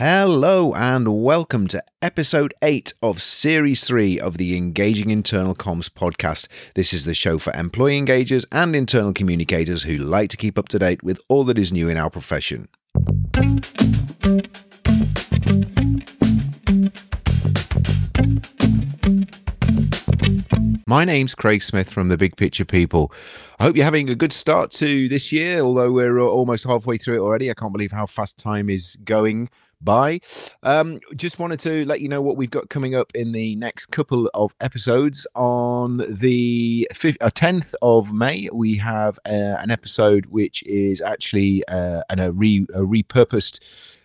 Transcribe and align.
Hello, 0.00 0.74
and 0.74 1.24
welcome 1.24 1.66
to 1.66 1.82
episode 2.00 2.54
8 2.62 2.94
of 3.02 3.20
series 3.20 3.82
3 3.84 4.20
of 4.20 4.38
the 4.38 4.56
Engaging 4.56 5.10
Internal 5.10 5.56
Comms 5.56 5.88
podcast. 5.90 6.46
This 6.74 6.92
is 6.92 7.04
the 7.04 7.14
show 7.14 7.36
for 7.36 7.52
employee 7.54 8.00
engagers 8.00 8.44
and 8.52 8.76
internal 8.76 9.12
communicators 9.12 9.82
who 9.82 9.98
like 9.98 10.30
to 10.30 10.36
keep 10.36 10.56
up 10.56 10.68
to 10.68 10.78
date 10.78 11.02
with 11.02 11.20
all 11.26 11.42
that 11.46 11.58
is 11.58 11.72
new 11.72 11.88
in 11.88 11.96
our 11.96 12.10
profession. 12.10 12.68
My 20.86 21.04
name's 21.04 21.34
Craig 21.34 21.60
Smith 21.60 21.90
from 21.90 22.06
the 22.06 22.16
Big 22.16 22.36
Picture 22.36 22.64
People. 22.64 23.12
I 23.58 23.64
hope 23.64 23.74
you're 23.74 23.84
having 23.84 24.08
a 24.08 24.14
good 24.14 24.32
start 24.32 24.70
to 24.74 25.08
this 25.08 25.32
year, 25.32 25.58
although 25.58 25.90
we're 25.90 26.20
uh, 26.20 26.24
almost 26.24 26.64
halfway 26.64 26.98
through 26.98 27.16
it 27.16 27.26
already. 27.26 27.50
I 27.50 27.54
can't 27.54 27.72
believe 27.72 27.90
how 27.90 28.06
fast 28.06 28.38
time 28.38 28.70
is 28.70 28.96
going 29.02 29.50
by. 29.80 30.20
Um, 30.62 31.00
just 31.16 31.38
wanted 31.38 31.60
to 31.60 31.84
let 31.84 32.00
you 32.00 32.08
know 32.08 32.22
what 32.22 32.36
we've 32.36 32.50
got 32.50 32.68
coming 32.68 32.94
up 32.94 33.12
in 33.14 33.32
the 33.32 33.56
next 33.56 33.86
couple 33.86 34.30
of 34.34 34.54
episodes. 34.60 35.26
On 35.34 35.98
the 36.08 36.88
5th, 36.92 37.16
uh, 37.20 37.30
10th 37.30 37.74
of 37.82 38.12
May, 38.12 38.48
we 38.52 38.76
have 38.76 39.18
uh, 39.26 39.56
an 39.58 39.70
episode 39.70 40.26
which 40.26 40.62
is 40.64 41.00
actually 41.00 41.66
uh, 41.68 42.02
an, 42.10 42.18
a, 42.18 42.32
re, 42.32 42.66
a 42.74 42.80
repurposed 42.80 43.60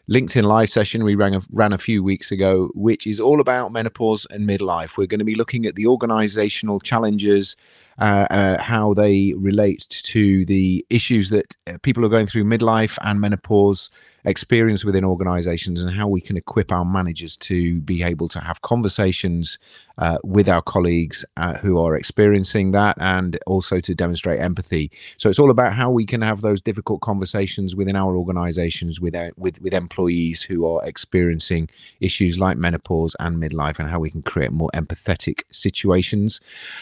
LinkedIn 0.09 0.44
live 0.44 0.70
session 0.70 1.05
we 1.05 1.16
ran 1.16 1.34
a, 1.34 1.41
ran 1.50 1.72
a 1.72 1.78
few 1.78 2.03
weeks 2.03 2.30
ago, 2.30 2.70
which 2.73 3.08
is 3.08 3.22
all 3.22 3.40
about 3.40 3.72
menopause 3.72 4.28
and 4.30 4.48
midlife. 4.48 4.98
We're 4.98 5.08
going 5.08 5.20
to 5.20 5.26
be 5.26 5.36
looking 5.36 5.66
at 5.66 5.76
the 5.76 5.88
organizational 5.88 6.81
challenges, 6.81 7.55
uh, 7.99 8.27
uh, 8.29 8.61
how 8.61 8.93
they 8.93 9.33
relate 9.38 9.85
to 9.89 10.45
the 10.45 10.85
issues 10.89 11.29
that 11.29 11.55
uh, 11.67 11.77
people 11.81 12.03
are 12.05 12.09
going 12.09 12.25
through 12.25 12.43
midlife 12.43 12.97
and 13.02 13.19
menopause 13.21 13.89
experience 14.25 14.85
within 14.85 15.03
organizations 15.03 15.81
and 15.81 15.91
how 15.91 16.07
we 16.07 16.21
can 16.21 16.38
equip 16.38 16.71
our 16.71 16.85
managers 16.85 17.35
to 17.35 17.79
be 17.81 18.03
able 18.03 18.27
to 18.29 18.39
have 18.39 18.61
conversations 18.61 19.59
uh, 19.97 20.17
with 20.23 20.47
our 20.50 20.61
colleagues 20.61 21.25
uh, 21.38 21.55
who 21.55 21.77
are 21.77 21.95
experiencing 21.95 22.72
that 22.72 22.95
and 23.00 23.38
also 23.45 23.80
to 23.80 23.94
demonstrate 23.94 24.39
empathy. 24.39 24.89
So 25.17 25.30
it's 25.30 25.39
all 25.39 25.52
about 25.52 25.73
how 25.73 25.91
we 25.91 26.05
can 26.05 26.22
have 26.22 26.41
those 26.41 26.61
difficult 26.61 27.02
conversations 27.02 27.75
within 27.75 27.95
our 27.95 28.16
organizations 28.16 29.00
with 29.00 29.16
our, 29.16 29.31
with 29.38 29.61
with 29.61 29.73
employees 29.73 30.41
who 30.41 30.66
are 30.66 30.83
experiencing 30.85 31.69
issues 32.00 32.39
like 32.39 32.57
menopause 32.57 33.16
and 33.19 33.38
midlife 33.38 33.78
and 33.78 33.89
how 33.89 34.00
we 34.00 34.09
can 34.09 34.23
create 34.23 34.52
more 34.52 34.72
empathetic 34.73 35.44
situations. 35.52 36.41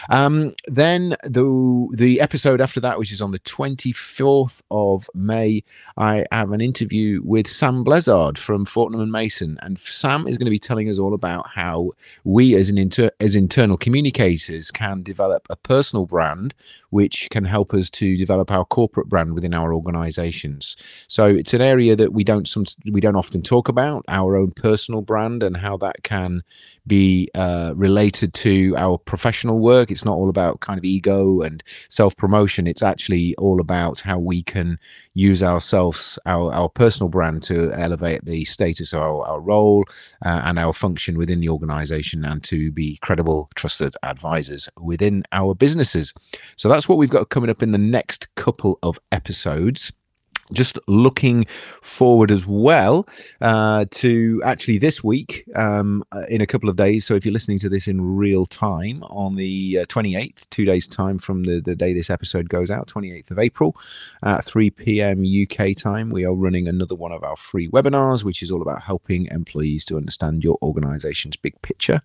Um, 0.09 0.55
then 0.67 1.00
the 1.23 1.87
the 1.93 2.21
episode 2.21 2.61
after 2.61 2.79
that, 2.79 2.97
which 2.97 3.11
is 3.11 3.21
on 3.21 3.31
the 3.31 3.39
24th 3.39 4.61
of 4.71 5.09
May, 5.13 5.63
I 5.97 6.25
have 6.31 6.51
an 6.51 6.61
interview 6.61 7.21
with 7.23 7.47
Sam 7.47 7.83
Blizzard 7.83 8.37
from 8.37 8.65
Fortnum 8.65 9.01
and 9.01 9.11
Mason, 9.11 9.57
and 9.61 9.79
Sam 9.79 10.27
is 10.27 10.37
going 10.37 10.45
to 10.45 10.51
be 10.51 10.59
telling 10.59 10.89
us 10.89 10.97
all 10.97 11.13
about 11.13 11.49
how 11.49 11.91
we 12.23 12.55
as 12.55 12.69
an 12.69 12.77
inter 12.77 13.09
as 13.19 13.35
internal 13.35 13.77
communicators 13.77 14.71
can 14.71 15.03
develop 15.03 15.47
a 15.49 15.55
personal 15.55 16.05
brand 16.05 16.53
which 16.91 17.29
can 17.31 17.45
help 17.45 17.73
us 17.73 17.89
to 17.89 18.15
develop 18.17 18.51
our 18.51 18.65
corporate 18.65 19.09
brand 19.09 19.33
within 19.33 19.53
our 19.53 19.73
organizations. 19.73 20.75
So 21.07 21.25
it's 21.25 21.53
an 21.53 21.61
area 21.61 21.95
that 21.95 22.13
we 22.13 22.23
don't 22.23 22.47
some 22.47 22.65
we 22.91 23.01
don't 23.01 23.15
often 23.15 23.41
talk 23.41 23.67
about 23.67 24.05
our 24.07 24.35
own 24.35 24.51
personal 24.51 25.01
brand 25.01 25.41
and 25.41 25.57
how 25.57 25.77
that 25.77 26.03
can 26.03 26.43
be 26.85 27.29
uh, 27.33 27.73
related 27.75 28.33
to 28.33 28.75
our 28.77 28.97
professional 28.97 29.59
work. 29.59 29.89
It's 29.91 30.05
not 30.05 30.15
all 30.15 30.29
about 30.29 30.59
kind 30.59 30.77
of 30.77 30.85
ego 30.91 31.41
and 31.41 31.63
self 31.89 32.15
promotion 32.17 32.67
it's 32.67 32.83
actually 32.83 33.35
all 33.35 33.59
about 33.59 34.01
how 34.01 34.17
we 34.19 34.43
can 34.43 34.77
use 35.13 35.43
ourselves, 35.43 36.17
our, 36.25 36.53
our 36.53 36.69
personal 36.69 37.09
brand 37.09 37.43
to 37.43 37.71
elevate 37.73 38.23
the 38.25 38.45
status 38.45 38.93
of 38.93 39.01
our, 39.01 39.27
our 39.27 39.41
role 39.41 39.83
uh, 40.25 40.41
and 40.45 40.57
our 40.57 40.73
function 40.73 41.17
within 41.17 41.41
the 41.41 41.49
organization 41.49 42.23
and 42.23 42.43
to 42.43 42.71
be 42.71 42.97
credible, 42.97 43.49
trusted 43.55 43.93
advisors 44.03 44.69
within 44.79 45.23
our 45.31 45.53
businesses. 45.53 46.13
So 46.55 46.69
that's 46.69 46.87
what 46.87 46.97
we've 46.97 47.09
got 47.09 47.29
coming 47.29 47.49
up 47.49 47.61
in 47.61 47.71
the 47.71 47.77
next 47.77 48.33
couple 48.35 48.79
of 48.81 48.99
episodes 49.11 49.91
just 50.53 50.77
looking 50.87 51.45
forward 51.81 52.31
as 52.31 52.45
well 52.45 53.07
uh, 53.41 53.85
to 53.91 54.41
actually 54.43 54.77
this 54.77 55.03
week 55.03 55.45
um, 55.55 56.03
uh, 56.11 56.23
in 56.29 56.41
a 56.41 56.47
couple 56.47 56.69
of 56.69 56.75
days. 56.75 57.05
So 57.05 57.15
if 57.15 57.25
you're 57.25 57.33
listening 57.33 57.59
to 57.59 57.69
this 57.69 57.87
in 57.87 58.15
real 58.15 58.45
time 58.45 59.03
on 59.03 59.35
the 59.35 59.79
uh, 59.79 59.85
28th, 59.85 60.49
two 60.49 60.65
days 60.65 60.87
time 60.87 61.17
from 61.17 61.43
the, 61.43 61.59
the 61.61 61.75
day 61.75 61.93
this 61.93 62.09
episode 62.09 62.49
goes 62.49 62.69
out, 62.69 62.87
28th 62.87 63.31
of 63.31 63.39
April 63.39 63.75
at 64.23 64.43
3 64.43 64.69
p.m. 64.71 65.23
UK 65.23 65.75
time, 65.75 66.09
we 66.09 66.25
are 66.25 66.33
running 66.33 66.67
another 66.67 66.95
one 66.95 67.11
of 67.11 67.23
our 67.23 67.35
free 67.35 67.67
webinars, 67.69 68.23
which 68.23 68.43
is 68.43 68.51
all 68.51 68.61
about 68.61 68.81
helping 68.81 69.27
employees 69.27 69.85
to 69.85 69.97
understand 69.97 70.43
your 70.43 70.57
organization's 70.61 71.35
big 71.35 71.59
picture. 71.61 72.01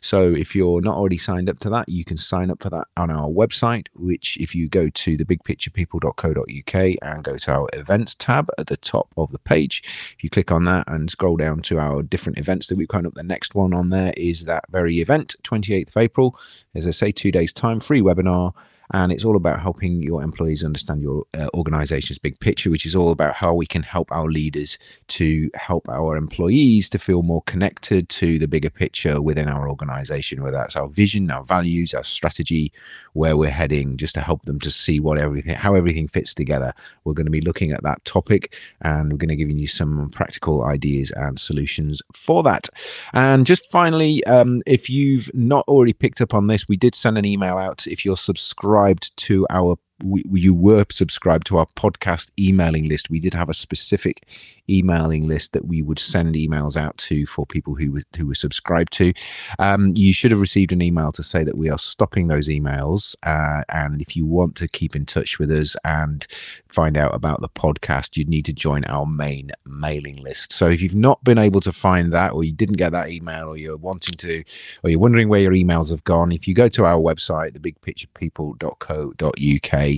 So 0.00 0.32
if 0.32 0.54
you're 0.54 0.80
not 0.80 0.96
already 0.96 1.18
signed 1.18 1.50
up 1.50 1.58
to 1.60 1.70
that, 1.70 1.88
you 1.88 2.04
can 2.04 2.16
sign 2.16 2.50
up 2.50 2.62
for 2.62 2.70
that 2.70 2.86
on 2.96 3.10
our 3.10 3.28
website, 3.28 3.86
which 3.94 4.36
if 4.38 4.54
you 4.54 4.68
go 4.68 4.88
to 4.88 5.16
thebigpicturepeople.co.uk 5.16 6.96
and 7.02 7.24
go 7.24 7.36
to 7.36 7.52
our 7.52 7.68
event 7.74 7.89
events 7.90 8.14
tab 8.14 8.48
at 8.56 8.68
the 8.68 8.76
top 8.76 9.08
of 9.16 9.32
the 9.32 9.38
page. 9.38 9.82
If 10.16 10.22
you 10.22 10.30
click 10.30 10.52
on 10.52 10.64
that 10.64 10.88
and 10.88 11.10
scroll 11.10 11.36
down 11.36 11.62
to 11.62 11.80
our 11.80 12.02
different 12.02 12.38
events 12.38 12.68
that 12.68 12.78
we've 12.78 12.88
kind 12.88 13.06
up, 13.06 13.14
the 13.14 13.22
next 13.22 13.54
one 13.54 13.74
on 13.74 13.90
there 13.90 14.14
is 14.16 14.44
that 14.44 14.64
very 14.70 15.00
event, 15.00 15.34
28th 15.42 15.88
of 15.88 15.96
April. 15.96 16.38
As 16.74 16.86
I 16.86 16.92
say, 16.92 17.10
two 17.10 17.32
days 17.32 17.52
time, 17.52 17.80
free 17.80 18.00
webinar 18.00 18.54
and 18.92 19.12
it's 19.12 19.24
all 19.24 19.36
about 19.36 19.60
helping 19.60 20.02
your 20.02 20.22
employees 20.22 20.64
understand 20.64 21.02
your 21.02 21.24
uh, 21.38 21.48
organization's 21.54 22.18
big 22.18 22.38
picture 22.40 22.70
which 22.70 22.86
is 22.86 22.94
all 22.94 23.10
about 23.10 23.34
how 23.34 23.54
we 23.54 23.66
can 23.66 23.82
help 23.82 24.10
our 24.12 24.26
leaders 24.26 24.78
to 25.08 25.50
help 25.54 25.88
our 25.88 26.16
employees 26.16 26.88
to 26.88 26.98
feel 26.98 27.22
more 27.22 27.42
connected 27.42 28.08
to 28.08 28.38
the 28.38 28.48
bigger 28.48 28.70
picture 28.70 29.20
within 29.20 29.48
our 29.48 29.68
organization 29.68 30.42
whether 30.42 30.56
that's 30.56 30.76
our 30.76 30.88
vision 30.88 31.30
our 31.30 31.44
values 31.44 31.94
our 31.94 32.04
strategy 32.04 32.72
where 33.14 33.36
we're 33.36 33.50
heading 33.50 33.96
just 33.96 34.14
to 34.14 34.20
help 34.20 34.44
them 34.44 34.60
to 34.60 34.70
see 34.70 35.00
what 35.00 35.18
everything 35.18 35.54
how 35.54 35.74
everything 35.74 36.08
fits 36.08 36.34
together. 36.34 36.72
We're 37.04 37.14
going 37.14 37.26
to 37.26 37.30
be 37.30 37.40
looking 37.40 37.72
at 37.72 37.82
that 37.82 38.04
topic 38.04 38.56
and 38.82 39.10
we're 39.12 39.18
going 39.18 39.28
to 39.28 39.36
give 39.36 39.50
you 39.50 39.66
some 39.66 40.10
practical 40.10 40.64
ideas 40.64 41.10
and 41.12 41.38
solutions 41.38 42.00
for 42.12 42.42
that. 42.44 42.68
And 43.12 43.46
just 43.46 43.70
finally 43.70 44.24
um, 44.24 44.62
if 44.66 44.88
you've 44.88 45.30
not 45.34 45.66
already 45.68 45.92
picked 45.92 46.20
up 46.20 46.34
on 46.34 46.46
this 46.46 46.68
we 46.68 46.76
did 46.76 46.94
send 46.94 47.18
an 47.18 47.24
email 47.24 47.56
out. 47.56 47.86
If 47.86 48.04
you're 48.04 48.16
subscribed 48.16 48.79
subscribed 48.80 49.16
to 49.16 49.46
our 49.50 49.76
we, 50.04 50.24
you 50.26 50.54
were 50.54 50.84
subscribed 50.90 51.46
to 51.48 51.58
our 51.58 51.66
podcast 51.76 52.30
emailing 52.38 52.88
list. 52.88 53.10
We 53.10 53.20
did 53.20 53.34
have 53.34 53.48
a 53.48 53.54
specific 53.54 54.26
emailing 54.68 55.26
list 55.26 55.52
that 55.52 55.66
we 55.66 55.82
would 55.82 55.98
send 55.98 56.34
emails 56.34 56.76
out 56.76 56.96
to 56.98 57.26
for 57.26 57.44
people 57.44 57.74
who 57.74 57.92
were, 57.92 58.02
who 58.16 58.26
were 58.26 58.34
subscribed 58.34 58.92
to. 58.94 59.12
Um, 59.58 59.92
you 59.96 60.12
should 60.12 60.30
have 60.30 60.40
received 60.40 60.72
an 60.72 60.82
email 60.82 61.12
to 61.12 61.22
say 61.22 61.44
that 61.44 61.58
we 61.58 61.68
are 61.68 61.78
stopping 61.78 62.28
those 62.28 62.48
emails. 62.48 63.14
Uh, 63.22 63.62
and 63.68 64.00
if 64.00 64.16
you 64.16 64.26
want 64.26 64.56
to 64.56 64.68
keep 64.68 64.94
in 64.94 65.06
touch 65.06 65.38
with 65.38 65.50
us 65.50 65.76
and 65.84 66.26
find 66.68 66.96
out 66.96 67.14
about 67.14 67.40
the 67.40 67.48
podcast, 67.48 68.16
you'd 68.16 68.28
need 68.28 68.44
to 68.46 68.52
join 68.52 68.84
our 68.84 69.06
main 69.06 69.50
mailing 69.66 70.16
list. 70.16 70.52
So 70.52 70.68
if 70.68 70.80
you've 70.80 70.94
not 70.94 71.22
been 71.24 71.38
able 71.38 71.60
to 71.62 71.72
find 71.72 72.12
that, 72.12 72.32
or 72.32 72.44
you 72.44 72.52
didn't 72.52 72.76
get 72.76 72.92
that 72.92 73.10
email, 73.10 73.48
or 73.48 73.56
you're 73.56 73.76
wanting 73.76 74.14
to, 74.14 74.44
or 74.82 74.90
you're 74.90 75.00
wondering 75.00 75.28
where 75.28 75.40
your 75.40 75.52
emails 75.52 75.90
have 75.90 76.04
gone, 76.04 76.32
if 76.32 76.46
you 76.46 76.54
go 76.54 76.68
to 76.68 76.84
our 76.84 77.00
website, 77.00 77.58
thebigpicturepeople.co.uk, 77.58 79.89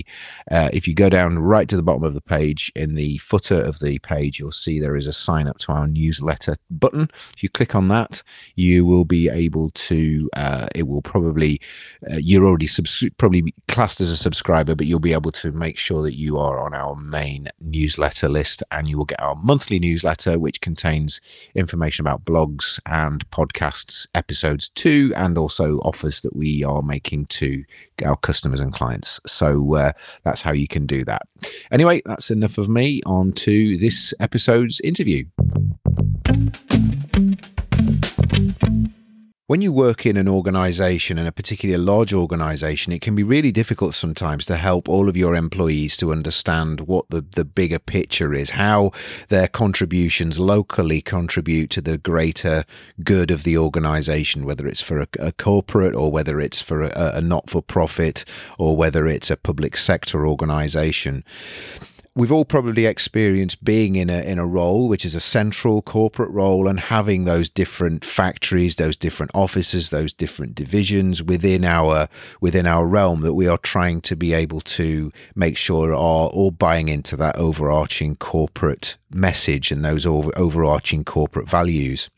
uh, 0.51 0.69
if 0.73 0.87
you 0.87 0.93
go 0.93 1.09
down 1.09 1.39
right 1.39 1.67
to 1.69 1.77
the 1.77 1.83
bottom 1.83 2.03
of 2.03 2.13
the 2.13 2.21
page, 2.21 2.71
in 2.75 2.95
the 2.95 3.17
footer 3.19 3.61
of 3.61 3.79
the 3.79 3.99
page, 3.99 4.39
you'll 4.39 4.51
see 4.51 4.79
there 4.79 4.95
is 4.95 5.07
a 5.07 5.13
sign 5.13 5.47
up 5.47 5.57
to 5.59 5.71
our 5.71 5.87
newsletter 5.87 6.55
button. 6.69 7.09
If 7.35 7.43
you 7.43 7.49
click 7.49 7.75
on 7.75 7.87
that, 7.89 8.23
you 8.55 8.85
will 8.85 9.05
be 9.05 9.29
able 9.29 9.69
to, 9.71 10.29
uh, 10.35 10.67
it 10.75 10.87
will 10.87 11.01
probably, 11.01 11.59
uh, 12.11 12.17
you're 12.17 12.45
already 12.45 12.67
subs- 12.67 13.03
probably 13.17 13.53
classed 13.67 14.01
as 14.01 14.11
a 14.11 14.17
subscriber, 14.17 14.75
but 14.75 14.87
you'll 14.87 14.99
be 14.99 15.13
able 15.13 15.31
to 15.31 15.51
make 15.51 15.77
sure 15.77 16.01
that 16.03 16.15
you 16.15 16.37
are 16.37 16.59
on 16.59 16.73
our 16.73 16.95
main 16.95 17.49
newsletter 17.59 18.29
list 18.29 18.63
and 18.71 18.87
you 18.87 18.97
will 18.97 19.05
get 19.05 19.21
our 19.21 19.35
monthly 19.35 19.79
newsletter, 19.79 20.39
which 20.39 20.61
contains 20.61 21.21
information 21.55 22.03
about 22.03 22.25
blogs 22.25 22.79
and 22.85 23.29
podcasts, 23.29 24.07
episodes 24.15 24.69
too, 24.69 25.13
and 25.15 25.37
also 25.37 25.79
offers 25.79 26.21
that 26.21 26.35
we 26.35 26.63
are 26.63 26.81
making 26.81 27.25
to 27.27 27.63
our 28.05 28.15
customers 28.17 28.59
and 28.59 28.73
clients. 28.73 29.19
So 29.25 29.75
uh, 29.75 29.91
that's 30.23 30.41
how 30.41 30.51
you 30.51 30.67
can 30.67 30.85
do 30.85 31.05
that. 31.05 31.23
Anyway, 31.71 32.01
that's 32.05 32.31
enough 32.31 32.57
of 32.57 32.69
me. 32.69 33.01
On 33.05 33.31
to 33.33 33.77
this 33.77 34.13
episode's 34.19 34.79
interview. 34.81 35.25
When 39.53 39.61
you 39.61 39.71
work 39.71 40.07
in 40.07 40.17
an 40.17 40.27
organization, 40.27 41.19
and 41.19 41.27
a 41.27 41.31
particularly 41.31 41.79
large 41.79 42.11
organization, 42.11 42.91
it 42.91 43.03
can 43.03 43.15
be 43.15 43.21
really 43.21 43.51
difficult 43.51 43.93
sometimes 43.93 44.47
to 44.47 44.57
help 44.57 44.89
all 44.89 45.07
of 45.07 45.15
your 45.15 45.35
employees 45.35 45.95
to 45.97 46.11
understand 46.11 46.87
what 46.87 47.07
the, 47.11 47.23
the 47.35 47.45
bigger 47.45 47.77
picture 47.77 48.33
is, 48.33 48.49
how 48.49 48.91
their 49.29 49.47
contributions 49.47 50.39
locally 50.39 51.03
contribute 51.03 51.69
to 51.69 51.81
the 51.81 51.99
greater 51.99 52.65
good 53.03 53.29
of 53.29 53.43
the 53.43 53.55
organization, 53.55 54.43
whether 54.43 54.65
it's 54.67 54.81
for 54.81 55.01
a, 55.01 55.07
a 55.19 55.31
corporate 55.31 55.93
or 55.93 56.09
whether 56.09 56.39
it's 56.39 56.59
for 56.59 56.81
a, 56.81 57.11
a 57.17 57.21
not 57.21 57.47
for 57.47 57.61
profit 57.61 58.25
or 58.57 58.75
whether 58.75 59.05
it's 59.05 59.29
a 59.29 59.37
public 59.37 59.77
sector 59.77 60.25
organization 60.25 61.23
we've 62.15 62.31
all 62.31 62.45
probably 62.45 62.85
experienced 62.85 63.63
being 63.63 63.95
in 63.95 64.09
a 64.09 64.21
in 64.21 64.37
a 64.37 64.45
role 64.45 64.87
which 64.87 65.05
is 65.05 65.15
a 65.15 65.19
central 65.19 65.81
corporate 65.81 66.29
role 66.29 66.67
and 66.67 66.79
having 66.79 67.25
those 67.25 67.49
different 67.49 68.05
factories 68.05 68.75
those 68.75 68.95
different 68.95 69.31
offices 69.33 69.89
those 69.89 70.13
different 70.13 70.55
divisions 70.55 71.23
within 71.23 71.65
our 71.65 72.07
within 72.39 72.67
our 72.67 72.85
realm 72.85 73.21
that 73.21 73.33
we 73.33 73.47
are 73.47 73.57
trying 73.57 73.99
to 74.01 74.15
be 74.15 74.33
able 74.33 74.61
to 74.61 75.11
make 75.35 75.57
sure 75.57 75.91
are 75.91 75.95
all 75.95 76.51
buying 76.51 76.87
into 76.87 77.15
that 77.15 77.35
overarching 77.35 78.15
corporate 78.15 78.97
message 79.11 79.71
and 79.71 79.83
those 79.83 80.05
over, 80.05 80.31
overarching 80.37 81.03
corporate 81.03 81.49
values 81.49 82.09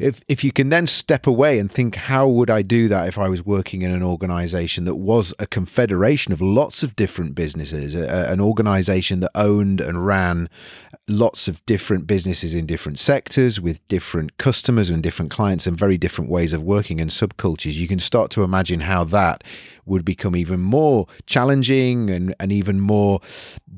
if 0.00 0.20
if 0.28 0.42
you 0.42 0.52
can 0.52 0.70
then 0.70 0.86
step 0.86 1.26
away 1.26 1.58
and 1.58 1.70
think 1.70 1.94
how 1.94 2.26
would 2.26 2.50
I 2.50 2.62
do 2.62 2.88
that 2.88 3.06
if 3.06 3.18
I 3.18 3.28
was 3.28 3.44
working 3.44 3.82
in 3.82 3.92
an 3.92 4.02
organization 4.02 4.84
that 4.84 4.96
was 4.96 5.34
a 5.38 5.46
confederation 5.46 6.32
of 6.32 6.40
lots 6.40 6.82
of 6.82 6.96
different 6.96 7.34
businesses 7.34 7.94
a, 7.94 8.30
an 8.30 8.40
organization 8.40 9.20
that 9.20 9.30
owned 9.34 9.80
and 9.80 10.06
ran 10.06 10.48
lots 11.08 11.48
of 11.48 11.64
different 11.66 12.06
businesses 12.06 12.54
in 12.54 12.66
different 12.66 12.98
sectors 12.98 13.60
with 13.60 13.86
different 13.88 14.38
customers 14.38 14.90
and 14.90 15.02
different 15.02 15.30
clients 15.30 15.66
and 15.66 15.76
very 15.76 15.98
different 15.98 16.30
ways 16.30 16.52
of 16.52 16.62
working 16.62 17.00
and 17.00 17.10
subcultures 17.10 17.74
you 17.74 17.88
can 17.88 17.98
start 17.98 18.30
to 18.30 18.42
imagine 18.42 18.80
how 18.80 19.04
that 19.04 19.44
would 19.90 20.04
become 20.04 20.36
even 20.36 20.60
more 20.60 21.06
challenging 21.26 22.08
and, 22.08 22.34
and 22.38 22.52
even 22.52 22.80
more 22.80 23.20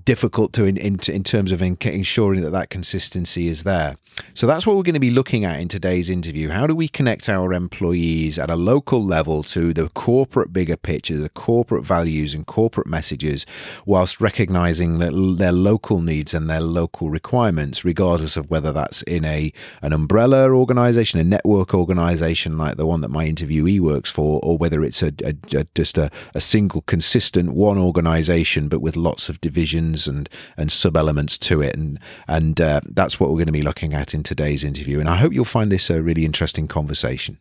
difficult 0.04 0.52
to 0.52 0.64
in, 0.64 0.76
in, 0.76 0.98
in 1.08 1.24
terms 1.24 1.52
of 1.52 1.62
ensuring 1.62 2.42
that 2.42 2.50
that 2.50 2.70
consistency 2.70 3.48
is 3.48 3.62
there. 3.62 3.96
So 4.34 4.46
that's 4.46 4.66
what 4.66 4.76
we're 4.76 4.82
going 4.82 4.94
to 4.94 5.00
be 5.00 5.10
looking 5.10 5.44
at 5.44 5.58
in 5.60 5.68
today's 5.68 6.10
interview. 6.12 6.50
How 6.50 6.68
do 6.68 6.76
we 6.76 6.86
connect 6.86 7.28
our 7.28 7.52
employees 7.52 8.38
at 8.38 8.50
a 8.50 8.56
local 8.56 9.04
level 9.04 9.42
to 9.44 9.72
the 9.72 9.88
corporate 9.88 10.52
bigger 10.52 10.76
picture, 10.76 11.16
the 11.16 11.28
corporate 11.30 11.84
values 11.84 12.34
and 12.34 12.46
corporate 12.46 12.86
messages, 12.86 13.46
whilst 13.86 14.20
recognizing 14.20 14.98
that 14.98 15.36
their 15.38 15.50
local 15.50 16.00
needs 16.00 16.34
and 16.34 16.48
their 16.48 16.60
local 16.60 17.10
requirements, 17.10 17.84
regardless 17.84 18.36
of 18.36 18.50
whether 18.50 18.72
that's 18.72 19.02
in 19.02 19.24
a 19.24 19.52
an 19.80 19.92
umbrella 19.92 20.50
organization, 20.50 21.18
a 21.18 21.24
network 21.24 21.74
organization 21.74 22.58
like 22.58 22.76
the 22.76 22.86
one 22.86 23.00
that 23.00 23.10
my 23.10 23.26
interviewee 23.26 23.80
works 23.80 24.10
for, 24.10 24.38
or 24.42 24.58
whether 24.58 24.84
it's 24.84 25.02
a, 25.02 25.12
a, 25.24 25.34
a 25.56 25.66
just 25.74 25.96
a, 25.98 26.10
a 26.34 26.40
single 26.40 26.82
consistent 26.82 27.54
one 27.54 27.78
organization, 27.78 28.68
but 28.68 28.80
with 28.80 28.96
lots 28.96 29.28
of 29.28 29.40
divisions 29.40 30.06
and 30.06 30.28
and 30.56 30.70
sub 30.70 30.96
elements 30.96 31.38
to 31.38 31.62
it, 31.62 31.74
and 31.74 31.98
and 32.28 32.60
uh, 32.60 32.80
that's 32.84 33.18
what 33.18 33.30
we're 33.30 33.36
going 33.36 33.46
to 33.46 33.52
be 33.52 33.62
looking 33.62 33.94
at 33.94 34.12
in 34.12 34.22
today's 34.22 34.64
interview. 34.64 35.00
And 35.00 35.08
I 35.08 35.16
hope 35.16 35.32
you'll 35.32 35.44
find 35.44 35.72
this 35.72 35.88
a 35.88 36.01
really 36.02 36.24
interesting 36.24 36.68
conversation. 36.68 37.38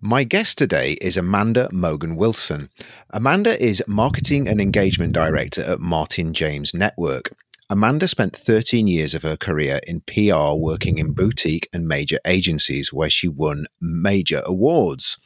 My 0.00 0.24
guest 0.24 0.56
today 0.56 0.92
is 1.02 1.16
Amanda 1.16 1.68
Mogan 1.72 2.16
Wilson. 2.16 2.70
Amanda 3.10 3.62
is 3.62 3.84
Marketing 3.86 4.48
and 4.48 4.60
Engagement 4.60 5.12
Director 5.12 5.62
at 5.62 5.80
Martin 5.80 6.32
James 6.32 6.72
Network. 6.72 7.34
Amanda 7.68 8.08
spent 8.08 8.34
13 8.34 8.88
years 8.88 9.14
of 9.14 9.22
her 9.22 9.36
career 9.36 9.78
in 9.86 10.00
PR 10.00 10.54
working 10.54 10.98
in 10.98 11.12
boutique 11.12 11.68
and 11.72 11.86
major 11.86 12.18
agencies 12.24 12.92
where 12.92 13.10
she 13.10 13.28
won 13.28 13.66
major 13.80 14.42
awards. 14.44 15.18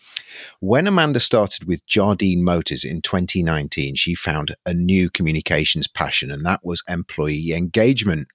When 0.60 0.86
Amanda 0.86 1.20
started 1.20 1.64
with 1.64 1.86
Jardine 1.86 2.42
Motors 2.42 2.84
in 2.84 3.02
2019, 3.02 3.94
she 3.96 4.14
found 4.14 4.56
a 4.66 4.74
new 4.74 5.10
communications 5.10 5.88
passion, 5.88 6.30
and 6.30 6.44
that 6.44 6.64
was 6.64 6.82
employee 6.88 7.52
engagement. 7.52 8.28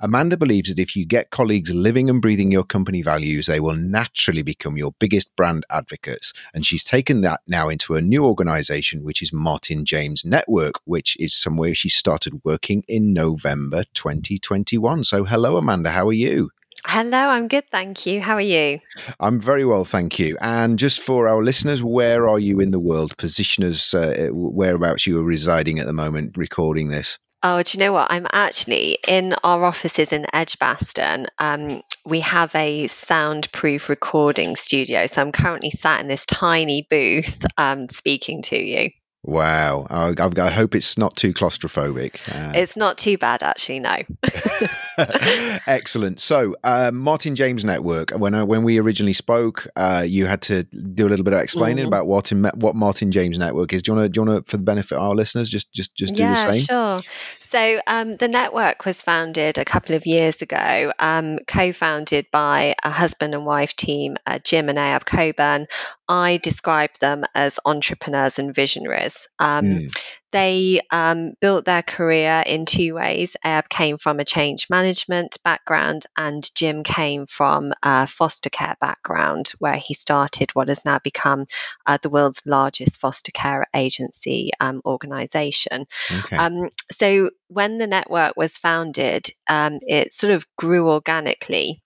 Amanda 0.00 0.36
believes 0.36 0.68
that 0.70 0.78
if 0.78 0.96
you 0.96 1.04
get 1.04 1.30
colleagues 1.30 1.72
living 1.72 2.08
and 2.08 2.22
breathing 2.22 2.50
your 2.50 2.64
company 2.64 3.02
values, 3.02 3.46
they 3.46 3.60
will 3.60 3.76
naturally 3.76 4.42
become 4.42 4.76
your 4.76 4.92
biggest 4.98 5.34
brand 5.36 5.64
advocates. 5.70 6.32
And 6.54 6.64
she's 6.64 6.84
taken 6.84 7.20
that 7.22 7.40
now 7.46 7.68
into 7.68 7.94
a 7.94 8.00
new 8.00 8.24
organization, 8.24 9.04
which 9.04 9.22
is 9.22 9.32
Martin 9.32 9.84
James 9.84 10.24
Network, 10.24 10.74
which 10.84 11.16
is 11.20 11.34
somewhere 11.34 11.74
she 11.74 11.88
started 11.88 12.40
working 12.44 12.84
in 12.88 13.12
November 13.12 13.84
2021. 13.94 15.04
So, 15.04 15.24
hello, 15.24 15.56
Amanda. 15.56 15.90
How 15.90 16.08
are 16.08 16.12
you? 16.12 16.50
Hello, 16.86 17.18
I'm 17.18 17.48
good, 17.48 17.64
thank 17.70 18.06
you. 18.06 18.20
How 18.20 18.34
are 18.34 18.40
you? 18.40 18.80
I'm 19.18 19.38
very 19.38 19.64
well, 19.64 19.84
thank 19.84 20.18
you. 20.18 20.36
And 20.40 20.78
just 20.78 21.00
for 21.00 21.28
our 21.28 21.42
listeners, 21.42 21.82
where 21.82 22.28
are 22.28 22.38
you 22.38 22.60
in 22.60 22.70
the 22.70 22.80
world? 22.80 23.16
Position 23.18 23.64
us 23.64 23.92
uh, 23.92 24.30
whereabouts 24.32 25.06
you 25.06 25.20
are 25.20 25.24
residing 25.24 25.78
at 25.78 25.86
the 25.86 25.92
moment, 25.92 26.36
recording 26.36 26.88
this. 26.88 27.18
Oh, 27.42 27.62
do 27.62 27.78
you 27.78 27.84
know 27.84 27.92
what? 27.92 28.10
I'm 28.10 28.26
actually 28.32 28.98
in 29.08 29.34
our 29.44 29.64
offices 29.64 30.12
in 30.12 30.26
Edgbaston. 30.32 31.26
Um, 31.38 31.82
we 32.04 32.20
have 32.20 32.54
a 32.54 32.86
soundproof 32.88 33.88
recording 33.88 34.56
studio. 34.56 35.06
So 35.06 35.22
I'm 35.22 35.32
currently 35.32 35.70
sat 35.70 36.00
in 36.00 36.08
this 36.08 36.26
tiny 36.26 36.86
booth 36.88 37.44
um, 37.56 37.88
speaking 37.88 38.42
to 38.42 38.62
you. 38.62 38.90
Wow. 39.22 39.86
I, 39.90 40.14
I, 40.18 40.50
hope 40.50 40.74
it's 40.74 40.96
not 40.96 41.16
too 41.16 41.34
claustrophobic. 41.34 42.16
Uh, 42.28 42.52
it's 42.54 42.76
not 42.76 42.98
too 42.98 43.18
bad, 43.18 43.42
actually, 43.42 43.80
no. 43.80 43.96
Excellent. 45.66 46.20
So, 46.20 46.54
uh, 46.64 46.90
Martin 46.92 47.36
James 47.36 47.64
Network, 47.64 48.10
when 48.10 48.34
I, 48.34 48.42
when 48.42 48.62
we 48.62 48.78
originally 48.78 49.12
spoke, 49.12 49.68
uh, 49.76 50.04
you 50.06 50.26
had 50.26 50.42
to 50.42 50.64
do 50.64 51.06
a 51.06 51.08
little 51.08 51.24
bit 51.24 51.34
of 51.34 51.40
explaining 51.40 51.84
mm. 51.84 51.88
about 51.88 52.06
what, 52.06 52.32
in, 52.32 52.44
what 52.54 52.74
Martin 52.74 53.12
James 53.12 53.38
Network 53.38 53.72
is. 53.72 53.82
Do 53.82 53.92
you 53.92 53.96
want 53.96 54.06
to, 54.06 54.08
do 54.08 54.20
you 54.20 54.26
want 54.26 54.46
to, 54.46 54.50
for 54.50 54.56
the 54.56 54.62
benefit 54.62 54.96
of 54.96 55.02
our 55.02 55.14
listeners, 55.14 55.48
just, 55.48 55.72
just, 55.72 55.94
just 55.94 56.14
do 56.14 56.22
yeah, 56.22 56.34
the 56.34 56.52
same? 56.52 56.62
sure. 56.62 57.00
So, 57.40 57.80
um, 57.86 58.16
the 58.16 58.28
network 58.28 58.84
was 58.84 59.02
founded 59.02 59.58
a 59.58 59.64
couple 59.64 59.94
of 59.94 60.06
years 60.06 60.42
ago, 60.42 60.92
um, 60.98 61.38
co 61.46 61.72
founded 61.72 62.26
by 62.30 62.74
a 62.84 62.90
husband 62.90 63.34
and 63.34 63.44
wife 63.44 63.74
team, 63.74 64.16
uh, 64.26 64.38
Jim 64.38 64.68
and 64.68 64.78
Ayab 64.78 65.04
Coburn. 65.04 65.66
I 66.08 66.38
describe 66.38 66.90
them 67.00 67.24
as 67.34 67.58
entrepreneurs 67.64 68.38
and 68.38 68.54
visionaries. 68.54 69.28
Um, 69.38 69.64
mm. 69.64 70.19
They 70.32 70.80
um, 70.90 71.34
built 71.40 71.64
their 71.64 71.82
career 71.82 72.42
in 72.46 72.66
two 72.66 72.94
ways. 72.94 73.36
Ayab 73.44 73.68
came 73.68 73.98
from 73.98 74.20
a 74.20 74.24
change 74.24 74.68
management 74.70 75.38
background, 75.44 76.04
and 76.16 76.48
Jim 76.54 76.82
came 76.82 77.26
from 77.26 77.72
a 77.82 78.06
foster 78.06 78.50
care 78.50 78.76
background, 78.80 79.52
where 79.58 79.76
he 79.76 79.94
started 79.94 80.50
what 80.52 80.68
has 80.68 80.84
now 80.84 80.98
become 81.02 81.46
uh, 81.86 81.98
the 82.00 82.10
world's 82.10 82.42
largest 82.46 83.00
foster 83.00 83.32
care 83.32 83.66
agency 83.74 84.50
um, 84.60 84.80
organization. 84.84 85.86
Okay. 86.24 86.36
Um, 86.36 86.70
so, 86.92 87.30
when 87.48 87.78
the 87.78 87.86
network 87.86 88.36
was 88.36 88.56
founded, 88.56 89.28
um, 89.48 89.80
it 89.82 90.12
sort 90.12 90.32
of 90.32 90.46
grew 90.56 90.90
organically 90.90 91.82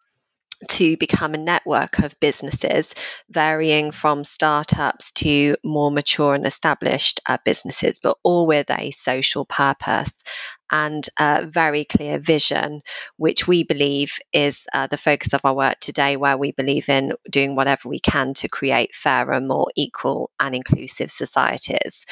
to 0.65 0.97
become 0.97 1.35
a 1.35 1.39
network 1.39 1.99
of 1.99 2.19
businesses, 2.21 2.95
varying 3.29 3.91
from 3.93 4.25
startups 4.25 5.13
to 5.13 5.57
more 5.65 5.91
mature 5.91 6.35
and 6.35 6.47
established 6.47 7.21
uh, 7.29 7.39
businesses, 7.45 7.99
but 7.99 8.19
all 8.23 8.47
with 8.47 8.71
a 8.71 8.91
social 8.91 9.45
purpose 9.45 10.23
and 10.71 11.07
a 11.19 11.47
very 11.47 11.85
clear 11.85 12.19
vision, 12.19 12.83
which 13.17 13.47
we 13.47 13.65
believe 13.65 14.19
is 14.33 14.67
uh, 14.73 14.87
the 14.87 14.97
focus 14.97 15.33
of 15.33 15.45
our 15.45 15.55
work 15.55 15.79
today, 15.81 16.17
where 16.17 16.37
we 16.37 16.53
believe 16.53 16.89
in 16.89 17.13
doing 17.31 17.55
whatever 17.55 17.89
we 17.89 18.01
can 18.01 18.35
to 18.35 18.49
create 18.49 18.94
fairer, 18.94 19.41
more 19.41 19.71
equal, 19.77 20.31
and 20.41 20.55
inclusive 20.55 21.11
societies. 21.11 22.06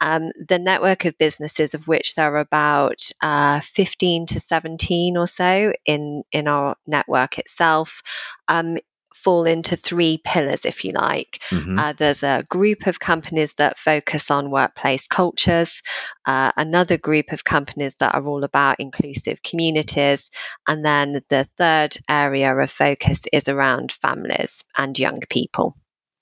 Um, 0.00 0.30
the 0.48 0.58
network 0.58 1.04
of 1.04 1.18
businesses, 1.18 1.74
of 1.74 1.86
which 1.86 2.14
there 2.14 2.34
are 2.34 2.38
about 2.38 3.00
uh, 3.22 3.60
15 3.60 4.26
to 4.26 4.40
17 4.40 5.16
or 5.16 5.26
so 5.26 5.72
in, 5.84 6.22
in 6.32 6.48
our 6.48 6.76
network 6.86 7.38
itself, 7.38 8.02
um, 8.48 8.78
fall 9.28 9.44
into 9.44 9.76
three 9.76 10.18
pillars, 10.24 10.64
if 10.64 10.86
you 10.86 10.92
like. 10.92 11.40
Mm-hmm. 11.50 11.78
Uh, 11.78 11.92
there's 11.92 12.22
a 12.22 12.44
group 12.48 12.86
of 12.86 12.98
companies 12.98 13.52
that 13.54 13.78
focus 13.78 14.30
on 14.30 14.50
workplace 14.50 15.06
cultures, 15.06 15.82
uh, 16.24 16.50
another 16.56 16.96
group 16.96 17.32
of 17.32 17.44
companies 17.44 17.96
that 17.96 18.14
are 18.14 18.26
all 18.26 18.42
about 18.42 18.80
inclusive 18.80 19.42
communities, 19.42 20.30
and 20.66 20.82
then 20.82 21.20
the 21.28 21.46
third 21.58 21.94
area 22.08 22.56
of 22.56 22.70
focus 22.70 23.24
is 23.30 23.48
around 23.48 23.92
families 23.92 24.64
and 24.78 24.98
young 24.98 25.18
people. 25.28 25.76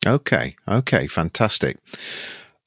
Okay, 0.05 0.57
okay, 0.67 1.07
fantastic 1.07 1.79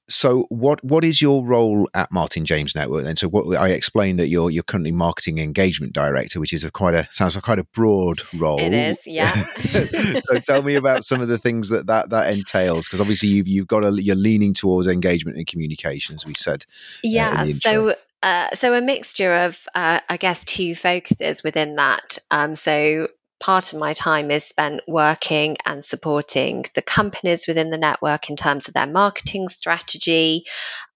so 0.09 0.45
what 0.49 0.83
what 0.83 1.05
is 1.05 1.21
your 1.21 1.45
role 1.45 1.87
at 1.93 2.11
Martin 2.11 2.43
James 2.43 2.75
Network 2.75 3.03
then? 3.03 3.15
So 3.15 3.29
what 3.29 3.55
I 3.57 3.69
explained 3.69 4.19
that 4.19 4.27
you're 4.27 4.49
you're 4.49 4.63
currently 4.63 4.91
marketing 4.91 5.37
engagement 5.37 5.93
director, 5.93 6.39
which 6.39 6.51
is 6.51 6.63
a 6.63 6.71
quite 6.71 6.95
a 6.95 7.07
sounds 7.11 7.35
like 7.35 7.43
quite 7.43 7.59
a 7.59 7.63
broad 7.65 8.21
role. 8.33 8.59
It 8.59 8.73
is, 8.73 9.05
yeah. 9.05 9.31
so 10.25 10.39
tell 10.39 10.63
me 10.63 10.75
about 10.75 11.05
some 11.05 11.21
of 11.21 11.27
the 11.27 11.37
things 11.37 11.69
that 11.69 11.87
that, 11.87 12.09
that 12.09 12.31
entails, 12.31 12.87
because 12.87 12.99
obviously 12.99 13.29
you've 13.29 13.47
you've 13.47 13.67
got 13.67 13.85
a 13.85 14.01
you're 14.01 14.15
leaning 14.15 14.53
towards 14.53 14.87
engagement 14.87 15.37
and 15.37 15.47
communication, 15.47 16.15
as 16.15 16.25
we 16.25 16.33
said. 16.33 16.65
Uh, 16.67 17.03
yeah. 17.03 17.35
Uh, 17.37 17.53
so. 17.53 17.95
Uh, 18.21 18.49
so 18.49 18.73
a 18.73 18.81
mixture 18.81 19.33
of, 19.33 19.65
uh, 19.73 20.01
I 20.09 20.17
guess, 20.17 20.43
two 20.43 20.75
focuses 20.75 21.41
within 21.41 21.77
that. 21.77 22.17
Um, 22.29 22.57
so 22.57 23.07
part 23.39 23.73
of 23.73 23.79
my 23.79 23.93
time 23.93 24.31
is 24.31 24.43
spent 24.43 24.81
working 24.87 25.57
and 25.65 25.83
supporting 25.83 26.65
the 26.75 26.81
companies 26.81 27.47
within 27.47 27.69
the 27.69 27.77
network 27.77 28.29
in 28.29 28.35
terms 28.35 28.67
of 28.67 28.73
their 28.73 28.87
marketing 28.87 29.49
strategy. 29.49 30.45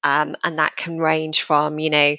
Um, 0.04 0.36
and 0.44 0.60
that 0.60 0.76
can 0.76 1.00
range 1.00 1.44
from, 1.44 1.80
you 1.80 1.90
know, 1.90 2.16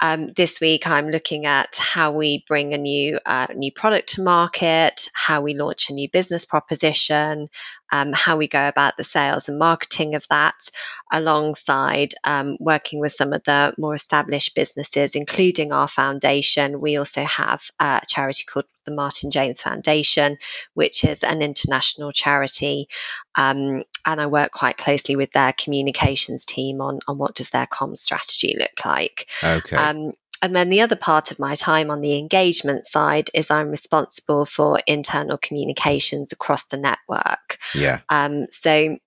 um, 0.00 0.32
this 0.34 0.60
week 0.60 0.86
I'm 0.86 1.08
looking 1.08 1.46
at 1.46 1.76
how 1.76 2.12
we 2.12 2.44
bring 2.46 2.74
a 2.74 2.78
new 2.78 3.18
uh, 3.24 3.46
new 3.54 3.72
product 3.72 4.14
to 4.14 4.22
market, 4.22 5.08
how 5.14 5.40
we 5.40 5.54
launch 5.54 5.88
a 5.88 5.94
new 5.94 6.08
business 6.10 6.44
proposition, 6.44 7.48
um, 7.92 8.12
how 8.12 8.36
we 8.36 8.48
go 8.48 8.68
about 8.68 8.96
the 8.96 9.04
sales 9.04 9.48
and 9.48 9.58
marketing 9.58 10.14
of 10.14 10.26
that, 10.28 10.70
alongside 11.12 12.14
um, 12.24 12.56
working 12.60 13.00
with 13.00 13.12
some 13.12 13.32
of 13.32 13.42
the 13.44 13.74
more 13.78 13.94
established 13.94 14.54
businesses, 14.54 15.14
including 15.14 15.72
our 15.72 15.88
foundation. 15.88 16.80
We 16.80 16.96
also 16.96 17.24
have 17.24 17.62
a 17.78 18.00
charity 18.08 18.44
called 18.44 18.66
the 18.84 18.94
Martin 18.94 19.30
James 19.30 19.62
Foundation, 19.62 20.38
which 20.74 21.04
is 21.04 21.22
an 21.22 21.42
international 21.42 22.12
charity. 22.12 22.88
Um, 23.34 23.84
and 24.06 24.20
I 24.20 24.26
work 24.26 24.52
quite 24.52 24.78
closely 24.78 25.16
with 25.16 25.32
their 25.32 25.52
communications 25.52 26.44
team 26.44 26.80
on, 26.80 27.00
on 27.06 27.18
what 27.18 27.34
does 27.34 27.50
their 27.50 27.66
com 27.66 27.96
strategy 27.96 28.54
look 28.58 28.84
like. 28.84 29.28
Okay. 29.42 29.76
Um, 29.76 30.12
and 30.42 30.54
then 30.54 30.70
the 30.70 30.82
other 30.82 30.96
part 30.96 31.30
of 31.30 31.38
my 31.38 31.54
time 31.54 31.90
on 31.90 32.00
the 32.00 32.18
engagement 32.18 32.84
side 32.84 33.30
is 33.34 33.50
I'm 33.50 33.70
responsible 33.70 34.44
for 34.46 34.80
internal 34.86 35.38
communications 35.38 36.32
across 36.32 36.66
the 36.66 36.76
network. 36.76 37.58
Yeah. 37.74 38.00
Um, 38.08 38.46
so 38.50 38.98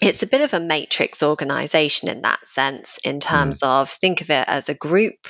it's 0.00 0.22
a 0.22 0.26
bit 0.26 0.42
of 0.42 0.54
a 0.54 0.60
matrix 0.60 1.22
organization 1.22 2.08
in 2.08 2.22
that 2.22 2.46
sense, 2.46 2.98
in 3.04 3.20
terms 3.20 3.60
mm. 3.60 3.66
of 3.66 3.90
think 3.90 4.20
of 4.20 4.30
it 4.30 4.44
as 4.46 4.68
a 4.68 4.74
group 4.74 5.28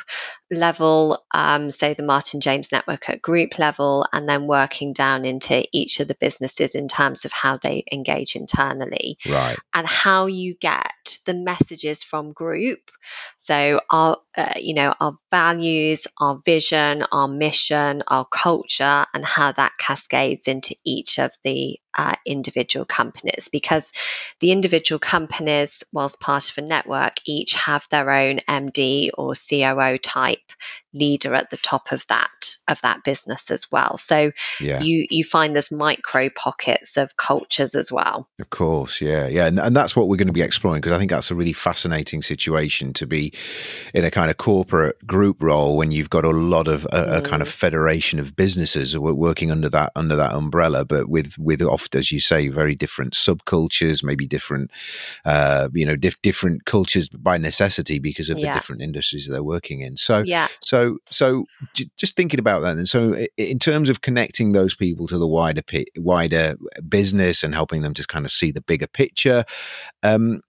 level, 0.51 1.23
um, 1.33 1.71
say 1.71 1.95
the 1.95 2.03
Martin 2.03 2.41
James 2.41 2.73
Network 2.73 3.09
at 3.09 3.23
group 3.23 3.59
level, 3.59 4.07
and 4.13 4.29
then 4.29 4.47
working 4.47 4.93
down 4.93 5.25
into 5.25 5.65
each 5.73 6.01
of 6.01 6.09
the 6.09 6.17
businesses 6.19 6.75
in 6.75 6.89
terms 6.89 7.25
of 7.25 7.33
how 7.33 7.57
they 7.57 7.85
engage 7.93 8.37
internally. 8.37 9.19
Right. 9.29 9.57
And 9.75 9.87
how 9.87 10.27
you 10.27 10.55
get 10.55 10.91
the 11.27 11.35
messages 11.35 12.03
from 12.03 12.33
group. 12.33 12.91
So 13.39 13.81
our, 13.91 14.19
uh, 14.37 14.55
you 14.57 14.75
know, 14.75 14.95
our 14.99 15.19
values, 15.31 16.07
our 16.19 16.41
vision, 16.45 17.05
our 17.13 17.29
mission, 17.29 18.03
our 18.09 18.25
culture, 18.25 19.07
and 19.13 19.25
how 19.25 19.53
that 19.53 19.73
cascades 19.79 20.49
into 20.49 20.75
each 20.85 21.19
of 21.19 21.33
the 21.43 21.79
uh, 21.97 22.15
individual 22.27 22.85
companies 22.85 23.49
because 23.53 23.93
the 24.41 24.53
individual 24.53 24.99
companies, 24.99 25.85
whilst 25.93 26.21
part 26.21 26.51
of 26.51 26.59
a 26.59 26.67
network, 26.67 27.13
each 27.25 27.55
have 27.55 27.87
their 27.91 28.11
own 28.11 28.39
MD 28.49 29.11
or 29.17 29.35
COO 29.35 29.99
type 29.99 30.53
leader 30.93 31.35
at 31.35 31.51
the 31.51 31.57
top 31.57 31.93
of 31.93 32.07
that 32.07 32.57
of 32.69 32.81
that 32.83 33.05
business 33.05 33.51
as 33.51 33.71
well. 33.71 33.97
So 33.97 34.33
yeah. 34.61 34.81
you 34.81 35.07
you 35.11 35.25
find 35.25 35.55
there's 35.55 35.71
micro 35.71 36.31
pockets 36.31 36.97
of 36.97 37.17
cultures 37.17 37.75
as 37.75 37.93
well. 37.93 38.29
Of 38.41 38.51
course, 38.51 39.01
yeah, 39.01 39.27
yeah, 39.27 39.47
and, 39.47 39.59
and 39.59 39.77
that's 39.77 39.95
what 39.95 40.09
we're 40.09 40.17
going 40.17 40.29
to 40.29 40.33
be 40.33 40.43
exploring 40.43 40.81
because 40.81 40.94
I 40.95 40.99
think 40.99 41.11
that's 41.11 41.31
a 41.31 41.35
really 41.35 41.53
fascinating 41.53 42.23
situation 42.23 42.93
to 42.95 43.07
be 43.07 43.33
in 43.93 44.05
a 44.05 44.11
kind 44.11 44.31
of 44.31 44.37
corporate 44.37 45.05
group 45.07 45.43
role 45.43 45.77
when 45.77 45.93
you've 45.93 46.11
got 46.11 46.25
a 46.25 46.31
lot 46.31 46.69
of 46.69 46.87
a, 46.93 47.19
a 47.19 47.23
kind 47.23 47.43
of 47.43 47.49
mm. 47.49 47.53
federation 47.53 48.19
of 48.19 48.37
businesses 48.37 48.97
working 48.99 49.51
under 49.51 49.69
that 49.71 49.93
under 49.97 50.17
that 50.17 50.33
umbrella, 50.33 50.85
but 50.85 51.09
with 51.09 51.37
with 51.39 51.63
oft 51.63 51.95
as 51.95 52.11
you 52.13 52.21
say 52.21 52.49
very 52.49 52.75
different 52.75 53.15
subcultures, 53.15 54.03
maybe 54.03 54.27
different 54.27 54.71
uh, 55.25 55.69
you 55.73 55.87
know 55.87 55.97
dif- 55.97 56.21
different 56.23 56.65
cultures 56.65 57.09
by 57.09 57.39
necessity 57.39 57.99
because 57.99 58.31
of 58.31 58.39
yeah. 58.39 58.53
the 58.53 58.59
different 58.59 58.83
industries 58.83 59.29
they're 59.29 59.43
working 59.43 59.81
in. 59.81 59.97
So 59.97 60.23
yeah. 60.25 60.49
So, 60.61 60.99
so 61.11 61.45
j- 61.75 61.91
just 61.97 62.17
thinking 62.17 62.41
about 62.41 62.61
that, 62.61 62.77
and 62.77 62.89
so 62.89 63.27
in 63.37 63.59
terms 63.59 63.89
of 63.89 64.01
connecting 64.01 64.53
those 64.53 64.75
people 64.75 65.07
to 65.09 65.19
the 65.19 65.27
wider 65.27 65.63
wider 65.97 66.57
business 66.89 67.43
and 67.43 67.55
helping 67.55 67.83
them 67.83 67.95
to 67.95 68.07
kind 68.07 68.25
of 68.25 68.33
see 68.33 68.51
the 68.51 68.61
bigger 68.61 68.87
picture, 68.87 69.45
um, 70.03 70.41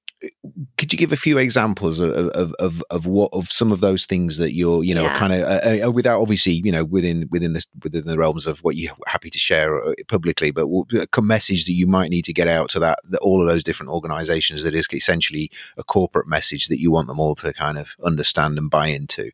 could 0.78 0.92
you 0.92 0.98
give 0.98 1.12
a 1.12 1.18
few 1.18 1.38
examples 1.38 2.00
of, 2.00 2.12
of, 2.12 2.54
of, 2.54 2.84
of, 2.90 3.06
what 3.06 3.30
of 3.34 3.52
some 3.52 3.72
of 3.72 3.82
those 3.82 4.06
things 4.06 4.38
that 4.38 4.54
you're 4.54 4.84
you 4.84 4.96
know 4.96 5.04
yeah. 5.04 5.18
kind 5.18 5.34
of 5.34 5.42
uh, 5.42 5.88
uh, 5.88 5.92
without 5.92 6.22
obviously 6.22 6.54
you 6.64 6.72
know 6.72 6.86
within 6.86 7.28
within 7.32 7.54
the 7.54 7.66
within 7.84 8.06
the 8.06 8.18
realms 8.18 8.46
of 8.46 8.60
what 8.60 8.76
you're 8.76 8.96
happy 9.08 9.30
to 9.30 9.38
share 9.38 9.84
uh, 9.84 9.94
publicly 10.08 10.52
but 10.52 10.68
a 10.94 11.22
message 11.22 11.66
that 11.66 11.74
you 11.74 11.86
might 11.86 12.10
need 12.10 12.24
to 12.26 12.34
get 12.34 12.48
out 12.48 12.70
to 12.70 12.80
that, 12.80 13.00
that 13.10 13.20
all 13.20 13.42
of 13.42 13.48
those 13.48 13.64
different 13.64 13.92
organizations 13.92 14.64
that 14.64 14.74
is 14.74 14.88
essentially 14.94 15.52
a 15.78 15.84
corporate 15.84 16.28
message 16.28 16.68
that 16.68 16.80
you 16.80 16.92
want 16.92 17.08
them 17.08 17.20
all 17.20 17.36
to 17.36 17.54
kind 17.54 17.78
of 17.78 17.96
understand 18.04 18.58
and 18.58 18.70
buy 18.70 18.88
into 18.88 19.32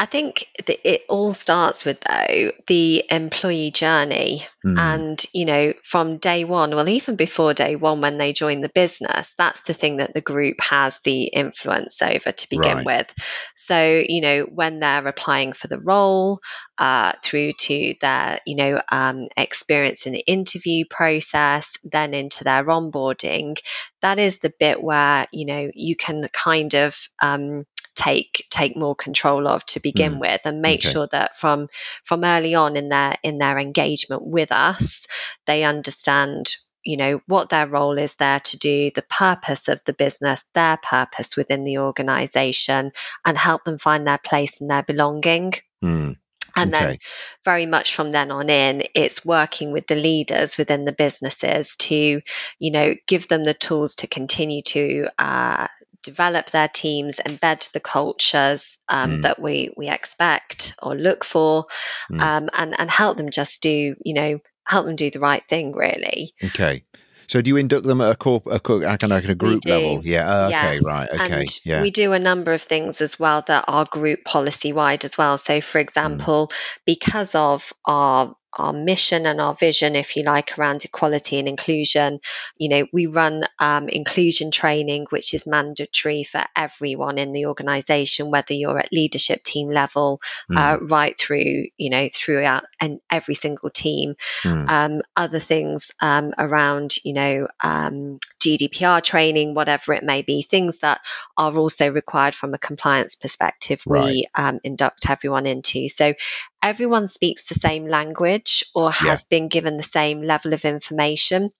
I 0.00 0.06
think 0.06 0.44
it 0.64 1.02
all 1.08 1.32
starts 1.32 1.84
with 1.84 2.00
though 2.00 2.52
the 2.68 3.04
employee 3.10 3.72
journey, 3.72 4.42
mm. 4.64 4.78
and 4.78 5.24
you 5.32 5.44
know 5.44 5.72
from 5.82 6.18
day 6.18 6.44
one, 6.44 6.74
well 6.74 6.88
even 6.88 7.16
before 7.16 7.52
day 7.52 7.74
one 7.74 8.00
when 8.00 8.16
they 8.16 8.32
join 8.32 8.60
the 8.60 8.68
business, 8.68 9.34
that's 9.36 9.62
the 9.62 9.74
thing 9.74 9.96
that 9.96 10.14
the 10.14 10.20
group 10.20 10.60
has 10.60 11.00
the 11.00 11.24
influence 11.24 12.00
over 12.00 12.30
to 12.30 12.48
begin 12.48 12.78
right. 12.78 12.86
with. 12.86 13.14
So 13.56 14.04
you 14.08 14.20
know 14.20 14.42
when 14.42 14.78
they're 14.78 15.06
applying 15.06 15.52
for 15.52 15.66
the 15.66 15.80
role, 15.80 16.38
uh, 16.78 17.12
through 17.24 17.52
to 17.54 17.94
their 18.00 18.38
you 18.46 18.54
know 18.54 18.80
um, 18.92 19.26
experience 19.36 20.06
in 20.06 20.12
the 20.12 20.24
interview 20.26 20.84
process, 20.88 21.76
then 21.82 22.14
into 22.14 22.44
their 22.44 22.64
onboarding, 22.64 23.58
that 24.00 24.20
is 24.20 24.38
the 24.38 24.52
bit 24.60 24.80
where 24.80 25.26
you 25.32 25.44
know 25.44 25.70
you 25.74 25.96
can 25.96 26.28
kind 26.32 26.74
of 26.74 26.96
um, 27.20 27.64
take 27.98 28.46
take 28.48 28.76
more 28.76 28.94
control 28.94 29.48
of 29.48 29.64
to 29.66 29.80
begin 29.80 30.14
mm. 30.14 30.20
with 30.20 30.40
and 30.44 30.62
make 30.62 30.80
okay. 30.80 30.88
sure 30.88 31.08
that 31.10 31.36
from 31.36 31.68
from 32.04 32.22
early 32.22 32.54
on 32.54 32.76
in 32.76 32.88
their 32.88 33.16
in 33.24 33.38
their 33.38 33.58
engagement 33.58 34.22
with 34.24 34.52
us 34.52 35.08
they 35.46 35.64
understand 35.64 36.48
you 36.84 36.96
know 36.96 37.20
what 37.26 37.50
their 37.50 37.66
role 37.66 37.98
is 37.98 38.14
there 38.14 38.38
to 38.38 38.56
do 38.56 38.92
the 38.94 39.02
purpose 39.02 39.66
of 39.66 39.82
the 39.84 39.92
business 39.92 40.46
their 40.54 40.76
purpose 40.76 41.36
within 41.36 41.64
the 41.64 41.78
organization 41.78 42.92
and 43.26 43.36
help 43.36 43.64
them 43.64 43.78
find 43.78 44.06
their 44.06 44.18
place 44.18 44.60
and 44.60 44.70
their 44.70 44.84
belonging 44.84 45.52
mm. 45.84 46.16
And 46.56 46.74
okay. 46.74 46.84
then, 46.84 46.98
very 47.44 47.66
much 47.66 47.94
from 47.94 48.10
then 48.10 48.32
on 48.32 48.50
in, 48.50 48.82
it's 48.94 49.24
working 49.24 49.70
with 49.70 49.86
the 49.86 49.94
leaders 49.94 50.58
within 50.58 50.84
the 50.84 50.92
businesses 50.92 51.76
to, 51.76 52.20
you 52.58 52.70
know, 52.72 52.96
give 53.06 53.28
them 53.28 53.44
the 53.44 53.54
tools 53.54 53.96
to 53.96 54.08
continue 54.08 54.62
to 54.62 55.08
uh, 55.18 55.68
develop 56.02 56.50
their 56.50 56.68
teams, 56.68 57.20
embed 57.24 57.70
the 57.72 57.80
cultures 57.80 58.80
um, 58.88 59.18
mm. 59.18 59.22
that 59.22 59.40
we 59.40 59.72
we 59.76 59.88
expect 59.88 60.74
or 60.82 60.94
look 60.94 61.24
for, 61.24 61.66
mm. 62.10 62.20
um, 62.20 62.48
and 62.56 62.78
and 62.78 62.90
help 62.90 63.16
them 63.16 63.30
just 63.30 63.62
do 63.62 63.96
you 64.04 64.14
know 64.14 64.40
help 64.64 64.86
them 64.86 64.96
do 64.96 65.10
the 65.10 65.20
right 65.20 65.46
thing 65.48 65.72
really. 65.72 66.32
Okay. 66.44 66.84
So 67.28 67.42
do 67.42 67.48
you 67.48 67.58
induct 67.58 67.84
them 67.84 68.00
at 68.00 68.10
a 68.10 68.16
corp, 68.16 68.46
a, 68.46 68.58
kind 68.58 69.12
of 69.12 69.24
a 69.24 69.34
group 69.34 69.66
level? 69.66 70.00
Yeah. 70.02 70.26
Uh, 70.26 70.48
okay. 70.48 70.80
Right. 70.82 71.08
Okay. 71.10 71.40
And 71.40 71.60
yeah. 71.62 71.82
We 71.82 71.90
do 71.90 72.14
a 72.14 72.18
number 72.18 72.54
of 72.54 72.62
things 72.62 73.02
as 73.02 73.20
well 73.20 73.44
that 73.46 73.66
are 73.68 73.84
group 73.84 74.24
policy 74.24 74.72
wide 74.72 75.04
as 75.04 75.18
well. 75.18 75.36
So, 75.36 75.60
for 75.60 75.78
mm. 75.78 75.82
example, 75.82 76.48
mm. 76.48 76.78
because 76.86 77.34
of 77.34 77.70
our 77.84 78.34
our 78.56 78.72
mission 78.72 79.26
and 79.26 79.40
our 79.40 79.54
vision, 79.54 79.96
if 79.96 80.16
you 80.16 80.22
like, 80.22 80.58
around 80.58 80.84
equality 80.84 81.38
and 81.38 81.48
inclusion. 81.48 82.20
You 82.56 82.68
know, 82.68 82.86
we 82.92 83.06
run 83.06 83.44
um, 83.58 83.88
inclusion 83.88 84.50
training, 84.50 85.06
which 85.10 85.34
is 85.34 85.46
mandatory 85.46 86.24
for 86.24 86.42
everyone 86.56 87.18
in 87.18 87.32
the 87.32 87.46
organization, 87.46 88.30
whether 88.30 88.54
you're 88.54 88.78
at 88.78 88.92
leadership 88.92 89.42
team 89.42 89.68
level, 89.68 90.20
mm. 90.50 90.56
uh, 90.56 90.78
right 90.80 91.18
through, 91.18 91.66
you 91.76 91.90
know, 91.90 92.08
throughout 92.12 92.64
and 92.80 93.00
every 93.10 93.34
single 93.34 93.70
team. 93.70 94.14
Mm. 94.42 94.68
Um, 94.68 95.02
other 95.16 95.40
things 95.40 95.92
um, 96.00 96.32
around, 96.38 96.96
you 97.04 97.12
know, 97.12 97.48
um, 97.62 98.18
GDPR 98.40 99.02
training, 99.02 99.54
whatever 99.54 99.92
it 99.92 100.02
may 100.02 100.22
be, 100.22 100.42
things 100.42 100.78
that 100.78 101.00
are 101.36 101.56
also 101.56 101.90
required 101.90 102.34
from 102.34 102.54
a 102.54 102.58
compliance 102.58 103.16
perspective, 103.16 103.82
right. 103.86 104.04
we 104.04 104.26
um, 104.34 104.60
induct 104.64 105.08
everyone 105.10 105.46
into. 105.46 105.88
So 105.88 106.14
everyone 106.62 107.08
speaks 107.08 107.44
the 107.44 107.54
same 107.54 107.86
language 107.86 108.64
or 108.74 108.90
has 108.90 109.26
yeah. 109.30 109.38
been 109.38 109.48
given 109.48 109.76
the 109.76 109.82
same 109.82 110.22
level 110.22 110.52
of 110.52 110.64
information. 110.64 111.50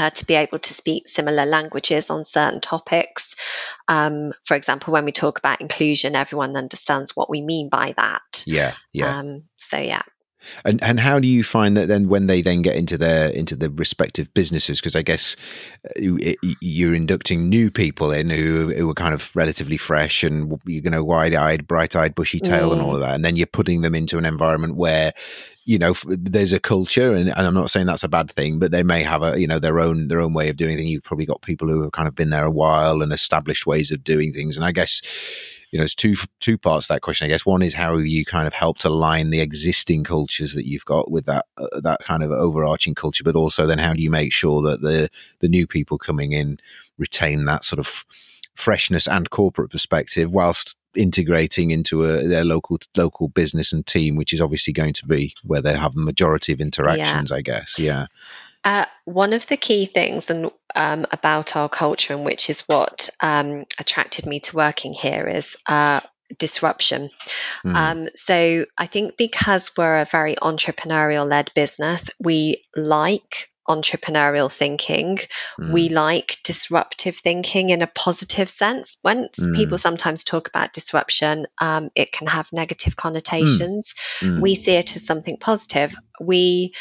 Uh, 0.00 0.10
to 0.10 0.24
be 0.26 0.34
able 0.34 0.60
to 0.60 0.72
speak 0.72 1.08
similar 1.08 1.44
languages 1.44 2.08
on 2.08 2.24
certain 2.24 2.60
topics. 2.60 3.34
Um, 3.88 4.32
for 4.44 4.56
example, 4.56 4.92
when 4.92 5.04
we 5.04 5.10
talk 5.10 5.40
about 5.40 5.60
inclusion, 5.60 6.14
everyone 6.14 6.56
understands 6.56 7.16
what 7.16 7.28
we 7.28 7.42
mean 7.42 7.68
by 7.68 7.94
that. 7.96 8.44
Yeah, 8.46 8.74
yeah. 8.92 9.18
Um, 9.18 9.42
so 9.56 9.76
yeah. 9.76 10.02
And 10.64 10.82
and 10.82 11.00
how 11.00 11.18
do 11.18 11.28
you 11.28 11.42
find 11.42 11.76
that 11.76 11.88
then 11.88 12.08
when 12.08 12.26
they 12.26 12.42
then 12.42 12.62
get 12.62 12.76
into 12.76 12.96
their 12.96 13.30
into 13.30 13.56
the 13.56 13.70
respective 13.70 14.32
businesses? 14.34 14.80
Because 14.80 14.96
I 14.96 15.02
guess 15.02 15.36
you're 15.96 16.94
inducting 16.94 17.48
new 17.48 17.70
people 17.70 18.12
in 18.12 18.30
who 18.30 18.72
who 18.74 18.88
are 18.90 18.94
kind 18.94 19.14
of 19.14 19.34
relatively 19.34 19.76
fresh 19.76 20.22
and 20.22 20.60
you 20.64 20.82
know 20.82 21.04
wide 21.04 21.34
eyed, 21.34 21.66
bright 21.66 21.96
eyed, 21.96 22.14
bushy 22.14 22.40
tail, 22.40 22.70
mm. 22.70 22.74
and 22.74 22.82
all 22.82 22.94
of 22.94 23.00
that, 23.00 23.14
and 23.14 23.24
then 23.24 23.36
you're 23.36 23.46
putting 23.46 23.82
them 23.82 23.94
into 23.94 24.18
an 24.18 24.24
environment 24.24 24.76
where 24.76 25.12
you 25.64 25.78
know 25.78 25.94
there's 26.06 26.54
a 26.54 26.58
culture 26.58 27.14
and, 27.14 27.28
and, 27.28 27.46
i'm 27.46 27.52
not 27.52 27.70
saying 27.70 27.84
that's 27.84 28.02
a 28.02 28.08
bad 28.08 28.30
thing 28.30 28.58
but 28.58 28.70
they 28.70 28.82
may 28.82 29.02
have 29.02 29.22
a 29.22 29.38
you 29.38 29.46
know 29.46 29.58
their 29.58 29.78
own 29.78 30.08
their 30.08 30.18
own 30.18 30.32
way 30.32 30.48
of 30.48 30.56
doing 30.56 30.78
things 30.78 30.88
you've 30.88 31.02
probably 31.02 31.26
got 31.26 31.42
people 31.42 31.68
who 31.68 31.82
have 31.82 31.92
kind 31.92 32.08
of 32.08 32.14
been 32.14 32.30
there 32.30 32.46
a 32.46 32.50
while 32.50 33.02
and 33.02 33.12
established 33.12 33.66
ways 33.66 33.90
of 33.92 34.02
doing 34.02 34.32
things 34.32 34.56
and 34.56 34.64
i 34.64 34.72
guess 34.72 35.02
you 35.70 35.78
know, 35.78 35.82
there's 35.82 35.94
two 35.94 36.16
two 36.40 36.56
parts 36.56 36.86
to 36.86 36.94
that 36.94 37.02
question. 37.02 37.26
I 37.26 37.28
guess 37.28 37.44
one 37.44 37.62
is 37.62 37.74
how 37.74 37.96
you 37.96 38.24
kind 38.24 38.46
of 38.46 38.54
helped 38.54 38.84
align 38.84 39.30
the 39.30 39.40
existing 39.40 40.04
cultures 40.04 40.54
that 40.54 40.66
you've 40.66 40.84
got 40.84 41.10
with 41.10 41.26
that 41.26 41.46
uh, 41.58 41.80
that 41.80 42.00
kind 42.04 42.22
of 42.22 42.30
overarching 42.30 42.94
culture, 42.94 43.24
but 43.24 43.36
also 43.36 43.66
then 43.66 43.78
how 43.78 43.92
do 43.92 44.02
you 44.02 44.10
make 44.10 44.32
sure 44.32 44.62
that 44.62 44.80
the 44.80 45.10
the 45.40 45.48
new 45.48 45.66
people 45.66 45.98
coming 45.98 46.32
in 46.32 46.58
retain 46.96 47.44
that 47.44 47.64
sort 47.64 47.78
of 47.78 48.04
freshness 48.54 49.06
and 49.06 49.30
corporate 49.30 49.70
perspective 49.70 50.32
whilst 50.32 50.76
integrating 50.96 51.70
into 51.70 52.04
a, 52.04 52.24
their 52.24 52.44
local 52.44 52.78
local 52.96 53.28
business 53.28 53.72
and 53.72 53.86
team, 53.86 54.16
which 54.16 54.32
is 54.32 54.40
obviously 54.40 54.72
going 54.72 54.94
to 54.94 55.06
be 55.06 55.34
where 55.44 55.60
they 55.60 55.76
have 55.76 55.96
a 55.96 56.00
majority 56.00 56.52
of 56.52 56.60
interactions. 56.60 57.30
Yeah. 57.30 57.36
I 57.36 57.40
guess, 57.42 57.78
yeah. 57.78 58.06
Uh, 58.68 58.84
one 59.06 59.32
of 59.32 59.46
the 59.46 59.56
key 59.56 59.86
things 59.86 60.28
and 60.28 60.50
um, 60.76 61.06
about 61.10 61.56
our 61.56 61.70
culture, 61.70 62.12
and 62.12 62.22
which 62.22 62.50
is 62.50 62.60
what 62.68 63.08
um, 63.22 63.64
attracted 63.78 64.26
me 64.26 64.40
to 64.40 64.54
working 64.56 64.92
here, 64.92 65.26
is 65.26 65.56
uh, 65.66 66.00
disruption. 66.36 67.08
Mm. 67.64 67.74
Um, 67.74 68.08
so 68.14 68.66
I 68.76 68.84
think 68.84 69.16
because 69.16 69.70
we're 69.74 70.00
a 70.00 70.04
very 70.04 70.34
entrepreneurial 70.34 71.26
led 71.26 71.50
business, 71.54 72.10
we 72.20 72.66
like 72.76 73.48
entrepreneurial 73.66 74.52
thinking. 74.52 75.16
Mm. 75.58 75.72
We 75.72 75.88
like 75.88 76.36
disruptive 76.44 77.16
thinking 77.16 77.70
in 77.70 77.80
a 77.80 77.86
positive 77.86 78.50
sense. 78.50 78.98
When 79.00 79.28
mm. 79.28 79.56
people 79.56 79.78
sometimes 79.78 80.24
talk 80.24 80.46
about 80.48 80.74
disruption, 80.74 81.46
um, 81.58 81.88
it 81.94 82.12
can 82.12 82.26
have 82.26 82.52
negative 82.52 82.96
connotations. 82.96 83.94
Mm. 84.20 84.42
We 84.42 84.54
see 84.54 84.74
it 84.74 84.94
as 84.94 85.06
something 85.06 85.38
positive. 85.38 85.94
We 86.20 86.74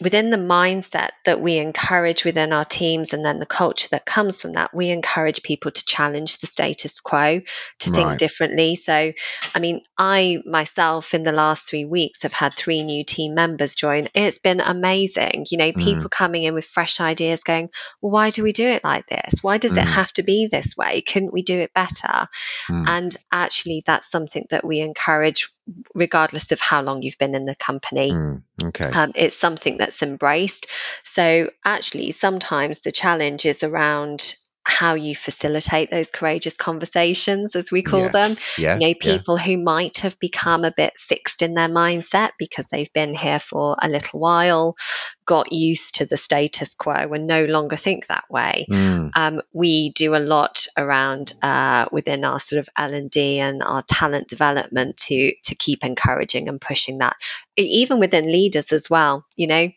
within 0.00 0.30
the 0.30 0.36
mindset 0.36 1.10
that 1.24 1.40
we 1.40 1.58
encourage 1.58 2.24
within 2.24 2.52
our 2.52 2.64
teams 2.64 3.12
and 3.12 3.24
then 3.24 3.38
the 3.38 3.46
culture 3.46 3.88
that 3.90 4.04
comes 4.04 4.40
from 4.40 4.52
that, 4.52 4.74
we 4.74 4.90
encourage 4.90 5.42
people 5.42 5.70
to 5.70 5.84
challenge 5.84 6.38
the 6.38 6.46
status 6.46 7.00
quo, 7.00 7.40
to 7.78 7.90
think 7.90 8.18
differently. 8.18 8.74
So, 8.74 9.12
I 9.54 9.58
mean, 9.58 9.80
I 9.96 10.42
myself 10.44 11.14
in 11.14 11.22
the 11.22 11.32
last 11.32 11.68
three 11.68 11.84
weeks 11.84 12.22
have 12.22 12.32
had 12.32 12.54
three 12.54 12.82
new 12.82 13.04
team 13.04 13.34
members 13.34 13.74
join. 13.74 14.08
It's 14.14 14.38
been 14.38 14.60
amazing. 14.60 15.46
You 15.50 15.58
know, 15.58 15.72
mm. 15.72 15.82
people 15.82 16.04
mm. 16.04 16.10
coming 16.10 16.44
in 16.44 16.54
with 16.54 16.66
fresh 16.66 17.00
ideas 17.00 17.44
going, 17.44 17.70
well, 18.00 18.12
why 18.12 18.30
do 18.30 18.42
we 18.42 18.52
do 18.52 18.66
it 18.66 18.84
like 18.84 19.06
this? 19.06 19.42
Why 19.42 19.58
does 19.58 19.72
mm. 19.72 19.82
it 19.82 19.88
have 19.88 20.12
to 20.14 20.22
be 20.22 20.48
this 20.50 20.76
way? 20.76 21.00
Couldn't 21.00 21.32
we 21.32 21.42
do 21.42 21.58
it 21.58 21.72
better? 21.72 22.28
Mm. 22.68 22.88
And 22.88 23.16
actually, 23.32 23.82
that's 23.86 24.10
something 24.10 24.46
that 24.50 24.64
we 24.64 24.80
encourage 24.80 25.50
regardless 25.94 26.52
of 26.52 26.60
how 26.60 26.82
long 26.82 27.02
you've 27.02 27.18
been 27.18 27.34
in 27.34 27.44
the 27.44 27.54
company. 27.54 28.12
Mm, 28.12 28.42
okay. 28.62 28.90
Um, 28.90 29.12
it's 29.14 29.36
something 29.36 29.78
that's 29.78 30.02
embraced. 30.02 30.68
So, 31.04 31.50
actually, 31.64 32.12
sometimes 32.12 32.80
the 32.80 32.92
challenge 32.92 33.46
is 33.46 33.62
around 33.62 34.34
how 34.68 34.94
you 34.94 35.14
facilitate 35.14 35.90
those 35.90 36.10
courageous 36.10 36.56
conversations, 36.56 37.54
as 37.54 37.70
we 37.70 37.82
call 37.82 38.00
yeah. 38.00 38.08
them. 38.08 38.36
Yeah. 38.58 38.74
You 38.74 38.88
know, 38.88 38.94
people 38.94 39.38
yeah. 39.38 39.44
who 39.44 39.58
might 39.58 39.98
have 39.98 40.18
become 40.18 40.64
a 40.64 40.72
bit 40.72 40.92
fixed 40.98 41.42
in 41.42 41.54
their 41.54 41.68
mindset 41.68 42.30
because 42.36 42.68
they've 42.68 42.92
been 42.92 43.14
here 43.14 43.38
for 43.38 43.76
a 43.80 43.88
little 43.88 44.18
while, 44.18 44.76
got 45.24 45.52
used 45.52 45.96
to 45.96 46.04
the 46.06 46.16
status 46.16 46.74
quo, 46.74 47.12
and 47.12 47.28
no 47.28 47.44
longer 47.44 47.76
think 47.76 48.08
that 48.08 48.24
way. 48.28 48.66
Mm. 48.68 49.12
Um, 49.14 49.42
we 49.52 49.90
do 49.90 50.16
a 50.16 50.18
lot 50.18 50.66
around 50.76 51.32
uh, 51.42 51.86
within 51.92 52.24
our 52.24 52.40
sort 52.40 52.58
of 52.58 52.68
L 52.76 52.92
and 52.92 53.08
D 53.08 53.38
and 53.38 53.62
our 53.62 53.82
talent 53.82 54.26
development 54.28 54.96
to 54.96 55.32
to 55.44 55.54
keep 55.54 55.84
encouraging 55.84 56.48
and 56.48 56.60
pushing 56.60 56.98
that, 56.98 57.14
even 57.56 58.00
within 58.00 58.26
leaders 58.26 58.72
as 58.72 58.90
well. 58.90 59.24
You 59.36 59.46
know, 59.46 59.68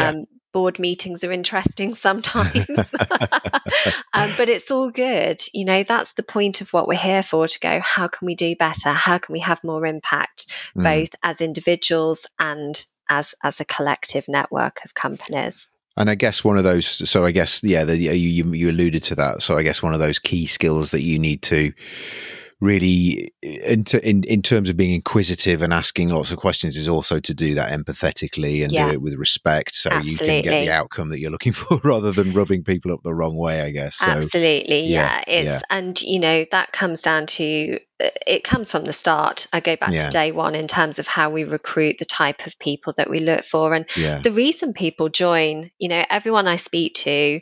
um, 0.00 0.26
board 0.52 0.78
meetings 0.78 1.24
are 1.24 1.32
interesting 1.32 1.94
sometimes, 1.94 2.68
um, 4.14 4.30
but 4.36 4.48
it's 4.48 4.70
all 4.70 4.90
good. 4.90 5.40
You 5.52 5.64
know, 5.64 5.82
that's 5.82 6.12
the 6.14 6.22
point 6.22 6.60
of 6.60 6.72
what 6.72 6.86
we're 6.86 6.98
here 6.98 7.22
for 7.22 7.46
to 7.46 7.60
go, 7.60 7.80
how 7.80 8.08
can 8.08 8.26
we 8.26 8.34
do 8.34 8.54
better? 8.56 8.90
How 8.90 9.18
can 9.18 9.32
we 9.32 9.40
have 9.40 9.64
more 9.64 9.86
impact, 9.86 10.46
mm. 10.76 10.82
both 10.82 11.14
as 11.22 11.40
individuals 11.40 12.26
and 12.38 12.82
as, 13.08 13.34
as 13.42 13.60
a 13.60 13.64
collective 13.64 14.26
network 14.28 14.84
of 14.84 14.94
companies? 14.94 15.70
And 15.96 16.08
I 16.08 16.14
guess 16.14 16.42
one 16.42 16.56
of 16.56 16.64
those, 16.64 16.86
so 16.86 17.26
I 17.26 17.32
guess, 17.32 17.62
yeah, 17.62 17.84
the, 17.84 17.98
you, 17.98 18.54
you 18.54 18.70
alluded 18.70 19.02
to 19.04 19.14
that. 19.16 19.42
So 19.42 19.58
I 19.58 19.62
guess 19.62 19.82
one 19.82 19.92
of 19.92 20.00
those 20.00 20.18
key 20.18 20.46
skills 20.46 20.90
that 20.92 21.02
you 21.02 21.18
need 21.18 21.42
to 21.42 21.72
really 22.62 23.34
in, 23.42 23.84
in 24.04 24.22
in 24.22 24.40
terms 24.40 24.68
of 24.68 24.76
being 24.76 24.94
inquisitive 24.94 25.62
and 25.62 25.74
asking 25.74 26.10
lots 26.10 26.30
of 26.30 26.38
questions 26.38 26.76
is 26.76 26.86
also 26.86 27.18
to 27.18 27.34
do 27.34 27.54
that 27.54 27.72
empathetically 27.72 28.62
and 28.62 28.70
yeah. 28.70 28.86
do 28.86 28.92
it 28.92 29.02
with 29.02 29.14
respect 29.14 29.74
so 29.74 29.90
Absolutely. 29.90 30.36
you 30.36 30.42
can 30.44 30.50
get 30.50 30.64
the 30.64 30.70
outcome 30.70 31.08
that 31.08 31.18
you're 31.18 31.32
looking 31.32 31.52
for 31.52 31.80
rather 31.82 32.12
than 32.12 32.32
rubbing 32.32 32.62
people 32.62 32.92
up 32.92 33.02
the 33.02 33.12
wrong 33.12 33.36
way 33.36 33.62
i 33.62 33.70
guess 33.70 33.96
so, 33.96 34.06
Absolutely, 34.06 34.84
yeah. 34.84 35.22
yeah. 35.26 35.40
It's 35.40 35.50
yeah. 35.50 35.60
and 35.70 36.00
you 36.00 36.20
know 36.20 36.46
that 36.52 36.70
comes 36.70 37.02
down 37.02 37.26
to 37.26 37.78
uh, 38.02 38.08
it 38.26 38.42
comes 38.44 38.70
from 38.70 38.84
the 38.84 38.92
start. 38.92 39.46
I 39.52 39.60
go 39.60 39.76
back 39.76 39.92
to 39.92 40.08
day 40.10 40.32
one 40.32 40.54
in 40.54 40.66
terms 40.66 40.98
of 40.98 41.06
how 41.06 41.30
we 41.30 41.44
recruit 41.44 41.96
the 41.98 42.04
type 42.04 42.46
of 42.46 42.58
people 42.58 42.94
that 42.96 43.08
we 43.08 43.20
look 43.20 43.44
for. 43.44 43.74
And 43.74 43.86
the 44.22 44.32
reason 44.32 44.72
people 44.72 45.08
join, 45.08 45.70
you 45.78 45.88
know, 45.88 46.02
everyone 46.10 46.46
I 46.46 46.56
speak 46.56 46.94
to, 46.94 47.40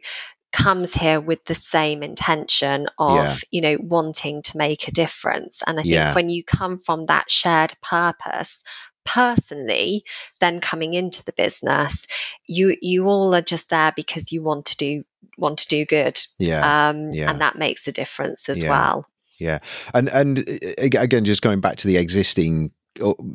comes 0.52 0.93
here 0.93 1.21
with 1.21 1.45
the 1.45 1.54
same 1.54 2.02
intention 2.02 2.89
of 2.99 3.17
yeah. 3.17 3.36
you 3.50 3.60
know 3.60 3.76
wanting 3.80 4.43
to 4.43 4.58
make 4.58 4.89
a 4.89 4.93
difference 4.93 5.63
and 5.67 5.78
i 5.78 5.82
think 5.82 5.95
yeah. 5.95 6.15
when 6.15 6.28
you 6.28 6.43
come 6.43 6.78
from 6.78 7.06
that 7.06 7.30
shared 7.30 7.73
purpose 7.82 8.65
personally 9.04 10.04
then 10.41 10.60
coming 10.60 10.95
into 10.95 11.25
the 11.25 11.32
business 11.32 12.06
you 12.47 12.76
you 12.80 13.06
all 13.06 13.34
are 13.34 13.41
just 13.41 13.71
there 13.71 13.93
because 13.97 14.32
you 14.32 14.43
want 14.43 14.67
to 14.67 14.76
do 14.76 15.04
want 15.39 15.58
to 15.58 15.69
do 15.69 15.84
good 15.86 16.19
yeah, 16.39 16.89
um, 16.91 17.10
yeah. 17.13 17.30
and 17.30 17.41
that 17.41 17.56
makes 17.56 17.89
a 17.89 17.93
difference 17.93 18.49
as 18.49 18.63
yeah. 18.63 18.69
well 18.69 19.06
yeah 19.39 19.58
and 19.95 20.08
and 20.08 20.39
again 20.78 21.25
just 21.25 21.43
going 21.43 21.60
back 21.60 21.76
to 21.76 21.86
the 21.86 21.97
existing 21.97 22.71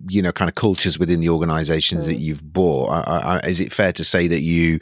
you 0.08 0.22
know 0.22 0.32
kind 0.32 0.50
of 0.50 0.56
cultures 0.56 1.00
within 1.00 1.20
the 1.20 1.30
organizations 1.30 2.04
mm. 2.04 2.08
that 2.08 2.16
you've 2.16 2.44
bought 2.44 2.90
I, 2.90 3.40
I, 3.44 3.48
is 3.48 3.60
it 3.60 3.74
fair 3.74 3.92
to 3.94 4.04
say 4.04 4.28
that 4.28 4.42
you 4.42 4.80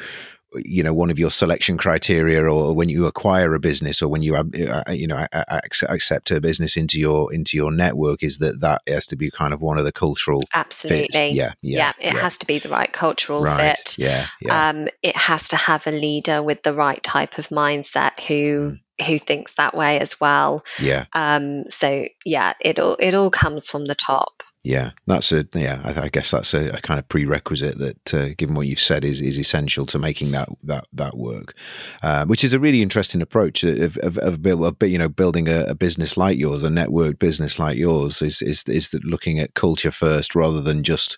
you 0.57 0.83
know 0.83 0.93
one 0.93 1.09
of 1.09 1.19
your 1.19 1.31
selection 1.31 1.77
criteria 1.77 2.43
or 2.43 2.73
when 2.73 2.89
you 2.89 3.05
acquire 3.05 3.53
a 3.53 3.59
business 3.59 4.01
or 4.01 4.07
when 4.07 4.21
you 4.21 4.35
uh, 4.35 4.83
you 4.89 5.07
know 5.07 5.25
accept 5.51 6.31
a 6.31 6.41
business 6.41 6.77
into 6.77 6.99
your 6.99 7.33
into 7.33 7.57
your 7.57 7.71
network 7.71 8.23
is 8.23 8.37
that 8.39 8.61
that 8.61 8.81
has 8.87 9.07
to 9.07 9.15
be 9.15 9.31
kind 9.31 9.53
of 9.53 9.61
one 9.61 9.77
of 9.77 9.85
the 9.85 9.91
cultural 9.91 10.43
absolutely 10.53 11.07
fits. 11.07 11.35
Yeah, 11.35 11.53
yeah 11.61 11.77
yeah 11.77 11.91
it 11.99 12.13
yeah. 12.13 12.21
has 12.21 12.37
to 12.39 12.47
be 12.47 12.59
the 12.59 12.69
right 12.69 12.91
cultural 12.91 13.41
right. 13.41 13.77
fit 13.77 13.97
yeah, 13.97 14.25
yeah. 14.41 14.69
Um, 14.69 14.87
it 15.01 15.15
has 15.15 15.49
to 15.49 15.55
have 15.55 15.87
a 15.87 15.91
leader 15.91 16.41
with 16.41 16.63
the 16.63 16.73
right 16.73 17.01
type 17.01 17.37
of 17.37 17.49
mindset 17.49 18.19
who 18.19 18.71
mm 18.71 18.79
who 19.01 19.17
thinks 19.17 19.55
that 19.55 19.75
way 19.75 19.99
as 19.99 20.19
well. 20.19 20.63
Yeah. 20.79 21.05
Um, 21.13 21.69
so 21.69 22.05
yeah, 22.25 22.53
it 22.59 22.79
all 22.79 22.95
it 22.99 23.15
all 23.15 23.29
comes 23.29 23.69
from 23.69 23.85
the 23.85 23.95
top. 23.95 24.43
Yeah, 24.63 24.91
that's 25.07 25.33
a 25.33 25.45
yeah. 25.53 25.81
I, 25.83 26.03
I 26.03 26.07
guess 26.07 26.31
that's 26.31 26.53
a, 26.53 26.69
a, 26.69 26.79
kind 26.79 26.97
of 26.97 27.09
prerequisite 27.09 27.77
that, 27.79 28.13
uh, 28.13 28.29
given 28.37 28.55
what 28.55 28.65
you've 28.65 28.79
said, 28.79 29.03
is 29.03 29.21
is 29.21 29.37
essential 29.37 29.85
to 29.87 29.99
making 29.99 30.31
that 30.31 30.47
that 30.63 30.87
that 30.93 31.17
work. 31.17 31.53
Uh, 32.01 32.25
which 32.25 32.45
is 32.45 32.53
a 32.53 32.59
really 32.59 32.81
interesting 32.81 33.21
approach 33.21 33.65
of 33.65 33.97
of, 33.97 34.17
of, 34.19 34.41
build, 34.41 34.63
of 34.63 34.89
you 34.89 34.97
know 34.97 35.09
building 35.09 35.49
a, 35.49 35.65
a, 35.65 35.75
business 35.75 36.15
like 36.15 36.37
yours, 36.37 36.63
a 36.63 36.69
network 36.69 37.19
business 37.19 37.59
like 37.59 37.77
yours, 37.77 38.21
is 38.21 38.41
is 38.41 38.63
is 38.69 38.93
looking 39.03 39.37
at 39.37 39.53
culture 39.53 39.91
first 39.91 40.33
rather 40.33 40.61
than 40.61 40.81
just 40.81 41.17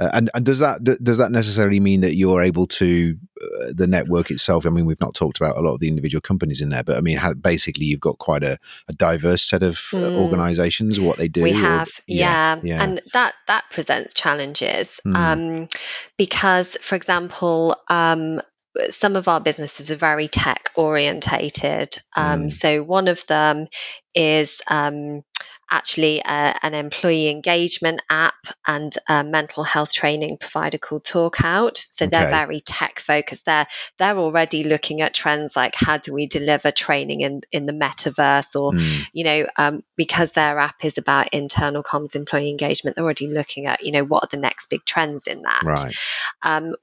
uh, 0.00 0.10
and 0.12 0.30
and 0.34 0.44
does 0.44 0.58
that 0.58 0.82
does 1.02 1.18
that 1.18 1.30
necessarily 1.30 1.80
mean 1.80 2.00
that 2.00 2.16
you're 2.16 2.42
able 2.42 2.66
to 2.66 3.16
uh, 3.40 3.66
the 3.74 3.86
network 3.86 4.30
itself? 4.30 4.66
I 4.66 4.70
mean, 4.70 4.86
we've 4.86 5.00
not 5.00 5.14
talked 5.14 5.36
about 5.36 5.56
a 5.56 5.60
lot 5.60 5.74
of 5.74 5.80
the 5.80 5.88
individual 5.88 6.20
companies 6.20 6.60
in 6.60 6.70
there, 6.70 6.84
but 6.84 6.96
I 6.96 7.00
mean, 7.00 7.16
how, 7.16 7.34
basically, 7.34 7.86
you've 7.86 8.00
got 8.00 8.18
quite 8.18 8.42
a, 8.42 8.58
a 8.88 8.92
diverse 8.92 9.42
set 9.42 9.62
of 9.62 9.76
mm. 9.76 10.16
organisations, 10.16 10.98
what 10.98 11.18
they 11.18 11.28
do. 11.28 11.42
We 11.42 11.52
have, 11.52 11.88
or, 11.88 12.02
yeah, 12.06 12.56
yeah, 12.56 12.60
yeah, 12.62 12.82
and 12.82 13.00
that 13.12 13.34
that 13.46 13.64
presents 13.70 14.14
challenges 14.14 15.00
mm. 15.06 15.14
um, 15.14 15.68
because, 16.16 16.76
for 16.80 16.94
example. 16.94 17.76
Um, 17.88 18.40
some 18.90 19.14
of 19.14 19.28
our 19.28 19.40
businesses 19.40 19.92
are 19.92 19.96
very 19.96 20.26
tech 20.26 20.70
orientated. 20.74 21.96
Um, 22.16 22.46
mm. 22.46 22.50
So 22.50 22.82
one 22.82 23.06
of 23.06 23.24
them 23.28 23.68
is 24.16 24.62
um, 24.66 25.22
actually 25.70 26.20
a, 26.20 26.54
an 26.62 26.74
employee 26.74 27.28
engagement 27.28 28.00
app 28.10 28.34
and 28.66 28.92
a 29.08 29.24
mental 29.24 29.64
health 29.64 29.92
training 29.92 30.36
provider 30.38 30.78
called 30.78 31.04
Talkout. 31.04 31.76
So 31.76 32.04
okay. 32.04 32.10
they're 32.10 32.30
very 32.30 32.60
tech 32.60 32.98
focused. 32.98 33.46
They're 33.46 33.66
they're 33.98 34.18
already 34.18 34.64
looking 34.64 35.00
at 35.00 35.14
trends 35.14 35.56
like 35.56 35.74
how 35.74 35.98
do 35.98 36.12
we 36.12 36.26
deliver 36.26 36.70
training 36.70 37.22
in 37.22 37.40
in 37.52 37.66
the 37.66 37.72
metaverse, 37.72 38.56
or 38.56 38.72
mm. 38.72 39.02
you 39.12 39.24
know, 39.24 39.46
um, 39.56 39.82
because 39.96 40.32
their 40.32 40.58
app 40.58 40.84
is 40.84 40.98
about 40.98 41.32
internal 41.32 41.82
comms, 41.82 42.16
employee 42.16 42.50
engagement. 42.50 42.96
They're 42.96 43.04
already 43.04 43.28
looking 43.28 43.66
at 43.66 43.84
you 43.84 43.92
know 43.92 44.04
what 44.04 44.24
are 44.24 44.28
the 44.30 44.36
next 44.36 44.70
big 44.70 44.84
trends 44.84 45.26
in 45.26 45.42
that. 45.42 45.62
Right. 45.64 45.94
Um, 46.42 46.74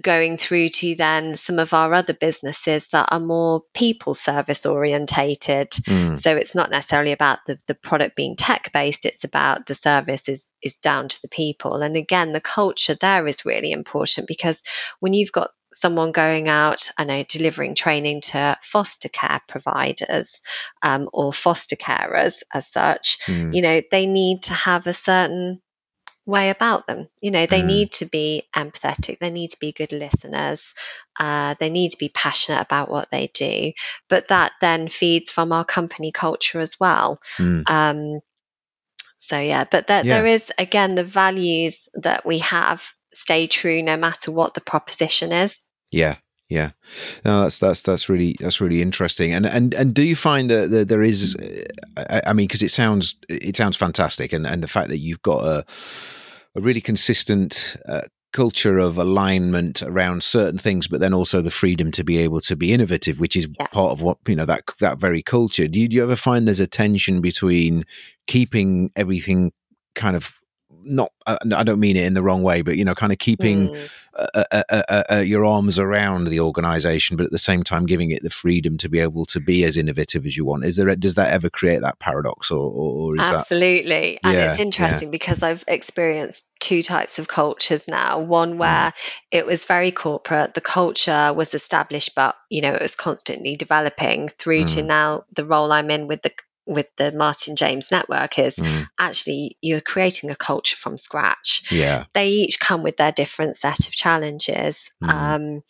going 0.00 0.36
through 0.36 0.68
to 0.68 0.94
then 0.94 1.36
some 1.36 1.58
of 1.58 1.74
our 1.74 1.92
other 1.92 2.14
businesses 2.14 2.88
that 2.88 3.08
are 3.10 3.20
more 3.20 3.62
people 3.74 4.14
service 4.14 4.64
orientated. 4.64 5.70
Mm. 5.70 6.18
So 6.18 6.36
it's 6.36 6.54
not 6.54 6.70
necessarily 6.70 7.12
about 7.12 7.40
the, 7.46 7.58
the 7.66 7.74
product 7.74 8.16
being 8.16 8.36
tech 8.36 8.72
based, 8.72 9.04
it's 9.04 9.24
about 9.24 9.66
the 9.66 9.74
service 9.74 10.28
is, 10.28 10.48
is 10.62 10.76
down 10.76 11.08
to 11.08 11.22
the 11.22 11.28
people. 11.28 11.76
And 11.82 11.96
again, 11.96 12.32
the 12.32 12.40
culture 12.40 12.94
there 12.94 13.26
is 13.26 13.44
really 13.44 13.72
important 13.72 14.26
because 14.26 14.64
when 15.00 15.12
you've 15.12 15.32
got 15.32 15.50
someone 15.72 16.12
going 16.12 16.48
out, 16.48 16.90
I 16.98 17.04
know, 17.04 17.24
delivering 17.28 17.74
training 17.74 18.22
to 18.22 18.56
foster 18.62 19.08
care 19.08 19.40
providers 19.48 20.42
um, 20.82 21.08
or 21.12 21.32
foster 21.32 21.76
carers 21.76 22.42
as 22.52 22.66
such, 22.66 23.18
mm. 23.26 23.54
you 23.54 23.62
know, 23.62 23.82
they 23.90 24.06
need 24.06 24.44
to 24.44 24.54
have 24.54 24.86
a 24.86 24.92
certain 24.92 25.60
way 26.24 26.50
about 26.50 26.86
them. 26.86 27.08
You 27.20 27.30
know, 27.30 27.46
they 27.46 27.62
mm. 27.62 27.66
need 27.66 27.92
to 27.92 28.06
be 28.06 28.44
empathetic, 28.54 29.18
they 29.18 29.30
need 29.30 29.50
to 29.50 29.58
be 29.58 29.72
good 29.72 29.92
listeners, 29.92 30.74
uh, 31.18 31.54
they 31.58 31.70
need 31.70 31.90
to 31.90 31.98
be 31.98 32.08
passionate 32.08 32.62
about 32.62 32.90
what 32.90 33.10
they 33.10 33.28
do. 33.34 33.72
But 34.08 34.28
that 34.28 34.52
then 34.60 34.88
feeds 34.88 35.30
from 35.30 35.52
our 35.52 35.64
company 35.64 36.12
culture 36.12 36.60
as 36.60 36.78
well. 36.78 37.18
Mm. 37.38 37.68
Um, 37.68 38.20
so, 39.18 39.38
yeah, 39.38 39.64
but 39.70 39.86
there, 39.86 40.04
yeah. 40.04 40.16
there 40.16 40.26
is, 40.26 40.52
again, 40.58 40.94
the 40.94 41.04
values 41.04 41.88
that 41.94 42.26
we 42.26 42.38
have 42.38 42.92
stay 43.12 43.46
true 43.46 43.82
no 43.82 43.96
matter 43.96 44.32
what 44.32 44.54
the 44.54 44.60
proposition 44.60 45.32
is. 45.32 45.62
Yeah, 45.90 46.16
yeah. 46.52 46.70
No, 47.24 47.42
that's 47.42 47.58
that's 47.58 47.82
that's 47.82 48.08
really 48.08 48.36
that's 48.38 48.60
really 48.60 48.82
interesting. 48.82 49.32
And 49.32 49.46
and 49.46 49.72
and 49.74 49.94
do 49.94 50.02
you 50.02 50.14
find 50.16 50.50
that, 50.50 50.70
that 50.70 50.88
there 50.88 51.02
is? 51.02 51.36
I, 51.96 52.22
I 52.26 52.32
mean, 52.32 52.46
because 52.46 52.62
it 52.62 52.70
sounds 52.70 53.16
it 53.28 53.56
sounds 53.56 53.76
fantastic, 53.76 54.32
and 54.32 54.46
and 54.46 54.62
the 54.62 54.68
fact 54.68 54.88
that 54.88 54.98
you've 54.98 55.22
got 55.22 55.44
a 55.44 55.64
a 56.54 56.60
really 56.60 56.80
consistent. 56.80 57.76
Uh, 57.88 58.02
culture 58.32 58.78
of 58.78 58.96
alignment 58.96 59.82
around 59.82 60.24
certain 60.24 60.58
things 60.58 60.88
but 60.88 61.00
then 61.00 61.12
also 61.12 61.42
the 61.42 61.50
freedom 61.50 61.90
to 61.90 62.02
be 62.02 62.16
able 62.16 62.40
to 62.40 62.56
be 62.56 62.72
innovative 62.72 63.20
which 63.20 63.36
is 63.36 63.46
yeah. 63.60 63.66
part 63.66 63.92
of 63.92 64.00
what 64.00 64.16
you 64.26 64.34
know 64.34 64.46
that 64.46 64.62
that 64.80 64.96
very 64.96 65.22
culture 65.22 65.68
do 65.68 65.78
you, 65.78 65.86
do 65.86 65.96
you 65.96 66.02
ever 66.02 66.16
find 66.16 66.48
there's 66.48 66.58
a 66.58 66.66
tension 66.66 67.20
between 67.20 67.84
keeping 68.26 68.90
everything 68.96 69.52
kind 69.94 70.16
of 70.16 70.32
not 70.84 71.12
uh, 71.26 71.38
I 71.54 71.62
don't 71.62 71.80
mean 71.80 71.96
it 71.96 72.04
in 72.04 72.14
the 72.14 72.22
wrong 72.22 72.42
way, 72.42 72.62
but 72.62 72.76
you 72.76 72.84
know, 72.84 72.94
kind 72.94 73.12
of 73.12 73.18
keeping 73.18 73.68
mm. 73.68 73.90
uh, 74.14 74.44
uh, 74.52 75.02
uh, 75.10 75.16
your 75.24 75.44
arms 75.44 75.78
around 75.78 76.24
the 76.24 76.40
organization, 76.40 77.16
but 77.16 77.26
at 77.26 77.32
the 77.32 77.38
same 77.38 77.62
time 77.62 77.86
giving 77.86 78.10
it 78.10 78.22
the 78.22 78.30
freedom 78.30 78.78
to 78.78 78.88
be 78.88 79.00
able 79.00 79.24
to 79.26 79.40
be 79.40 79.64
as 79.64 79.76
innovative 79.76 80.26
as 80.26 80.36
you 80.36 80.44
want. 80.44 80.64
Is 80.64 80.76
there 80.76 80.88
a, 80.88 80.96
does 80.96 81.14
that 81.14 81.32
ever 81.32 81.50
create 81.50 81.82
that 81.82 81.98
paradox, 81.98 82.50
or, 82.50 82.70
or, 82.70 83.16
absolutely? 83.18 84.18
That, 84.22 84.28
and 84.28 84.34
yeah, 84.34 84.50
it's 84.50 84.60
interesting 84.60 85.08
yeah. 85.08 85.12
because 85.12 85.42
I've 85.42 85.64
experienced 85.68 86.44
two 86.60 86.82
types 86.82 87.18
of 87.18 87.28
cultures 87.28 87.88
now. 87.88 88.20
One 88.20 88.54
mm. 88.54 88.58
where 88.58 88.90
mm. 88.90 89.14
it 89.30 89.46
was 89.46 89.64
very 89.64 89.90
corporate, 89.90 90.54
the 90.54 90.60
culture 90.60 91.32
was 91.32 91.54
established, 91.54 92.14
but 92.14 92.36
you 92.48 92.62
know, 92.62 92.72
it 92.72 92.82
was 92.82 92.96
constantly 92.96 93.56
developing 93.56 94.28
through 94.28 94.62
mm. 94.62 94.74
to 94.74 94.82
now 94.82 95.24
the 95.34 95.44
role 95.44 95.72
I'm 95.72 95.90
in 95.90 96.06
with 96.06 96.22
the 96.22 96.32
with 96.66 96.86
the 96.96 97.12
Martin 97.12 97.56
James 97.56 97.90
network 97.90 98.38
is 98.38 98.56
mm. 98.56 98.86
actually 98.98 99.56
you're 99.60 99.80
creating 99.80 100.30
a 100.30 100.36
culture 100.36 100.76
from 100.76 100.98
scratch. 100.98 101.70
Yeah. 101.70 102.04
They 102.14 102.28
each 102.28 102.60
come 102.60 102.82
with 102.82 102.96
their 102.96 103.12
different 103.12 103.56
set 103.56 103.80
of 103.80 103.92
challenges. 103.92 104.90
Mm. 105.02 105.08
Um, 105.08 105.62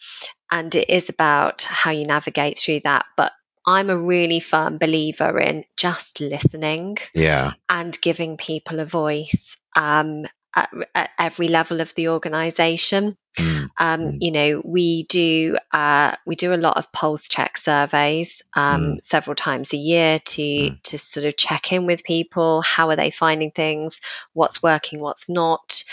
and 0.51 0.75
it 0.75 0.91
is 0.91 1.09
about 1.09 1.63
how 1.63 1.93
you 1.93 2.07
navigate 2.07 2.59
through 2.59 2.81
that. 2.85 3.07
But 3.17 3.33
I'm 3.67 3.91
a 3.91 3.97
really 3.97 4.41
firm 4.41 4.79
believer 4.79 5.39
in 5.39 5.65
just 5.77 6.21
listening. 6.21 6.99
Yeah. 7.15 7.53
And 7.69 7.97
giving 8.01 8.37
people 8.37 8.81
a 8.81 8.85
voice. 8.85 9.57
Um, 9.77 10.27
at, 10.55 10.71
at, 10.95 11.11
every 11.19 11.49
level 11.49 11.81
of 11.81 11.95
the 11.95 12.09
organization. 12.09 13.17
Mm. 13.39 13.71
Um, 13.79 14.01
mm. 14.01 14.17
You 14.21 14.31
know, 14.31 14.63
we 14.65 15.05
do 15.05 15.57
uh, 15.73 16.15
we 16.27 16.35
do 16.35 16.53
a 16.53 16.57
lot 16.57 16.77
of 16.77 16.93
pulse 16.93 17.29
check 17.29 17.57
surveys 17.57 18.43
um, 18.55 18.83
mm. 18.83 19.05
several 19.05 19.35
times 19.35 19.73
a 19.73 19.79
year 19.79 20.19
to 20.19 20.43
mm. 20.43 20.83
to 20.83 20.99
sort 20.99 21.27
of 21.27 21.37
check 21.37 21.73
in 21.73 21.87
with 21.87 22.05
people. 22.05 22.63
How 22.63 22.91
are 22.91 22.97
they 22.97 23.11
finding 23.11 23.51
things? 23.51 24.01
What's 24.33 24.63
working? 24.63 25.01
What's 25.01 25.29
not? 25.29 25.85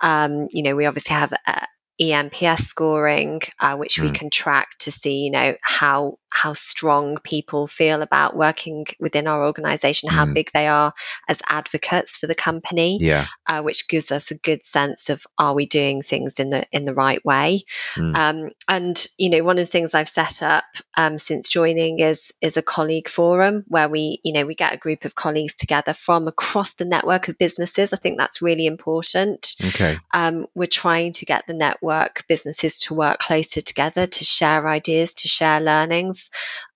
Um, 0.00 0.48
you 0.50 0.62
know, 0.62 0.74
we 0.74 0.86
obviously 0.86 1.14
have 1.14 1.32
a, 1.32 1.66
ENPS 2.00 2.60
scoring, 2.60 3.40
uh, 3.58 3.76
which 3.76 3.98
we 3.98 4.08
mm. 4.08 4.14
can 4.14 4.30
track 4.30 4.70
to 4.78 4.90
see, 4.90 5.24
you 5.24 5.30
know, 5.30 5.56
how 5.60 6.18
how 6.30 6.52
strong 6.52 7.18
people 7.18 7.66
feel 7.66 8.02
about 8.02 8.36
working 8.36 8.86
within 9.00 9.26
our 9.26 9.44
organisation, 9.44 10.08
how 10.08 10.26
mm. 10.26 10.34
big 10.34 10.50
they 10.52 10.68
are 10.68 10.92
as 11.28 11.42
advocates 11.48 12.16
for 12.16 12.26
the 12.26 12.34
company. 12.34 12.98
Yeah, 13.00 13.26
uh, 13.46 13.62
which 13.62 13.88
gives 13.88 14.12
us 14.12 14.30
a 14.30 14.36
good 14.36 14.64
sense 14.64 15.10
of 15.10 15.26
are 15.38 15.54
we 15.54 15.66
doing 15.66 16.02
things 16.02 16.38
in 16.38 16.50
the 16.50 16.64
in 16.70 16.84
the 16.84 16.94
right 16.94 17.24
way. 17.24 17.62
Mm. 17.96 18.16
Um, 18.16 18.50
and 18.68 19.06
you 19.16 19.30
know, 19.30 19.42
one 19.42 19.58
of 19.58 19.62
the 19.64 19.70
things 19.70 19.94
I've 19.94 20.08
set 20.08 20.42
up 20.42 20.64
um, 20.96 21.18
since 21.18 21.48
joining 21.48 22.00
is 22.00 22.32
is 22.40 22.56
a 22.56 22.62
colleague 22.62 23.08
forum 23.08 23.64
where 23.68 23.88
we, 23.88 24.20
you 24.22 24.32
know, 24.32 24.46
we 24.46 24.54
get 24.54 24.74
a 24.74 24.78
group 24.78 25.04
of 25.04 25.14
colleagues 25.14 25.56
together 25.56 25.92
from 25.92 26.28
across 26.28 26.74
the 26.74 26.84
network 26.84 27.28
of 27.28 27.38
businesses. 27.38 27.92
I 27.92 27.96
think 27.96 28.18
that's 28.18 28.42
really 28.42 28.66
important. 28.66 29.56
Okay, 29.64 29.96
um, 30.12 30.46
we're 30.54 30.66
trying 30.66 31.12
to 31.12 31.24
get 31.24 31.46
the 31.46 31.54
network 31.54 32.24
businesses 32.28 32.80
to 32.80 32.94
work 32.94 33.18
closer 33.18 33.60
together 33.60 34.06
to 34.06 34.24
share 34.24 34.68
ideas, 34.68 35.14
to 35.14 35.28
share 35.28 35.60
learnings. 35.60 36.17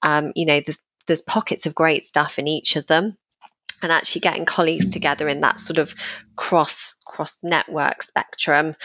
Um, 0.02 0.32
you 0.34 0.46
know, 0.46 0.60
there's, 0.60 0.80
there's 1.06 1.22
pockets 1.22 1.66
of 1.66 1.74
great 1.74 2.04
stuff 2.04 2.38
in 2.38 2.48
each 2.48 2.76
of 2.76 2.86
them. 2.86 3.16
And 3.82 3.90
actually 3.90 4.20
getting 4.20 4.44
colleagues 4.44 4.90
together 4.90 5.26
in 5.26 5.40
that 5.40 5.58
sort 5.58 5.80
of 5.80 5.92
cross 6.36 6.94
cross 7.04 7.40
network 7.42 8.04
spectrum 8.04 8.76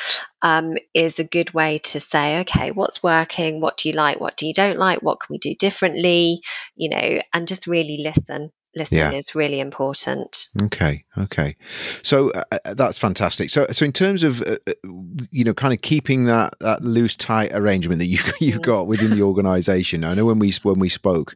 um, 0.42 0.76
is 0.92 1.20
a 1.20 1.24
good 1.24 1.54
way 1.54 1.78
to 1.78 2.00
say 2.00 2.40
okay 2.40 2.72
what's 2.72 3.04
working? 3.04 3.62
What 3.62 3.78
do 3.78 3.90
you 3.90 3.96
like? 3.96 4.20
What 4.20 4.38
do 4.38 4.48
you 4.48 4.56
don't 4.56 4.80
like? 4.80 5.04
What 5.04 5.20
can 5.20 5.36
we 5.36 5.38
do 5.38 5.54
differently? 5.54 6.42
You 6.76 6.90
know 6.90 7.22
and 7.32 7.48
just 7.48 7.68
really 7.68 8.00
listen 8.00 8.52
listening 8.78 9.00
yeah. 9.00 9.12
is 9.12 9.36
really 9.36 9.60
important. 9.60 10.48
Okay, 10.62 11.04
okay, 11.18 11.56
so 12.04 12.32
uh, 12.32 12.44
uh, 12.52 12.74
that's 12.74 12.98
fantastic. 12.98 13.50
So, 13.50 13.66
so 13.72 13.86
in 13.86 13.92
terms 13.92 14.24
of 14.24 14.42
uh, 14.42 14.58
uh, 14.68 14.74
you 15.32 15.44
know, 15.44 15.54
kind 15.54 15.74
of 15.74 15.82
keeping 15.82 16.26
that 16.26 16.54
that 16.60 16.84
loose, 16.84 17.16
tight 17.16 17.52
arrangement 17.54 18.00
that 18.00 18.06
you 18.08 18.20
you've 18.40 18.60
mm. 18.60 18.64
got 18.64 18.88
within 18.88 19.12
the 19.12 19.22
organisation. 19.22 20.04
I 20.04 20.14
know 20.14 20.26
when 20.26 20.40
we 20.40 20.54
when 20.64 20.80
we 20.80 20.90
spoke 20.90 21.36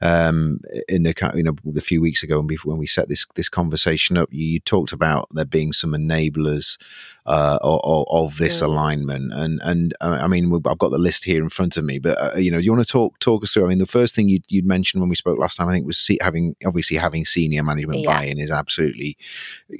um, 0.00 0.60
in 0.88 1.02
the 1.02 1.32
you 1.34 1.42
know 1.42 1.56
a 1.76 1.80
few 1.80 2.00
weeks 2.00 2.22
ago 2.22 2.38
when 2.38 2.46
we 2.46 2.56
when 2.64 2.78
we 2.78 2.86
set 2.86 3.08
this 3.08 3.26
this 3.34 3.48
conversation 3.48 4.16
up, 4.16 4.28
you, 4.32 4.44
you 4.44 4.60
talked 4.60 4.92
about 4.92 5.28
there 5.32 5.44
being 5.44 5.72
some 5.72 5.92
enablers 5.92 6.78
uh, 7.24 7.58
of, 7.62 8.04
of, 8.08 8.36
this 8.38 8.60
yeah. 8.60 8.66
alignment. 8.66 9.32
And 9.32 9.60
and 9.62 9.94
uh, 10.00 10.18
I 10.20 10.26
mean, 10.26 10.52
I've 10.66 10.78
got 10.78 10.90
the 10.90 10.98
list 10.98 11.24
here 11.24 11.42
in 11.42 11.50
front 11.50 11.76
of 11.76 11.84
me, 11.84 11.98
but 11.98 12.18
uh, 12.20 12.36
you 12.36 12.50
know, 12.50 12.58
you 12.58 12.72
want 12.72 12.86
to 12.86 12.90
talk 12.90 13.18
talk 13.20 13.42
us 13.42 13.52
through? 13.52 13.64
I 13.64 13.68
mean, 13.68 13.78
the 13.78 13.86
first 13.86 14.14
thing 14.14 14.28
you 14.28 14.40
you 14.48 14.62
mentioned 14.64 15.00
when 15.00 15.08
we 15.08 15.14
spoke 15.14 15.38
last 15.38 15.56
time, 15.56 15.68
I 15.68 15.72
think, 15.72 15.86
was 15.86 16.10
having 16.20 16.56
obviously 16.66 16.96
having 16.96 17.24
senior 17.24 17.62
management 17.62 18.00
yeah. 18.00 18.18
buy-in 18.18 18.40
is 18.40 18.50
absolutely 18.50 19.16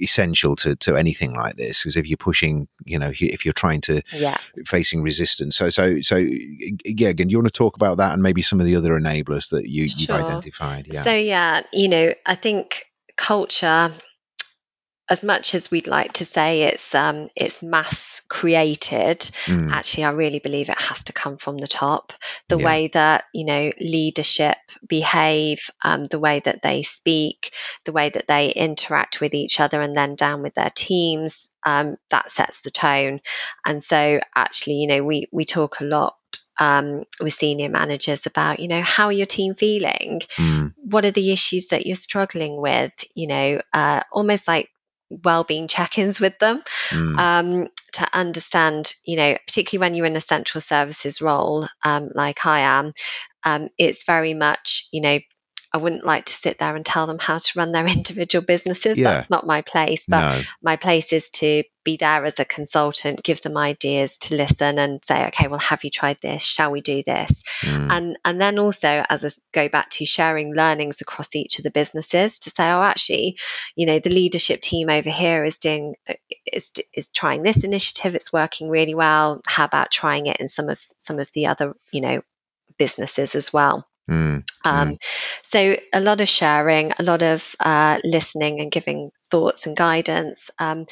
essential 0.01 0.55
to 0.57 0.77
to 0.77 0.97
anything 0.97 1.35
like 1.35 1.57
this. 1.57 1.83
Because 1.83 1.97
if 1.97 2.07
you're 2.07 2.17
pushing, 2.17 2.69
you 2.85 2.99
know, 2.99 3.13
if 3.13 3.45
you're 3.45 3.53
trying 3.53 3.81
to 3.83 4.03
yeah. 4.15 4.37
facing 4.65 5.03
resistance, 5.03 5.57
so 5.57 5.69
so 5.69 6.01
so 6.01 6.17
yeah. 6.17 7.09
Again, 7.09 7.29
you 7.29 7.39
want 7.39 7.53
to 7.53 7.59
talk 7.59 7.77
about 7.77 7.99
that 7.99 8.13
and 8.13 8.23
maybe 8.23 8.43
some 8.43 8.61
of 8.61 8.67
the 8.67 8.77
other 8.77 8.93
enablers 8.93 9.51
that 9.51 9.69
you 9.69 9.89
sure. 9.89 10.17
you've 10.17 10.25
identified? 10.25 10.87
Yeah. 10.91 11.03
So 11.03 11.13
yeah, 11.13 11.63
you 11.73 11.89
know, 11.89 12.15
I 12.25 12.35
think 12.37 12.85
culture 13.17 13.91
as 15.13 15.23
much 15.23 15.55
as 15.55 15.71
we'd 15.71 15.87
like 15.87 16.15
to 16.15 16.25
say 16.25 16.63
it's 16.63 16.95
um, 16.95 17.29
it's 17.37 17.63
mass 17.63 18.23
created, 18.31 19.19
mm. 19.45 19.71
actually, 19.71 20.05
I 20.05 20.13
really 20.13 20.39
believe 20.39 20.71
it 20.71 20.81
has 20.81 21.05
to 21.05 21.13
come 21.13 21.37
from 21.37 21.59
the 21.59 21.67
top. 21.67 22.15
The 22.49 22.59
yeah. 22.59 22.65
way 22.65 22.87
that 22.89 23.25
you 23.35 23.45
know 23.45 23.73
leadership 23.79 24.57
behave, 24.89 25.69
um, 25.83 26.05
the 26.05 26.19
way 26.19 26.41
that 26.41 26.63
they 26.63 26.83
speak, 26.83 27.53
the 27.85 27.93
way 27.93 28.09
that 28.09 28.27
they 28.27 28.53
interact 28.53 29.21
with 29.21 29.35
each 29.35 29.61
other, 29.61 29.83
and 29.83 29.95
then 29.95 30.15
down 30.15 30.41
with 30.41 30.55
their 30.55 30.73
teams, 30.75 31.51
um, 31.67 31.99
that 32.09 32.31
sets 32.31 32.63
the 32.63 32.71
tone. 32.71 33.21
And 33.67 33.85
so, 33.85 34.19
actually, 34.35 34.77
you 34.77 34.87
know, 34.87 35.05
we 35.05 35.29
we 35.31 35.45
talk 35.45 35.81
a 35.81 35.85
lot 35.85 36.17
um, 36.59 37.05
with 37.21 37.35
senior 37.35 37.69
managers 37.69 38.25
about, 38.25 38.61
you 38.61 38.69
know, 38.69 38.81
how 38.81 39.07
are 39.07 39.13
your 39.13 39.27
team 39.27 39.55
feeling? 39.57 40.23
Mm. 40.37 40.73
What 40.77 41.05
are 41.05 41.11
the 41.11 41.33
issues 41.33 41.69
that 41.69 41.85
you're 41.85 41.97
struggling 41.97 42.59
with? 42.59 43.05
You 43.15 43.27
know, 43.27 43.61
uh, 43.75 44.05
almost 44.11 44.49
like 44.49 44.71
well-being 45.23 45.69
check-ins 45.69 46.21
with 46.21 46.39
them 46.39 46.63
mm. 46.91 47.19
um, 47.19 47.69
to 47.93 48.07
understand 48.13 48.95
you 49.05 49.17
know 49.17 49.37
particularly 49.47 49.81
when 49.81 49.95
you're 49.95 50.07
in 50.07 50.17
a 50.17 50.21
central 50.21 50.61
services 50.61 51.21
role 51.21 51.67
um, 51.85 52.11
like 52.15 52.47
i 52.47 52.61
am 52.61 52.93
um, 53.45 53.69
it's 53.79 54.05
very 54.05 54.35
much 54.35 54.89
you 54.93 55.01
know 55.01 55.19
I 55.75 55.79
wouldn't 55.79 56.05
like 56.05 56.27
to 56.27 56.33
sit 56.33 56.59
there 56.59 56.77
and 56.77 56.85
tell 56.85 57.07
them 57.07 57.19
how 57.19 57.39
to 57.39 57.53
run 57.59 57.73
their 57.73 57.87
individual 57.97 58.45
businesses. 58.45 58.99
Yeah. 58.99 59.15
That's 59.15 59.31
not 59.31 59.47
my 59.47 59.63
place. 59.63 60.07
But 60.07 60.37
no. 60.37 60.43
my 60.63 60.77
place 60.77 61.13
is 61.13 61.31
to 61.31 61.65
be 61.85 61.97
there 61.97 62.25
as 62.25 62.39
a 62.39 62.45
consultant, 62.45 63.23
give 63.23 63.41
them 63.43 63.57
ideas 63.57 64.19
to 64.19 64.37
listen 64.37 64.79
and 64.79 65.05
say, 65.05 65.27
okay, 65.29 65.49
well, 65.49 65.59
have 65.59 65.83
you 65.83 65.91
tried 65.91 66.21
this? 66.21 66.45
Shall 66.45 66.71
we 66.71 66.81
do 66.81 67.03
this? 67.03 67.43
Mm. 67.63 67.91
And 67.91 68.19
and 68.25 68.41
then 68.41 68.59
also 68.59 69.05
as 69.09 69.25
I 69.25 69.31
go 69.53 69.69
back 69.69 69.91
to 69.91 70.05
sharing 70.05 70.55
learnings 70.55 71.01
across 71.01 71.35
each 71.35 71.59
of 71.59 71.65
the 71.65 71.71
businesses 71.71 72.41
to 72.41 72.51
say, 72.51 72.71
oh, 72.71 72.83
actually, 72.83 73.39
you 73.75 73.87
know, 73.87 73.99
the 73.99 74.11
leadership 74.11 74.61
team 74.61 74.91
over 74.91 75.11
here 75.11 75.43
is 75.43 75.59
doing 75.59 75.95
is 76.47 76.73
is 76.95 77.09
trying 77.11 77.43
this 77.43 77.65
initiative. 77.65 78.15
It's 78.15 78.33
working 78.33 78.69
really 78.69 78.95
well. 78.95 79.41
How 79.47 79.65
about 79.65 79.91
trying 79.91 80.27
it 80.27 80.39
in 80.39 80.49
some 80.49 80.69
of 80.69 80.81
some 80.99 81.19
of 81.19 81.31
the 81.33 81.47
other, 81.47 81.75
you 81.91 82.03
know, 82.03 82.23
businesses 82.79 83.35
as 83.35 83.53
well? 83.53 83.87
Mm, 84.11 84.45
um, 84.65 84.89
mm. 84.91 84.99
So, 85.43 85.77
a 85.93 86.01
lot 86.01 86.21
of 86.21 86.29
sharing, 86.29 86.93
a 86.99 87.03
lot 87.03 87.23
of 87.23 87.55
uh, 87.61 87.99
listening 88.05 88.61
and 88.61 88.71
giving 88.71 89.11
thoughts 89.31 89.67
and 89.67 89.77
guidance. 89.77 90.51
Um, 90.59 90.87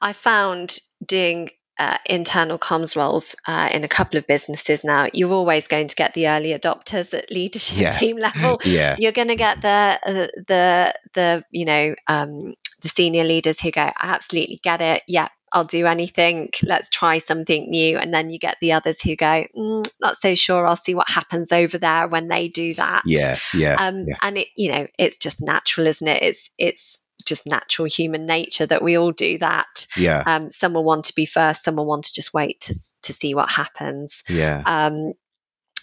I 0.00 0.12
found 0.12 0.78
doing 1.04 1.50
uh, 1.78 1.98
internal 2.06 2.58
comms 2.58 2.96
roles 2.96 3.34
uh, 3.46 3.68
in 3.72 3.84
a 3.84 3.88
couple 3.88 4.18
of 4.18 4.26
businesses 4.26 4.84
now, 4.84 5.08
you're 5.12 5.32
always 5.32 5.68
going 5.68 5.88
to 5.88 5.96
get 5.96 6.14
the 6.14 6.28
early 6.28 6.50
adopters 6.50 7.14
at 7.14 7.30
leadership 7.30 7.78
yeah. 7.78 7.90
team 7.90 8.16
level. 8.18 8.60
yeah. 8.64 8.96
You're 8.98 9.12
going 9.12 9.28
to 9.28 9.36
get 9.36 9.60
the 9.60 9.68
uh, 9.68 10.26
the 10.46 10.94
the 11.14 11.44
you 11.50 11.64
know 11.64 11.94
um, 12.06 12.54
the 12.82 12.88
senior 12.88 13.24
leaders 13.24 13.60
who 13.60 13.70
go, 13.70 13.82
I 13.82 13.92
absolutely 14.02 14.60
get 14.62 14.80
it. 14.82 15.02
Yeah, 15.08 15.28
I'll 15.54 15.64
do 15.64 15.86
anything. 15.86 16.50
Let's 16.64 16.88
try 16.90 17.18
something 17.18 17.70
new. 17.70 17.96
And 17.96 18.12
then 18.12 18.28
you 18.28 18.38
get 18.40 18.58
the 18.60 18.72
others 18.72 19.00
who 19.00 19.14
go, 19.14 19.46
mm, 19.56 19.88
not 20.00 20.16
so 20.16 20.34
sure. 20.34 20.66
I'll 20.66 20.74
see 20.74 20.94
what 20.94 21.08
happens 21.08 21.52
over 21.52 21.78
there 21.78 22.08
when 22.08 22.28
they 22.28 22.48
do 22.48 22.74
that. 22.74 23.02
Yeah, 23.06 23.38
yeah, 23.54 23.76
um, 23.78 24.04
yeah. 24.08 24.16
And 24.20 24.36
it, 24.36 24.48
you 24.56 24.72
know, 24.72 24.86
it's 24.98 25.18
just 25.18 25.40
natural, 25.40 25.86
isn't 25.86 26.06
it? 26.06 26.22
It's 26.22 26.50
it's 26.58 27.02
just 27.24 27.46
natural 27.46 27.86
human 27.86 28.26
nature 28.26 28.66
that 28.66 28.82
we 28.82 28.98
all 28.98 29.12
do 29.12 29.38
that. 29.38 29.86
Yeah. 29.96 30.22
Um, 30.26 30.50
some 30.50 30.74
will 30.74 30.84
want 30.84 31.06
to 31.06 31.14
be 31.14 31.24
first, 31.24 31.62
some 31.62 31.76
will 31.76 31.86
want 31.86 32.04
to 32.04 32.12
just 32.12 32.34
wait 32.34 32.60
to, 32.62 32.74
to 33.04 33.12
see 33.12 33.34
what 33.34 33.50
happens. 33.50 34.22
Yeah. 34.28 34.62
Um, 34.66 35.12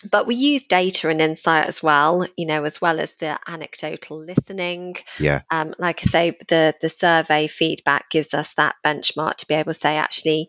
but 0.09 0.27
we 0.27 0.35
use 0.35 0.65
data 0.65 1.09
and 1.09 1.21
insight 1.21 1.67
as 1.67 1.83
well, 1.83 2.25
you 2.35 2.45
know, 2.45 2.63
as 2.63 2.81
well 2.81 2.99
as 2.99 3.15
the 3.15 3.37
anecdotal 3.47 4.19
listening. 4.19 4.95
Yeah. 5.19 5.41
Um, 5.51 5.75
like 5.77 6.01
I 6.05 6.09
say, 6.09 6.37
the 6.47 6.75
the 6.81 6.89
survey 6.89 7.47
feedback 7.47 8.09
gives 8.09 8.33
us 8.33 8.53
that 8.55 8.75
benchmark 8.85 9.35
to 9.37 9.47
be 9.47 9.55
able 9.55 9.73
to 9.73 9.79
say, 9.79 9.97
actually, 9.97 10.47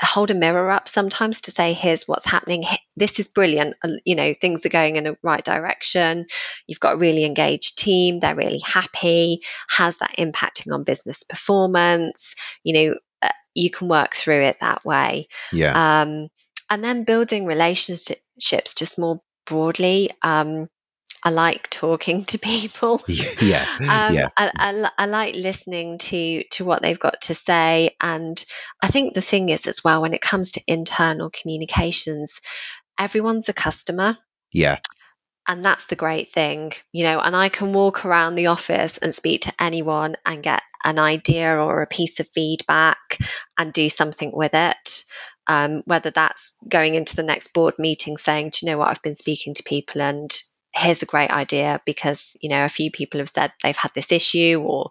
hold 0.00 0.30
a 0.30 0.34
mirror 0.34 0.70
up 0.70 0.88
sometimes 0.88 1.42
to 1.42 1.50
say, 1.50 1.72
here's 1.72 2.08
what's 2.08 2.26
happening. 2.26 2.64
This 2.96 3.20
is 3.20 3.28
brilliant. 3.28 3.76
Uh, 3.82 3.92
you 4.04 4.16
know, 4.16 4.34
things 4.34 4.66
are 4.66 4.70
going 4.70 4.96
in 4.96 5.04
the 5.04 5.16
right 5.22 5.44
direction. 5.44 6.26
You've 6.66 6.80
got 6.80 6.94
a 6.94 6.98
really 6.98 7.24
engaged 7.24 7.78
team. 7.78 8.18
They're 8.18 8.34
really 8.34 8.58
happy. 8.58 9.42
How's 9.68 9.98
that 9.98 10.16
impacting 10.18 10.72
on 10.72 10.84
business 10.84 11.22
performance? 11.22 12.34
You 12.64 12.74
know, 12.74 12.94
uh, 13.22 13.28
you 13.54 13.70
can 13.70 13.88
work 13.88 14.14
through 14.14 14.42
it 14.42 14.56
that 14.60 14.84
way. 14.84 15.28
Yeah. 15.52 16.02
Um, 16.02 16.28
and 16.72 16.82
then 16.82 17.04
building 17.04 17.44
relationships 17.44 18.74
just 18.74 18.98
more 18.98 19.20
broadly. 19.46 20.10
Um, 20.22 20.70
I 21.22 21.28
like 21.28 21.68
talking 21.68 22.24
to 22.24 22.38
people. 22.38 22.98
yeah, 23.08 23.66
um, 23.80 24.14
yeah. 24.14 24.28
I, 24.34 24.50
I, 24.56 24.90
I, 24.96 25.04
like 25.04 25.34
listening 25.34 25.98
to 25.98 26.44
to 26.52 26.64
what 26.64 26.80
they've 26.80 26.98
got 26.98 27.20
to 27.22 27.34
say, 27.34 27.94
and 28.00 28.42
I 28.82 28.88
think 28.88 29.12
the 29.12 29.20
thing 29.20 29.50
is 29.50 29.66
as 29.66 29.84
well 29.84 30.00
when 30.00 30.14
it 30.14 30.22
comes 30.22 30.52
to 30.52 30.62
internal 30.66 31.28
communications, 31.28 32.40
everyone's 32.98 33.50
a 33.50 33.52
customer. 33.52 34.16
Yeah. 34.50 34.78
And 35.46 35.62
that's 35.62 35.88
the 35.88 35.96
great 35.96 36.30
thing, 36.30 36.72
you 36.90 37.04
know. 37.04 37.20
And 37.20 37.36
I 37.36 37.50
can 37.50 37.74
walk 37.74 38.06
around 38.06 38.36
the 38.36 38.46
office 38.46 38.96
and 38.96 39.14
speak 39.14 39.42
to 39.42 39.52
anyone 39.60 40.14
and 40.24 40.42
get 40.42 40.62
an 40.84 40.98
idea 40.98 41.54
or 41.56 41.82
a 41.82 41.86
piece 41.86 42.20
of 42.20 42.28
feedback 42.28 43.18
and 43.58 43.72
do 43.72 43.88
something 43.88 44.30
with 44.32 44.54
it. 44.54 45.04
Um, 45.46 45.82
whether 45.86 46.10
that's 46.10 46.54
going 46.68 46.94
into 46.94 47.16
the 47.16 47.22
next 47.22 47.52
board 47.52 47.74
meeting 47.78 48.16
saying, 48.16 48.50
do 48.50 48.64
you 48.64 48.72
know 48.72 48.78
what, 48.78 48.88
I've 48.88 49.02
been 49.02 49.14
speaking 49.14 49.54
to 49.54 49.62
people 49.62 50.00
and 50.00 50.32
here's 50.74 51.02
a 51.02 51.06
great 51.06 51.30
idea 51.30 51.80
because 51.84 52.36
you 52.40 52.48
know 52.48 52.64
a 52.64 52.68
few 52.68 52.90
people 52.90 53.20
have 53.20 53.28
said 53.28 53.52
they've 53.62 53.76
had 53.76 53.92
this 53.94 54.10
issue 54.10 54.62
or 54.64 54.90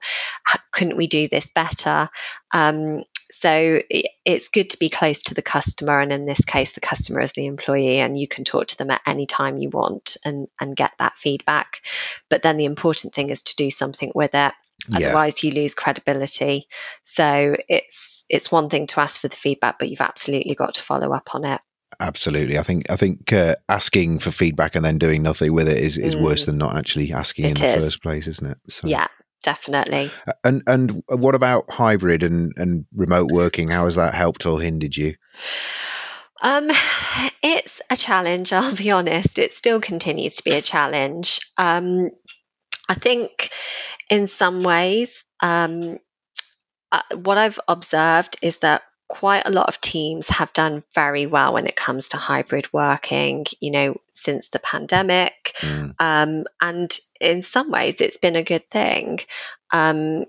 couldn't 0.72 0.98
we 0.98 1.08
do 1.08 1.28
this 1.28 1.50
better? 1.50 2.10
Um, 2.54 3.04
so 3.32 3.82
it's 4.26 4.50
good 4.50 4.72
to 4.72 4.78
be 4.78 4.90
close 4.90 5.24
to 5.24 5.34
the 5.34 5.42
customer 5.42 6.02
and 6.02 6.12
in 6.12 6.26
this 6.26 6.42
case 6.42 6.74
the 6.74 6.82
customer 6.82 7.22
is 7.22 7.32
the 7.32 7.46
employee 7.46 8.00
and 8.00 8.20
you 8.20 8.28
can 8.28 8.44
talk 8.44 8.68
to 8.68 8.78
them 8.78 8.92
at 8.92 9.02
any 9.08 9.26
time 9.26 9.58
you 9.58 9.70
want 9.70 10.18
and 10.26 10.48
and 10.60 10.76
get 10.76 10.92
that 11.00 11.14
feedback. 11.14 11.82
But 12.30 12.42
then 12.42 12.58
the 12.58 12.66
important 12.66 13.14
thing 13.14 13.30
is 13.30 13.44
to 13.44 13.56
do 13.56 13.72
something 13.72 14.12
with 14.14 14.36
it 14.36 14.54
yeah. 14.88 15.08
otherwise 15.08 15.44
you 15.44 15.52
lose 15.52 15.76
credibility 15.76 16.66
so 17.04 17.56
it's 17.68 18.26
it's 18.30 18.52
one 18.52 18.70
thing 18.70 18.88
to 18.88 19.00
ask 19.00 19.22
for 19.22 19.28
the 19.28 19.36
feedback 19.36 19.78
but 19.80 19.90
you've 19.90 20.02
absolutely 20.02 20.56
got 20.56 20.76
to 20.76 20.82
follow 20.82 21.12
up 21.14 21.36
on 21.36 21.46
it 21.46 21.62
Absolutely, 22.00 22.58
I 22.58 22.64
think 22.64 22.90
I 22.90 22.96
think 22.96 23.32
uh, 23.34 23.56
asking 23.70 24.20
for 24.20 24.32
feedback 24.32 24.76
and 24.76 24.84
then 24.84 24.98
doing 24.98 25.22
nothing 25.22 25.54
with 25.54 25.68
it 25.68 25.78
is, 25.78 25.98
is 25.98 26.16
mm. 26.16 26.22
worse 26.22 26.46
than 26.46 26.58
not 26.58 26.76
actually 26.76 27.12
asking 27.12 27.46
it 27.46 27.62
in 27.62 27.74
the 27.74 27.80
first 27.80 28.02
place, 28.02 28.28
isn't 28.28 28.48
it? 28.48 28.58
So. 28.70 28.88
Yeah, 28.88 29.08
definitely. 29.44 30.10
And 30.44 30.64
and 30.66 31.04
what 31.08 31.36
about 31.36 31.70
hybrid 31.70 32.24
and 32.24 32.54
and 32.56 32.86
remote 32.96 33.30
working? 33.32 33.70
How 33.70 33.86
has 33.86 33.96
that 33.96 34.16
helped 34.16 34.46
or 34.46 34.60
hindered 34.60 34.96
you? 34.96 35.16
Um, 36.42 36.70
it's 37.44 37.82
a 37.90 37.96
challenge. 37.96 38.54
I'll 38.54 38.76
be 38.76 38.92
honest. 38.92 39.38
It 39.38 39.54
still 39.54 39.80
continues 39.80 40.38
to 40.38 40.44
be 40.44 40.54
a 40.54 40.62
challenge. 40.62 41.40
Um, 41.58 42.10
I 42.92 42.94
think 42.94 43.52
in 44.10 44.28
some 44.28 44.64
ways, 44.64 45.24
um, 45.40 45.98
uh, 46.92 47.02
what 47.16 47.38
I've 47.38 47.60
observed 47.66 48.36
is 48.42 48.58
that 48.60 48.82
quite 49.08 49.44
a 49.46 49.50
lot 49.52 49.70
of 49.70 49.80
teams 49.80 50.28
have 50.28 50.52
done 50.52 50.84
very 50.94 51.26
well 51.26 51.54
when 51.54 51.68
it 51.68 51.76
comes 51.76 52.10
to 52.10 52.18
hybrid 52.18 52.72
working, 52.74 53.46
you 53.62 53.72
know, 53.72 53.96
since 54.12 54.50
the 54.50 54.60
pandemic. 54.60 55.54
Mm. 55.60 55.96
Um, 56.00 56.46
and 56.60 56.92
in 57.22 57.42
some 57.42 57.72
ways, 57.72 58.02
it's 58.02 58.18
been 58.18 58.36
a 58.36 58.44
good 58.44 58.70
thing. 58.70 59.20
Um, 59.72 60.26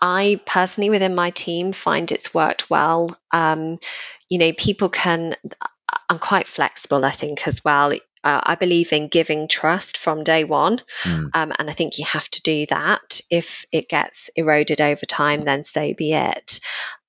I 0.00 0.40
personally, 0.44 0.90
within 0.90 1.14
my 1.14 1.30
team, 1.30 1.72
find 1.72 2.10
it's 2.10 2.34
worked 2.34 2.68
well. 2.68 3.16
Um, 3.30 3.78
you 4.28 4.38
know, 4.38 4.52
people 4.52 4.88
can, 4.88 5.36
I'm 6.08 6.18
quite 6.18 6.48
flexible, 6.48 7.04
I 7.04 7.12
think, 7.12 7.46
as 7.46 7.64
well. 7.64 7.92
Uh, 8.24 8.40
I 8.42 8.54
believe 8.54 8.92
in 8.92 9.08
giving 9.08 9.48
trust 9.48 9.98
from 9.98 10.24
day 10.24 10.44
one. 10.44 10.80
Mm. 11.02 11.28
Um, 11.34 11.52
and 11.58 11.68
I 11.68 11.72
think 11.74 11.98
you 11.98 12.06
have 12.06 12.28
to 12.30 12.42
do 12.42 12.66
that. 12.66 13.20
If 13.30 13.66
it 13.70 13.88
gets 13.88 14.30
eroded 14.34 14.80
over 14.80 15.04
time, 15.06 15.44
then 15.44 15.62
so 15.62 15.92
be 15.92 16.14
it. 16.14 16.60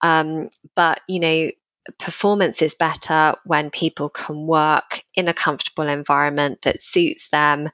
Um, 0.02 0.50
but, 0.76 1.00
you 1.08 1.22
know, 1.22 1.52
performance 2.00 2.62
is 2.62 2.76
better 2.76 3.36
when 3.46 3.70
people 3.70 4.10
can 4.10 4.48
work 4.48 5.04
in 5.16 5.28
a 5.28 5.34
comfortable 5.34 5.88
environment 5.88 6.64
that 6.64 6.82
suits 6.82 7.30
them 7.30 7.70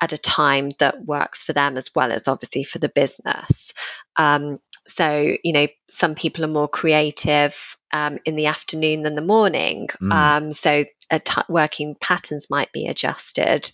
at 0.00 0.12
a 0.12 0.18
time 0.18 0.70
that 0.78 1.04
works 1.04 1.42
for 1.42 1.52
them 1.52 1.76
as 1.76 1.90
well 1.94 2.12
as 2.12 2.28
obviously 2.28 2.62
for 2.62 2.78
the 2.78 2.88
business. 2.88 3.72
Um, 4.16 4.60
so, 4.86 5.36
you 5.42 5.52
know, 5.52 5.66
some 5.88 6.14
people 6.14 6.44
are 6.44 6.48
more 6.48 6.68
creative 6.68 7.76
um, 7.92 8.18
in 8.24 8.36
the 8.36 8.46
afternoon 8.46 9.02
than 9.02 9.14
the 9.14 9.22
morning. 9.22 9.88
Mm. 10.00 10.12
Um, 10.12 10.52
so, 10.52 10.84
t- 11.10 11.40
working 11.48 11.96
patterns 11.98 12.50
might 12.50 12.72
be 12.72 12.86
adjusted. 12.86 13.70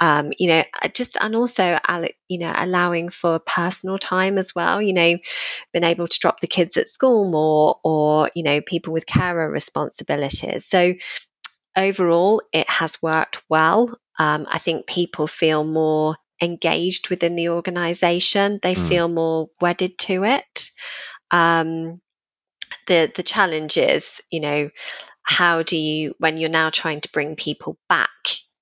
Um, 0.00 0.32
you 0.38 0.48
know, 0.48 0.64
just 0.94 1.18
and 1.20 1.36
also, 1.36 1.78
you 2.28 2.38
know, 2.38 2.52
allowing 2.56 3.10
for 3.10 3.38
personal 3.38 3.98
time 3.98 4.38
as 4.38 4.54
well. 4.54 4.80
You 4.80 4.94
know, 4.94 5.16
being 5.72 5.84
able 5.84 6.08
to 6.08 6.18
drop 6.18 6.40
the 6.40 6.46
kids 6.46 6.76
at 6.76 6.86
school 6.86 7.30
more, 7.30 7.78
or 7.84 8.30
you 8.34 8.42
know, 8.42 8.60
people 8.60 8.92
with 8.92 9.06
carer 9.06 9.50
responsibilities. 9.50 10.64
So, 10.64 10.94
overall, 11.76 12.40
it 12.52 12.68
has 12.70 13.02
worked 13.02 13.42
well. 13.50 13.94
Um, 14.18 14.46
I 14.48 14.58
think 14.58 14.86
people 14.86 15.26
feel 15.26 15.64
more 15.64 16.16
engaged 16.40 17.08
within 17.08 17.36
the 17.36 17.50
organization. 17.50 18.58
They 18.62 18.74
mm. 18.74 18.88
feel 18.88 19.08
more 19.08 19.48
wedded 19.60 19.98
to 19.98 20.24
it. 20.24 20.70
Um, 21.30 22.00
the 22.86 23.10
the 23.14 23.22
challenge 23.22 23.76
is, 23.76 24.20
you 24.30 24.40
know, 24.40 24.70
how 25.22 25.62
do 25.62 25.76
you 25.76 26.14
when 26.18 26.36
you're 26.36 26.50
now 26.50 26.70
trying 26.70 27.00
to 27.00 27.12
bring 27.12 27.36
people 27.36 27.78
back 27.88 28.10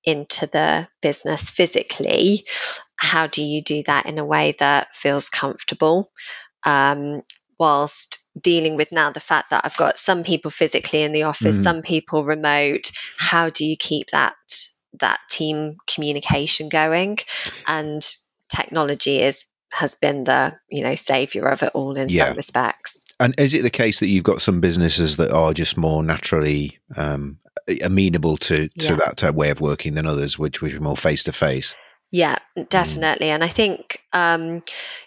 into 0.03 0.47
the 0.47 0.87
business 1.01 1.49
physically, 1.49 2.45
how 2.95 3.27
do 3.27 3.43
you 3.43 3.61
do 3.61 3.83
that 3.83 4.05
in 4.05 4.17
a 4.19 4.25
way 4.25 4.55
that 4.59 4.95
feels 4.95 5.29
comfortable? 5.29 6.11
Um, 6.63 7.21
whilst 7.59 8.19
dealing 8.39 8.75
with 8.75 8.91
now 8.91 9.11
the 9.11 9.19
fact 9.19 9.51
that 9.51 9.61
I've 9.63 9.77
got 9.77 9.97
some 9.97 10.23
people 10.23 10.51
physically 10.51 11.03
in 11.03 11.11
the 11.11 11.23
office, 11.23 11.57
mm. 11.57 11.63
some 11.63 11.81
people 11.81 12.25
remote. 12.25 12.91
How 13.17 13.49
do 13.49 13.65
you 13.65 13.77
keep 13.77 14.07
that 14.11 14.35
that 14.99 15.19
team 15.29 15.77
communication 15.87 16.69
going 16.69 17.17
and 17.67 18.01
technology 18.49 19.21
is 19.21 19.45
has 19.71 19.95
been 19.95 20.23
the 20.23 20.55
you 20.69 20.83
know 20.83 20.95
savior 20.95 21.45
of 21.47 21.63
it 21.63 21.71
all 21.73 21.97
in 21.97 22.09
yeah. 22.09 22.27
some 22.27 22.35
respects 22.37 23.05
and 23.19 23.33
is 23.37 23.53
it 23.53 23.63
the 23.63 23.69
case 23.69 23.99
that 23.99 24.07
you've 24.07 24.23
got 24.23 24.41
some 24.41 24.61
businesses 24.61 25.17
that 25.17 25.31
are 25.31 25.53
just 25.53 25.77
more 25.77 26.03
naturally 26.03 26.79
um, 26.95 27.39
amenable 27.83 28.37
to 28.37 28.55
to 28.55 28.69
yeah. 28.89 28.95
that 28.95 29.17
type 29.17 29.35
way 29.35 29.49
of 29.49 29.59
working 29.59 29.95
than 29.95 30.05
others 30.05 30.39
which 30.39 30.61
which 30.61 30.73
are 30.73 30.81
more 30.81 30.97
face 30.97 31.23
to 31.23 31.31
face 31.31 31.75
yeah 32.11 32.37
definitely 32.69 33.27
mm. 33.27 33.31
and 33.31 33.43
i 33.43 33.47
think 33.47 34.01
um, 34.13 34.61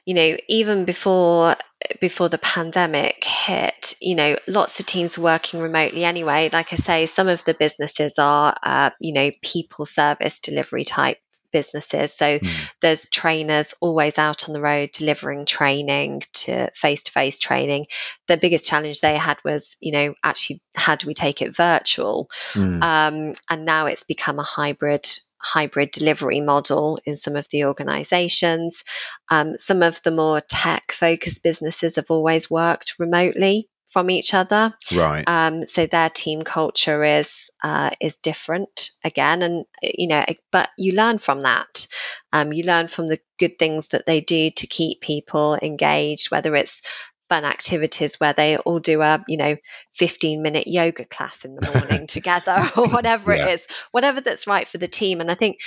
you 0.05 0.15
know 0.15 0.37
even 0.49 0.85
before 0.85 1.55
before 2.01 2.29
the 2.29 2.39
pandemic 2.39 3.25
hit, 3.25 3.95
you 4.01 4.15
know, 4.15 4.37
lots 4.47 4.81
of 4.81 4.87
teams 4.87 5.19
working 5.19 5.61
remotely 5.61 6.05
anyway. 6.05 6.51
Like 6.53 6.73
I 6.73 6.77
say, 6.77 7.07
some 7.07 7.29
of 7.29 7.45
the 7.45 7.55
businesses 7.55 8.19
are, 8.19 8.55
uh, 8.63 8.91
you 9.01 9.13
know, 9.13 9.31
people 9.43 9.85
service 9.85 10.41
delivery 10.41 10.85
type 10.85 11.19
businesses. 11.51 12.13
So 12.13 12.39
mm. 12.39 12.71
there's 12.81 13.09
trainers 13.09 13.75
always 13.81 14.19
out 14.19 14.49
on 14.49 14.53
the 14.53 14.61
road 14.61 14.91
delivering 14.93 15.47
training 15.47 16.23
to 16.35 16.71
face 16.75 17.05
to 17.05 17.13
face 17.13 17.39
training. 17.39 17.87
The 18.27 18.37
biggest 18.37 18.69
challenge 18.69 19.01
they 19.01 19.17
had 19.17 19.39
was, 19.45 19.77
you 19.81 19.93
know, 19.93 20.15
actually 20.23 20.61
how 20.75 20.97
do 20.97 21.07
we 21.07 21.15
take 21.15 21.43
it 21.43 21.57
virtual? 21.57 22.29
Mm. 22.53 22.83
Um, 22.83 23.35
and 23.49 23.65
now 23.65 23.87
it's 23.87 24.05
become 24.05 24.39
a 24.39 24.45
hybrid 24.45 25.07
hybrid 25.39 25.91
delivery 25.91 26.41
model 26.41 26.99
in 27.05 27.17
some 27.17 27.37
of 27.37 27.49
the 27.51 27.65
organizations. 27.67 28.85
Um, 29.31 29.59
some 29.59 29.83
of 29.83 30.03
the 30.03 30.11
more 30.11 30.41
tech 30.41 30.93
focused 30.93 31.43
businesses 31.43 31.97
have 31.97 32.11
always 32.11 32.51
worked 32.51 32.95
remotely 32.99 33.69
from 33.91 34.11
each 34.11 34.35
other. 34.35 34.75
Right. 34.95 35.25
Um, 35.27 35.67
so 35.67 35.87
their 35.87 36.11
team 36.11 36.43
culture 36.43 37.03
is 37.05 37.51
uh, 37.63 37.91
is 38.01 38.19
different 38.19 38.91
again, 39.03 39.43
and 39.43 39.65
you 39.83 40.09
know, 40.09 40.25
but 40.53 40.69
you 40.77 40.93
learn 40.93 41.19
from 41.19 41.43
that. 41.43 41.87
Um, 42.33 42.53
you 42.53 42.65
learn 42.65 42.89
from 42.89 43.09
the 43.09 43.19
good 43.39 43.59
things 43.59 43.89
that 43.91 44.07
they 44.07 44.21
do 44.21 44.51
to 44.51 44.67
keep 44.67 45.01
people 45.01 45.59
engaged, 45.61 46.31
whether 46.31 46.55
it's 46.55 46.83
fun 47.29 47.45
activities 47.45 48.19
where 48.21 48.33
they 48.33 48.57
all 48.57 48.79
do 48.79 49.03
a 49.03 49.23
you 49.29 49.37
know 49.37 49.57
15 49.95 50.43
minute 50.43 50.67
yoga 50.67 51.05
class 51.05 51.45
in 51.45 51.55
the 51.55 51.63
morning 51.73 52.07
together 52.07 52.69
or 52.77 52.89
whatever 52.89 53.35
yeah. 53.35 53.47
it 53.47 53.55
is 53.55 53.67
whatever 53.91 54.21
that's 54.21 54.47
right 54.47 54.67
for 54.69 54.79
the 54.79 54.89
team 54.89 55.21
and 55.21 55.31
i 55.31 55.35
think 55.35 55.61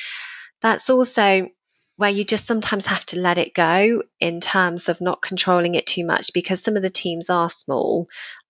that's 0.61 0.89
also 0.89 1.47
where 1.97 2.09
you 2.09 2.23
just 2.23 2.45
sometimes 2.45 2.87
have 2.87 3.05
to 3.07 3.19
let 3.19 3.37
it 3.37 3.53
go 3.53 4.01
in 4.19 4.39
terms 4.41 4.89
of 4.89 5.01
not 5.01 5.21
controlling 5.21 5.75
it 5.75 5.85
too 5.85 6.05
much 6.05 6.33
because 6.33 6.63
some 6.63 6.75
of 6.75 6.81
the 6.81 6.89
teams 6.89 7.29
are 7.29 7.49
small 7.49 8.07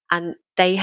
and 0.10 0.36
they 0.56 0.82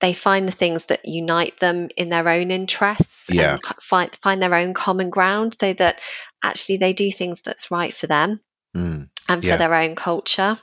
they 0.00 0.12
find 0.14 0.48
the 0.48 0.52
things 0.52 0.86
that 0.86 1.04
unite 1.04 1.58
them 1.60 1.88
in 1.96 2.08
their 2.08 2.26
own 2.28 2.50
interests 2.50 3.28
Yeah. 3.30 3.52
and 3.54 3.62
find 3.82 4.10
find 4.22 4.42
their 4.42 4.54
own 4.54 4.74
common 4.74 5.10
ground 5.10 5.54
so 5.54 5.72
that 5.74 6.00
actually 6.42 6.78
they 6.78 6.94
do 6.94 7.12
things 7.12 7.42
that's 7.42 7.70
right 7.70 7.94
for 7.94 8.06
them 8.06 8.40
Mm. 8.76 9.08
and 9.28 9.42
for 9.42 9.46
Yeah. 9.48 9.56
their 9.56 9.74
own 9.74 9.94
culture. 9.96 10.56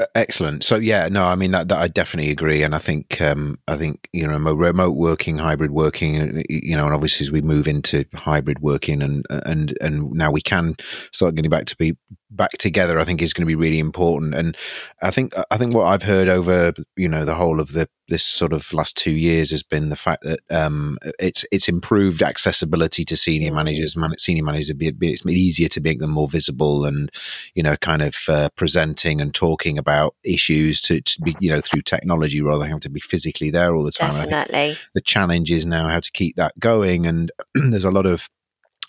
Uh, 0.00 0.06
Excellent. 0.14 0.64
So 0.64 0.76
yeah, 0.76 1.08
no, 1.08 1.24
I 1.24 1.34
mean 1.34 1.50
that, 1.52 1.68
that 1.68 1.78
I 1.78 1.88
definitely 1.88 2.30
agree, 2.30 2.62
and 2.62 2.74
I 2.74 2.78
think 2.78 3.20
um, 3.20 3.58
I 3.68 3.76
think 3.76 4.08
you 4.12 4.26
know 4.26 4.38
remote 4.54 4.96
working, 4.96 5.38
hybrid 5.38 5.70
working, 5.70 6.38
uh, 6.38 6.42
you 6.48 6.76
know, 6.76 6.86
and 6.86 6.94
obviously 6.94 7.24
as 7.24 7.30
we 7.32 7.42
move 7.42 7.68
into 7.68 8.04
hybrid 8.14 8.60
working, 8.60 9.02
and 9.02 9.26
and 9.30 9.76
and 9.80 10.10
now 10.12 10.30
we 10.30 10.40
can 10.40 10.76
start 11.12 11.34
getting 11.34 11.50
back 11.50 11.66
to 11.66 11.76
be 11.76 11.96
back 12.36 12.52
together. 12.52 12.98
I 12.98 13.04
think 13.04 13.22
is 13.22 13.32
going 13.32 13.42
to 13.42 13.46
be 13.46 13.54
really 13.54 13.78
important, 13.78 14.34
and 14.34 14.56
I 15.02 15.10
think 15.10 15.34
I 15.50 15.56
think 15.56 15.74
what 15.74 15.86
I've 15.86 16.02
heard 16.02 16.28
over 16.28 16.72
you 16.96 17.08
know 17.08 17.24
the 17.24 17.34
whole 17.34 17.60
of 17.60 17.72
the 17.72 17.88
this 18.08 18.24
sort 18.24 18.52
of 18.52 18.72
last 18.74 18.96
two 18.96 19.12
years 19.12 19.52
has 19.52 19.62
been 19.62 19.88
the 19.88 19.96
fact 19.96 20.22
that 20.24 20.40
um, 20.50 20.98
it's 21.18 21.44
it's 21.50 21.68
improved 21.68 22.22
accessibility 22.22 23.04
to 23.04 23.16
senior 23.16 23.52
managers. 23.52 23.96
Man, 23.96 24.16
senior 24.18 24.44
managers, 24.44 24.70
it'd 24.70 24.82
it'd 24.82 24.98
be- 24.98 25.12
it's 25.12 25.24
easier 25.24 25.68
to 25.68 25.80
make 25.80 25.98
them 25.98 26.10
more 26.10 26.28
visible 26.28 26.84
and 26.84 27.10
you 27.54 27.62
know, 27.62 27.76
kind 27.76 28.02
of 28.02 28.16
uh, 28.28 28.48
presenting 28.56 29.20
and 29.20 29.34
talking 29.34 29.78
about 29.78 30.14
issues 30.24 30.80
to, 30.82 31.00
to 31.00 31.20
be, 31.22 31.36
you 31.40 31.50
know, 31.50 31.60
through 31.60 31.82
technology 31.82 32.40
rather 32.40 32.60
than 32.60 32.68
having 32.68 32.80
to 32.80 32.90
be 32.90 33.00
physically 33.00 33.50
there 33.50 33.74
all 33.74 33.84
the 33.84 33.92
time. 33.92 34.28
Definitely. 34.28 34.76
the 34.94 35.00
challenge 35.00 35.50
is 35.50 35.66
now 35.66 35.88
how 35.88 36.00
to 36.00 36.10
keep 36.12 36.36
that 36.36 36.58
going. 36.58 37.06
And 37.06 37.30
there's 37.54 37.84
a 37.84 37.90
lot 37.90 38.06
of, 38.06 38.28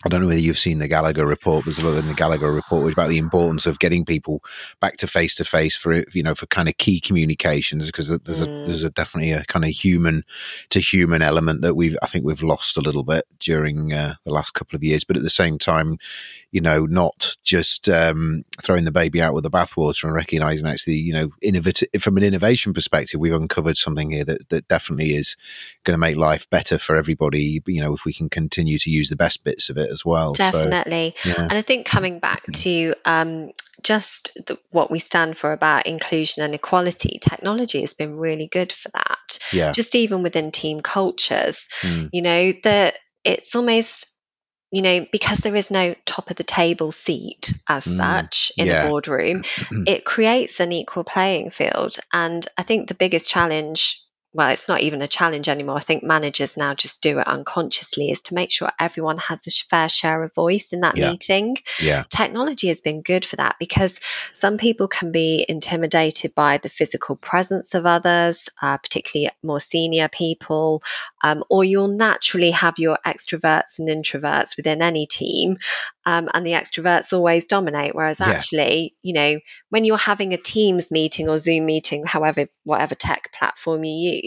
I 0.05 0.09
don't 0.09 0.21
know 0.21 0.27
whether 0.27 0.39
you've 0.39 0.57
seen 0.57 0.79
the 0.79 0.87
Gallagher 0.87 1.25
report. 1.25 1.65
There's 1.65 1.79
a 1.79 1.87
lot 1.89 1.97
in 1.97 2.07
the 2.07 2.13
Gallagher 2.13 2.51
report 2.51 2.91
about 2.91 3.09
the 3.09 3.17
importance 3.17 3.65
of 3.65 3.79
getting 3.79 4.05
people 4.05 4.43
back 4.79 4.97
to 4.97 5.07
face 5.07 5.35
to 5.35 5.45
face 5.45 5.75
for 5.75 6.03
you 6.13 6.23
know 6.23 6.35
for 6.35 6.45
kind 6.47 6.67
of 6.67 6.77
key 6.77 6.99
communications 6.99 7.85
because 7.87 8.09
there's 8.09 8.41
a 8.41 8.47
Mm. 8.53 8.65
there's 8.65 8.83
a 8.83 8.89
definitely 8.89 9.31
a 9.31 9.43
kind 9.45 9.63
of 9.63 9.71
human 9.71 10.23
to 10.69 10.79
human 10.79 11.21
element 11.21 11.61
that 11.61 11.75
we've 11.75 11.97
I 12.03 12.07
think 12.07 12.25
we've 12.25 12.43
lost 12.43 12.77
a 12.77 12.81
little 12.81 13.03
bit 13.03 13.25
during 13.39 13.93
uh, 13.93 14.15
the 14.25 14.33
last 14.33 14.53
couple 14.53 14.75
of 14.75 14.83
years. 14.83 15.03
But 15.03 15.17
at 15.17 15.23
the 15.23 15.29
same 15.29 15.57
time, 15.57 15.97
you 16.51 16.61
know, 16.61 16.85
not 16.85 17.35
just 17.43 17.87
um, 17.89 18.43
throwing 18.61 18.85
the 18.85 18.91
baby 18.91 19.21
out 19.21 19.33
with 19.33 19.43
the 19.43 19.51
bathwater 19.51 20.03
and 20.03 20.13
recognizing 20.13 20.67
actually, 20.67 20.95
you 20.95 21.13
know, 21.13 21.29
innovative 21.41 21.89
from 21.99 22.17
an 22.17 22.23
innovation 22.23 22.73
perspective, 22.73 23.19
we've 23.19 23.33
uncovered 23.33 23.77
something 23.77 24.11
here 24.11 24.25
that 24.25 24.49
that 24.49 24.67
definitely 24.67 25.15
is 25.15 25.37
going 25.83 25.95
to 25.95 25.99
make 25.99 26.17
life 26.17 26.49
better 26.49 26.77
for 26.77 26.95
everybody. 26.97 27.61
You 27.65 27.81
know, 27.81 27.93
if 27.93 28.05
we 28.05 28.13
can 28.13 28.29
continue 28.29 28.77
to 28.79 28.89
use 28.89 29.09
the 29.09 29.15
best 29.15 29.43
bits 29.43 29.69
of 29.69 29.77
it 29.77 29.89
as 29.93 30.03
well. 30.03 30.33
Definitely. 30.33 31.13
So, 31.15 31.29
yeah, 31.29 31.47
And 31.49 31.57
I 31.57 31.61
think 31.61 31.85
coming 31.85 32.19
back 32.19 32.43
to 32.63 32.93
um, 33.05 33.51
just 33.81 34.33
the, 34.47 34.57
what 34.71 34.91
we 34.91 34.99
stand 34.99 35.37
for 35.37 35.53
about 35.53 35.85
inclusion 35.87 36.43
and 36.43 36.53
equality, 36.53 37.19
technology 37.21 37.81
has 37.81 37.93
been 37.93 38.17
really 38.17 38.47
good 38.47 38.73
for 38.73 38.89
that. 38.89 39.39
yeah, 39.53 39.71
Just 39.71 39.95
even 39.95 40.23
within 40.23 40.51
team 40.51 40.81
cultures, 40.81 41.67
Mm. 41.81 42.09
you 42.11 42.21
know, 42.21 42.53
that 42.63 42.95
it's 43.23 43.55
almost, 43.55 44.07
you 44.71 44.81
know, 44.81 45.05
because 45.11 45.37
there 45.39 45.55
is 45.55 45.69
no 45.71 45.95
top 46.05 46.29
of 46.31 46.35
the 46.35 46.43
table 46.43 46.91
seat 46.91 47.53
as 47.69 47.85
Mm. 47.85 47.97
such 47.97 48.51
in 48.57 48.67
Yeah. 48.67 48.83
a 48.85 48.87
boardroom, 48.89 49.43
it 49.87 50.03
creates 50.03 50.59
an 50.59 50.71
equal 50.71 51.03
playing 51.03 51.51
field. 51.51 51.97
And 52.11 52.45
I 52.57 52.63
think 52.63 52.87
the 52.87 52.95
biggest 52.95 53.29
challenge, 53.29 54.01
well, 54.33 54.49
it's 54.49 54.67
not 54.67 54.81
even 54.81 55.01
a 55.01 55.07
challenge 55.07 55.47
anymore. 55.47 55.77
I 55.77 55.81
think 55.81 56.03
managers 56.03 56.57
now 56.57 56.73
just 56.73 57.01
do 57.01 57.19
it 57.19 57.27
unconsciously, 57.27 58.09
is 58.09 58.23
to 58.23 58.33
make 58.33 58.51
sure 58.51 58.69
everyone 58.79 59.17
has 59.19 59.45
a 59.47 59.51
fair 59.51 59.87
share 59.89 60.23
of 60.23 60.33
voice 60.33 60.73
in 60.73 60.81
that 60.81 60.97
Yeah. 60.97 61.09
meeting. 61.11 61.57
yeah, 61.79 62.03
Technology 62.09 62.67
has 62.69 62.81
been 62.81 63.01
good 63.01 63.25
for 63.25 63.35
that 63.37 63.57
because 63.59 63.99
some 64.33 64.57
people 64.57 64.87
can 64.87 65.11
be 65.11 65.45
intimidated 65.47 66.33
by 66.35 66.57
the 66.57 66.69
physical 66.69 67.15
presence 67.15 67.73
of 67.75 67.85
others, 67.85 68.49
uh, 68.61 68.77
particularly 68.77 69.29
more 69.43 69.59
senior 69.59 70.07
people, 70.07 70.81
um, 71.23 71.43
or 71.49 71.63
you'll 71.63 71.87
naturally 71.87 72.51
have 72.51 72.79
your 72.79 72.97
extroverts 73.05 73.79
and 73.79 73.87
introverts 73.89 74.57
within 74.57 74.81
any 74.81 75.05
team. 75.05 75.57
Um, 76.05 76.27
and 76.33 76.45
the 76.45 76.51
extroverts 76.51 77.13
always 77.13 77.47
dominate. 77.47 77.95
Whereas 77.95 78.19
Yeah. 78.19 78.31
actually, 78.31 78.95
you 79.03 79.13
know, 79.13 79.39
when 79.69 79.85
you're 79.85 79.97
having 79.97 80.33
a 80.33 80.37
Teams 80.37 80.91
meeting 80.91 81.29
or 81.29 81.37
Zoom 81.39 81.65
meeting, 81.65 82.05
however, 82.05 82.47
whatever 82.65 82.95
tech 82.95 83.31
platform 83.31 83.83
you 83.85 83.93
use, 84.21 84.22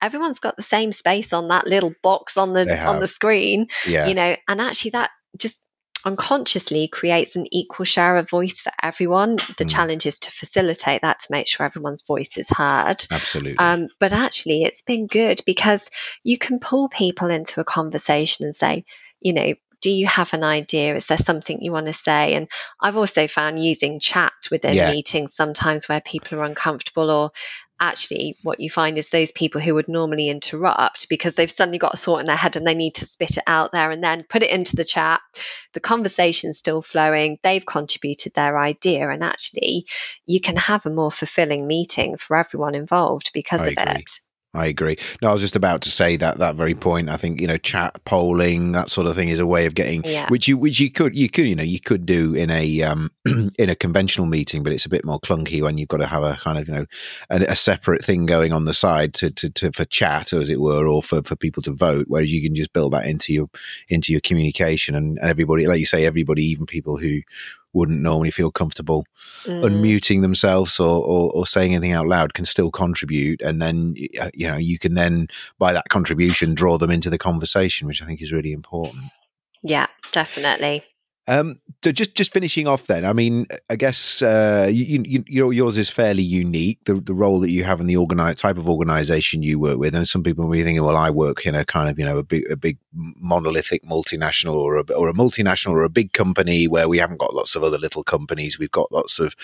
everyone's 0.00 0.40
got 0.40 0.56
the 0.56 0.62
same 0.62 0.92
space 0.92 1.32
on 1.32 1.48
that 1.48 1.66
little 1.66 1.92
box 2.02 2.36
on 2.36 2.52
the 2.52 2.64
on 2.88 3.00
the 3.00 3.08
screen 3.08 3.66
yeah, 3.86 4.06
you 4.06 4.14
know 4.14 4.36
and 4.46 4.60
actually 4.60 4.92
that 4.92 5.10
just 5.36 5.60
unconsciously 6.04 6.88
creates 6.88 7.36
an 7.36 7.46
equal 7.52 7.84
share 7.84 8.16
of 8.16 8.30
voice 8.30 8.60
for 8.62 8.72
everyone 8.82 9.36
the 9.56 9.64
Mm. 9.64 9.68
challenge 9.70 10.06
is 10.06 10.18
to 10.20 10.30
facilitate 10.30 11.02
that 11.02 11.18
to 11.20 11.26
make 11.30 11.46
sure 11.48 11.66
everyone's 11.66 12.02
voice 12.02 12.36
is 12.38 12.48
heard 12.50 13.04
absolutely. 13.10 13.56
um, 13.58 13.88
but 13.98 14.12
actually 14.12 14.62
it's 14.62 14.82
been 14.82 15.06
good 15.06 15.40
because 15.44 15.90
you 16.22 16.38
can 16.38 16.60
pull 16.60 16.88
people 16.88 17.30
into 17.30 17.60
a 17.60 17.64
conversation 17.64 18.46
and 18.46 18.54
say 18.56 18.84
you 19.20 19.32
know 19.32 19.54
do 19.80 19.90
you 19.90 20.06
have 20.06 20.34
an 20.34 20.42
idea 20.44 20.94
is 20.96 21.06
there 21.06 21.18
something 21.18 21.60
you 21.60 21.72
want 21.72 21.86
to 21.86 21.92
say 21.92 22.34
and 22.34 22.48
i've 22.80 22.96
also 22.96 23.26
found 23.28 23.62
using 23.62 24.00
chat 24.00 24.32
within 24.50 24.74
Yeah. 24.74 24.88
meetings 24.90 25.34
sometimes 25.34 25.88
where 25.88 26.00
people 26.00 26.38
are 26.38 26.44
uncomfortable 26.44 27.10
or 27.10 27.30
actually 27.80 28.36
what 28.42 28.60
you 28.60 28.70
find 28.70 28.98
is 28.98 29.10
those 29.10 29.30
people 29.30 29.60
who 29.60 29.74
would 29.74 29.88
normally 29.88 30.28
interrupt 30.28 31.08
because 31.08 31.34
they've 31.34 31.50
suddenly 31.50 31.78
got 31.78 31.94
a 31.94 31.96
thought 31.96 32.20
in 32.20 32.26
their 32.26 32.36
head 32.36 32.56
and 32.56 32.66
they 32.66 32.74
need 32.74 32.94
to 32.94 33.06
spit 33.06 33.36
it 33.36 33.44
out 33.46 33.72
there 33.72 33.90
and 33.90 34.02
then 34.02 34.24
put 34.28 34.42
it 34.42 34.50
into 34.50 34.76
the 34.76 34.84
chat. 34.84 35.20
The 35.72 35.80
conversation's 35.80 36.58
still 36.58 36.82
flowing. 36.82 37.38
They've 37.42 37.64
contributed 37.64 38.34
their 38.34 38.58
idea 38.58 39.08
and 39.08 39.22
actually 39.22 39.86
you 40.26 40.40
can 40.40 40.56
have 40.56 40.86
a 40.86 40.90
more 40.90 41.12
fulfilling 41.12 41.66
meeting 41.66 42.16
for 42.16 42.36
everyone 42.36 42.74
involved 42.74 43.30
because 43.32 43.66
I 43.66 43.70
of 43.70 43.78
agree. 43.78 44.00
it 44.00 44.10
I 44.54 44.66
agree. 44.66 44.96
No, 45.20 45.28
I 45.28 45.32
was 45.32 45.42
just 45.42 45.56
about 45.56 45.82
to 45.82 45.90
say 45.90 46.16
that 46.16 46.38
that 46.38 46.54
very 46.54 46.74
point. 46.74 47.10
I 47.10 47.18
think 47.18 47.38
you 47.40 47.46
know, 47.46 47.58
chat 47.58 48.02
polling 48.04 48.72
that 48.72 48.88
sort 48.88 49.06
of 49.06 49.14
thing 49.14 49.28
is 49.28 49.38
a 49.38 49.46
way 49.46 49.66
of 49.66 49.74
getting 49.74 50.02
Yeah. 50.04 50.26
which 50.30 50.48
you 50.48 50.56
which 50.56 50.80
you 50.80 50.90
could 50.90 51.14
you 51.14 51.28
could 51.28 51.46
you 51.46 51.54
know 51.54 51.62
you 51.62 51.78
could 51.80 52.06
do 52.06 52.34
in 52.34 52.50
a 52.50 52.82
um 52.82 53.10
in 53.58 53.68
a 53.68 53.76
conventional 53.76 54.26
meeting, 54.26 54.62
but 54.62 54.72
it's 54.72 54.86
a 54.86 54.88
bit 54.88 55.04
more 55.04 55.20
clunky 55.20 55.60
when 55.62 55.76
you've 55.76 55.88
got 55.88 55.98
to 55.98 56.06
have 56.06 56.22
a 56.22 56.36
kind 56.36 56.58
of 56.58 56.66
you 56.66 56.74
know 56.74 56.86
a, 57.28 57.42
a 57.42 57.56
separate 57.56 58.02
thing 58.02 58.24
going 58.24 58.52
on 58.52 58.64
the 58.64 58.72
side 58.74 59.12
to, 59.14 59.30
to, 59.30 59.50
to 59.50 59.70
for 59.72 59.84
chat 59.84 60.32
as 60.32 60.48
it 60.48 60.60
were, 60.60 60.86
or 60.88 61.02
for, 61.02 61.22
for 61.22 61.36
people 61.36 61.62
to 61.64 61.72
vote. 61.72 62.06
Whereas 62.08 62.32
you 62.32 62.42
can 62.42 62.54
just 62.54 62.72
build 62.72 62.94
that 62.94 63.06
into 63.06 63.34
your 63.34 63.50
into 63.90 64.12
your 64.12 64.22
communication 64.22 64.94
and, 64.94 65.18
and 65.18 65.28
everybody, 65.28 65.66
like 65.66 65.78
you 65.78 65.86
say, 65.86 66.06
everybody, 66.06 66.44
even 66.44 66.64
people 66.64 66.96
who 66.96 67.20
wouldn't 67.72 68.00
normally 68.00 68.30
feel 68.30 68.50
comfortable. 68.50 69.04
Mm. 69.44 69.62
unmuting 69.62 70.20
themselves 70.22 70.80
or, 70.80 71.04
or, 71.04 71.30
or 71.32 71.46
saying 71.46 71.74
anything 71.74 71.92
out 71.92 72.06
loud 72.06 72.34
can 72.34 72.44
still 72.44 72.70
contribute 72.70 73.40
and 73.40 73.62
then 73.62 73.94
uh, 74.20 74.30
you 74.34 74.48
know 74.48 74.56
you 74.56 74.78
can 74.78 74.94
then 74.94 75.28
by 75.58 75.72
that 75.72 75.88
contribution 75.88 76.54
draw 76.54 76.76
them 76.78 76.90
into 76.90 77.08
the 77.10 77.18
conversation 77.18 77.86
which 77.86 78.02
i 78.02 78.06
think 78.06 78.20
is 78.20 78.32
really 78.32 78.52
important. 78.52 79.04
Yeah 79.62 79.86
definitely 80.12 80.82
um 81.28 81.54
so 81.84 81.92
just 81.92 82.16
just 82.16 82.32
finishing 82.32 82.66
off 82.66 82.86
then 82.86 83.04
i 83.04 83.12
mean 83.12 83.46
i 83.70 83.76
guess 83.76 84.22
uh 84.22 84.68
you, 84.70 85.04
you, 85.06 85.24
you 85.28 85.50
yours 85.50 85.78
is 85.78 85.88
fairly 85.88 86.22
unique 86.22 86.78
the, 86.86 86.94
the 86.94 87.14
role 87.14 87.38
that 87.38 87.50
you 87.50 87.62
have 87.62 87.80
in 87.80 87.86
the 87.86 87.96
organize 87.96 88.34
type 88.36 88.56
of 88.56 88.68
organization 88.68 89.42
you 89.42 89.58
work 89.58 89.78
with. 89.78 89.94
And 89.94 90.08
some 90.08 90.22
people 90.22 90.44
will 90.44 90.52
be 90.52 90.64
thinking 90.64 90.82
well 90.82 90.96
i 90.96 91.10
work 91.10 91.46
in 91.46 91.54
a 91.54 91.64
kind 91.64 91.88
of 91.88 91.98
you 91.98 92.04
know 92.04 92.18
a 92.18 92.22
big 92.22 92.50
a 92.50 92.56
big 92.56 92.78
monolithic 92.92 93.84
multinational 93.84 94.54
or 94.54 94.78
a, 94.78 94.92
or 94.92 95.08
a 95.08 95.12
multinational 95.12 95.72
or 95.72 95.82
a 95.82 95.90
big 95.90 96.12
company 96.12 96.66
where 96.66 96.88
we 96.88 96.98
haven't 96.98 97.20
got 97.20 97.34
lots 97.34 97.54
of 97.54 97.62
other 97.62 97.78
little 97.78 98.02
companies. 98.02 98.58
We've 98.58 98.70
got 98.70 98.90
lots 98.90 99.18
of 99.18 99.36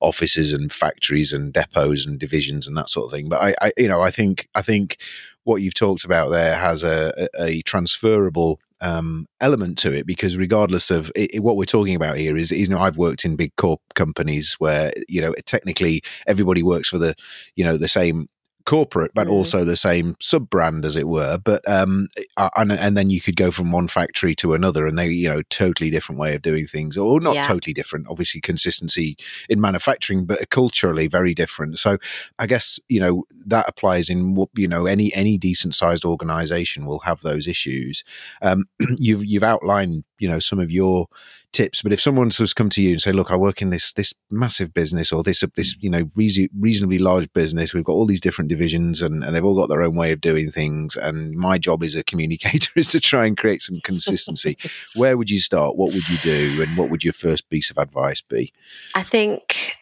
offices 0.00 0.52
and 0.52 0.70
factories 0.70 1.32
and 1.32 1.52
depots 1.52 2.06
and 2.06 2.18
divisions 2.18 2.66
and 2.66 2.76
that 2.76 2.88
sort 2.88 3.06
of 3.06 3.12
thing. 3.12 3.28
But 3.28 3.42
i, 3.42 3.54
I 3.60 3.72
you 3.76 3.88
know 3.88 4.00
i 4.00 4.10
think 4.10 4.48
i 4.54 4.62
think 4.62 4.98
what 5.44 5.60
you've 5.62 5.74
talked 5.74 6.04
about 6.04 6.30
there 6.30 6.56
has 6.56 6.84
a, 6.84 7.28
a, 7.36 7.42
a 7.42 7.62
transferable 7.62 8.60
um, 8.82 9.26
element 9.40 9.78
to 9.78 9.92
it 9.94 10.06
because 10.06 10.36
regardless 10.36 10.90
of 10.90 11.10
it, 11.14 11.42
what 11.42 11.56
we're 11.56 11.64
talking 11.64 11.94
about 11.94 12.18
here 12.18 12.36
is, 12.36 12.52
is 12.52 12.62
you 12.62 12.68
know 12.68 12.80
I've 12.80 12.98
worked 12.98 13.24
in 13.24 13.36
big 13.36 13.54
corp 13.56 13.80
companies 13.94 14.54
where 14.58 14.92
you 15.08 15.20
know 15.20 15.34
technically 15.46 16.02
everybody 16.26 16.62
works 16.62 16.88
for 16.88 16.98
the 16.98 17.14
you 17.56 17.64
know 17.64 17.76
the 17.76 17.88
same 17.88 18.28
corporate 18.64 19.12
but 19.14 19.26
Mm. 19.26 19.32
also 19.32 19.64
the 19.64 19.76
same 19.76 20.16
sub 20.20 20.48
brand 20.50 20.84
as 20.84 20.96
it 20.96 21.06
were 21.08 21.38
but 21.42 21.66
um 21.68 22.08
and, 22.56 22.72
and 22.72 22.96
then 22.96 23.10
you 23.10 23.20
could 23.20 23.36
go 23.36 23.50
from 23.50 23.70
one 23.72 23.88
factory 23.88 24.34
to 24.36 24.54
another 24.54 24.86
and 24.86 24.98
they 24.98 25.08
you 25.08 25.28
know 25.28 25.42
totally 25.42 25.90
different 25.90 26.20
way 26.20 26.34
of 26.34 26.42
doing 26.42 26.66
things 26.66 26.96
or 26.96 27.20
not 27.20 27.34
Yeah. 27.34 27.42
totally 27.46 27.72
different 27.72 28.06
obviously 28.08 28.40
consistency 28.40 29.16
in 29.48 29.60
manufacturing 29.60 30.24
but 30.24 30.50
culturally 30.50 31.06
very 31.08 31.34
different 31.34 31.78
so 31.78 31.98
i 32.38 32.46
guess 32.46 32.78
you 32.88 33.00
know 33.00 33.24
that 33.46 33.68
applies 33.68 34.08
in 34.08 34.34
what 34.34 34.48
you 34.54 34.68
know 34.68 34.86
any 34.86 35.12
any 35.14 35.38
decent 35.38 35.74
sized 35.74 36.04
organization 36.04 36.86
will 36.86 37.00
have 37.00 37.20
those 37.22 37.46
issues 37.46 38.04
um 38.42 38.64
you've 38.98 39.24
you've 39.24 39.42
outlined 39.42 40.04
you 40.18 40.28
know 40.28 40.38
some 40.38 40.58
of 40.60 40.70
your 40.70 41.06
tips. 41.52 41.82
But 41.82 41.92
if 41.92 42.00
someone's 42.00 42.38
just 42.38 42.56
come 42.56 42.70
to 42.70 42.82
you 42.82 42.92
and 42.92 43.02
say, 43.02 43.12
"Look, 43.12 43.30
I 43.30 43.36
work 43.36 43.62
in 43.62 43.70
this 43.70 43.92
this 43.92 44.12
massive 44.30 44.74
business 44.74 45.12
or 45.12 45.22
this 45.22 45.44
this 45.54 45.74
mm. 45.74 45.82
you 45.82 45.90
know 45.90 46.10
reason, 46.14 46.48
reasonably 46.58 46.98
large 46.98 47.32
business. 47.32 47.74
We've 47.74 47.84
got 47.84 47.92
all 47.92 48.06
these 48.06 48.20
different 48.20 48.48
divisions, 48.48 49.02
and, 49.02 49.22
and 49.22 49.34
they've 49.34 49.44
all 49.44 49.56
got 49.56 49.68
their 49.68 49.82
own 49.82 49.94
way 49.94 50.12
of 50.12 50.20
doing 50.20 50.50
things. 50.50 50.96
And 50.96 51.34
my 51.34 51.58
job 51.58 51.82
as 51.82 51.94
a 51.94 52.04
communicator 52.04 52.72
is 52.76 52.90
to 52.90 53.00
try 53.00 53.26
and 53.26 53.36
create 53.36 53.62
some 53.62 53.80
consistency." 53.82 54.56
Where 54.96 55.16
would 55.16 55.30
you 55.30 55.40
start? 55.40 55.76
What 55.76 55.92
would 55.92 56.08
you 56.08 56.18
do? 56.18 56.62
And 56.62 56.76
what 56.76 56.90
would 56.90 57.04
your 57.04 57.12
first 57.12 57.48
piece 57.50 57.70
of 57.70 57.78
advice 57.78 58.20
be? 58.20 58.52
I 58.94 59.02
think 59.02 59.74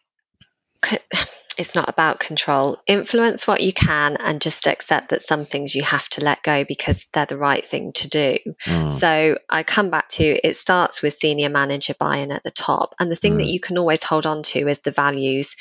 it's 1.61 1.75
not 1.75 1.91
about 1.91 2.21
control. 2.21 2.79
Influence 2.87 3.47
what 3.47 3.61
you 3.61 3.71
can 3.71 4.17
and 4.17 4.41
just 4.41 4.67
accept 4.67 5.11
that 5.11 5.21
some 5.21 5.45
things 5.45 5.75
you 5.75 5.83
have 5.83 6.09
to 6.09 6.25
let 6.25 6.43
go 6.43 6.65
because 6.65 7.07
they're 7.13 7.27
the 7.27 7.37
right 7.37 7.63
thing 7.63 7.93
to 7.93 8.09
do. 8.09 8.39
Mm. 8.65 8.91
So 8.91 9.39
I 9.47 9.63
come 9.63 9.91
back 9.91 10.09
to 10.11 10.25
it 10.25 10.57
starts 10.57 11.03
with 11.03 11.13
senior 11.13 11.51
manager 11.51 11.93
buy 11.99 12.17
in 12.17 12.33
at 12.33 12.43
the 12.45 12.51
top. 12.51 12.95
And 12.99 13.13
the 13.13 13.17
thing 13.17 13.35
mm. 13.35 13.39
that 13.41 13.53
you 13.53 13.61
can 13.61 13.77
always 13.77 14.03
hold 14.03 14.25
on 14.25 14.43
to 14.45 14.69
is 14.69 14.81
the 14.81 14.91
values. 14.91 15.55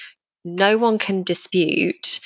No 0.45 0.77
one 0.77 0.99
can 0.99 1.23
dispute 1.23 2.21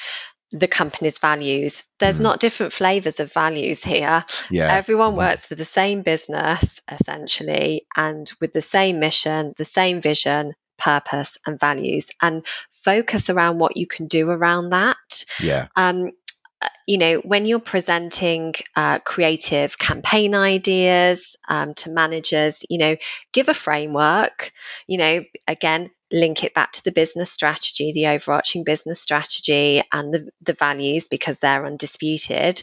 the 0.51 0.67
company's 0.67 1.17
values. 1.17 1.83
There's 1.97 2.19
mm. 2.19 2.23
not 2.23 2.39
different 2.39 2.73
flavors 2.73 3.19
of 3.19 3.33
values 3.33 3.83
here. 3.83 4.23
Yeah. 4.51 4.71
Everyone 4.71 5.13
mm. 5.13 5.17
works 5.17 5.47
for 5.47 5.55
the 5.55 5.65
same 5.65 6.03
business, 6.03 6.79
essentially, 6.91 7.87
and 7.97 8.31
with 8.39 8.53
the 8.53 8.61
same 8.61 8.99
mission, 8.99 9.55
the 9.57 9.65
same 9.65 9.99
vision, 9.99 10.53
purpose, 10.77 11.39
and 11.47 11.59
values. 11.59 12.11
And 12.21 12.45
focus 12.83 13.29
around 13.29 13.59
what 13.59 13.77
you 13.77 13.87
can 13.87 14.07
do 14.07 14.29
around 14.29 14.71
that. 14.71 14.97
Yeah. 15.39 15.67
Um, 15.75 16.11
uh, 16.61 16.67
you 16.87 16.97
know, 16.97 17.17
when 17.19 17.45
you're 17.45 17.59
presenting 17.59 18.53
uh, 18.75 18.99
creative 18.99 19.77
campaign 19.77 20.35
ideas 20.35 21.35
um, 21.47 21.73
to 21.75 21.89
managers, 21.89 22.63
you 22.69 22.77
know, 22.77 22.95
give 23.31 23.49
a 23.49 23.53
framework. 23.53 24.51
You 24.87 24.97
know, 24.97 25.23
again, 25.47 25.89
link 26.13 26.43
it 26.43 26.53
back 26.53 26.71
to 26.71 26.83
the 26.83 26.91
business 26.91 27.31
strategy, 27.31 27.91
the 27.91 28.07
overarching 28.07 28.63
business 28.63 29.01
strategy 29.01 29.81
and 29.91 30.13
the, 30.13 30.29
the 30.43 30.53
values 30.53 31.07
because 31.07 31.39
they're 31.39 31.65
undisputed, 31.65 32.61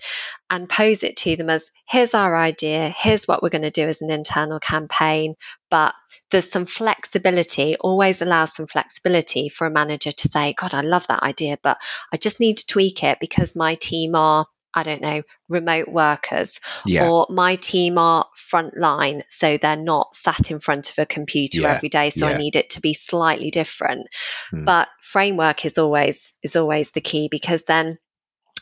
and 0.48 0.68
pose 0.68 1.02
it 1.02 1.16
to 1.16 1.36
them 1.36 1.50
as 1.50 1.70
here's 1.86 2.14
our 2.14 2.36
idea, 2.36 2.88
here's 2.96 3.26
what 3.26 3.42
we're 3.42 3.48
going 3.48 3.62
to 3.62 3.70
do 3.70 3.88
as 3.88 4.02
an 4.02 4.10
internal 4.10 4.60
campaign. 4.60 5.34
But 5.68 5.94
there's 6.30 6.50
some 6.50 6.66
flexibility, 6.66 7.76
always 7.76 8.22
allow 8.22 8.44
some 8.44 8.66
flexibility 8.68 9.48
for 9.48 9.66
a 9.66 9.70
manager 9.70 10.12
to 10.12 10.28
say, 10.28 10.52
God, 10.52 10.72
I 10.72 10.80
love 10.82 11.06
that 11.08 11.22
idea, 11.22 11.58
but 11.62 11.78
I 12.12 12.16
just 12.16 12.40
need 12.40 12.58
to 12.58 12.66
tweak 12.66 13.02
it 13.02 13.18
because 13.20 13.56
my 13.56 13.74
team 13.74 14.14
are 14.14 14.46
I 14.72 14.82
don't 14.82 15.02
know, 15.02 15.22
remote 15.48 15.88
workers, 15.88 16.60
yeah. 16.86 17.08
or 17.08 17.26
my 17.28 17.56
team 17.56 17.98
are 17.98 18.26
frontline, 18.36 19.22
so 19.28 19.56
they're 19.56 19.76
not 19.76 20.14
sat 20.14 20.50
in 20.50 20.60
front 20.60 20.90
of 20.90 20.98
a 20.98 21.06
computer 21.06 21.62
yeah. 21.62 21.74
every 21.74 21.88
day. 21.88 22.10
So 22.10 22.28
yeah. 22.28 22.34
I 22.34 22.38
need 22.38 22.56
it 22.56 22.70
to 22.70 22.80
be 22.80 22.94
slightly 22.94 23.50
different. 23.50 24.08
Hmm. 24.50 24.64
But 24.64 24.88
framework 25.02 25.64
is 25.64 25.78
always 25.78 26.34
is 26.42 26.56
always 26.56 26.92
the 26.92 27.00
key 27.00 27.28
because 27.30 27.62
then 27.62 27.98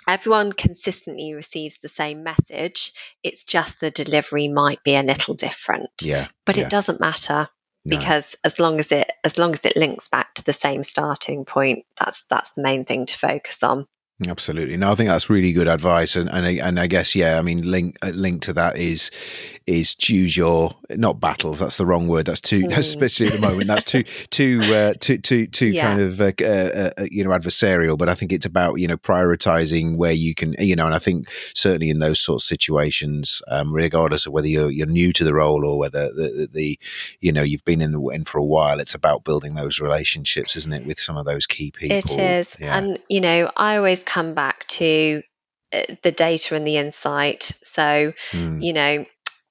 everyone 0.08 0.52
consistently 0.52 1.34
receives 1.34 1.78
the 1.78 1.88
same 1.88 2.22
message. 2.24 2.92
It's 3.22 3.44
just 3.44 3.80
the 3.80 3.90
delivery 3.90 4.48
might 4.48 4.82
be 4.82 4.96
a 4.96 5.02
little 5.02 5.34
different. 5.34 5.90
Yeah. 6.02 6.28
But 6.46 6.58
it 6.58 6.70
doesn't 6.70 7.00
matter. 7.00 7.48
No. 7.84 7.96
because 7.96 8.36
as 8.44 8.58
long 8.58 8.80
as 8.80 8.90
it 8.90 9.10
as 9.24 9.38
long 9.38 9.54
as 9.54 9.64
it 9.64 9.76
links 9.76 10.08
back 10.08 10.34
to 10.34 10.44
the 10.44 10.52
same 10.52 10.82
starting 10.82 11.44
point 11.44 11.86
that's 11.96 12.24
that's 12.28 12.50
the 12.50 12.62
main 12.62 12.84
thing 12.84 13.06
to 13.06 13.16
focus 13.16 13.62
on 13.62 13.86
Absolutely. 14.26 14.76
No, 14.76 14.90
I 14.90 14.94
think 14.96 15.08
that's 15.08 15.30
really 15.30 15.52
good 15.52 15.68
advice, 15.68 16.16
and 16.16 16.28
and 16.28 16.44
and 16.44 16.80
I 16.80 16.88
guess 16.88 17.14
yeah, 17.14 17.38
I 17.38 17.42
mean, 17.42 17.62
link 17.62 17.96
uh, 18.02 18.10
link 18.12 18.42
to 18.42 18.52
that 18.54 18.76
is 18.76 19.12
is 19.68 19.94
choose 19.94 20.36
your 20.36 20.74
not 20.90 21.20
battles. 21.20 21.60
That's 21.60 21.76
the 21.76 21.86
wrong 21.86 22.08
word. 22.08 22.26
That's 22.26 22.40
too, 22.40 22.62
mm. 22.64 22.76
especially 22.76 23.26
at 23.26 23.34
the 23.34 23.40
moment. 23.40 23.68
That's 23.68 23.84
too 23.84 24.02
too 24.30 24.60
uh, 24.64 24.94
too 24.98 25.18
too 25.18 25.46
too 25.46 25.68
yeah. 25.68 25.86
kind 25.86 26.00
of 26.00 26.20
uh, 26.20 26.32
uh, 26.40 26.90
uh, 26.98 27.06
you 27.08 27.22
know 27.22 27.30
adversarial. 27.30 27.96
But 27.96 28.08
I 28.08 28.14
think 28.14 28.32
it's 28.32 28.44
about 28.44 28.80
you 28.80 28.88
know 28.88 28.96
prioritizing 28.96 29.96
where 29.96 30.10
you 30.10 30.34
can 30.34 30.56
you 30.58 30.74
know, 30.74 30.86
and 30.86 30.96
I 30.96 30.98
think 30.98 31.28
certainly 31.54 31.88
in 31.88 32.00
those 32.00 32.18
sorts 32.18 32.44
of 32.44 32.48
situations, 32.48 33.40
um, 33.46 33.72
regardless 33.72 34.26
of 34.26 34.32
whether 34.32 34.48
you're 34.48 34.70
you're 34.70 34.88
new 34.88 35.12
to 35.12 35.22
the 35.22 35.34
role 35.34 35.64
or 35.64 35.78
whether 35.78 36.12
the, 36.12 36.28
the, 36.30 36.48
the 36.52 36.78
you 37.20 37.30
know 37.30 37.42
you've 37.42 37.64
been 37.64 37.80
in 37.80 37.92
the 37.92 38.00
in 38.08 38.24
for 38.24 38.38
a 38.38 38.44
while, 38.44 38.80
it's 38.80 38.96
about 38.96 39.22
building 39.22 39.54
those 39.54 39.78
relationships, 39.78 40.56
isn't 40.56 40.72
it, 40.72 40.86
with 40.86 40.98
some 40.98 41.16
of 41.16 41.24
those 41.24 41.46
key 41.46 41.70
people? 41.70 41.98
It 41.98 42.18
is, 42.18 42.56
yeah. 42.58 42.76
and 42.76 42.98
you 43.08 43.20
know, 43.20 43.48
I 43.56 43.76
always 43.76 44.02
come 44.08 44.34
back 44.34 44.66
to 44.66 45.22
uh, 45.72 45.82
the 46.02 46.12
data 46.12 46.56
and 46.56 46.66
the 46.66 46.78
insight. 46.78 47.42
So, 47.62 48.12
mm. 48.32 48.64
you 48.64 48.72
know, 48.72 49.04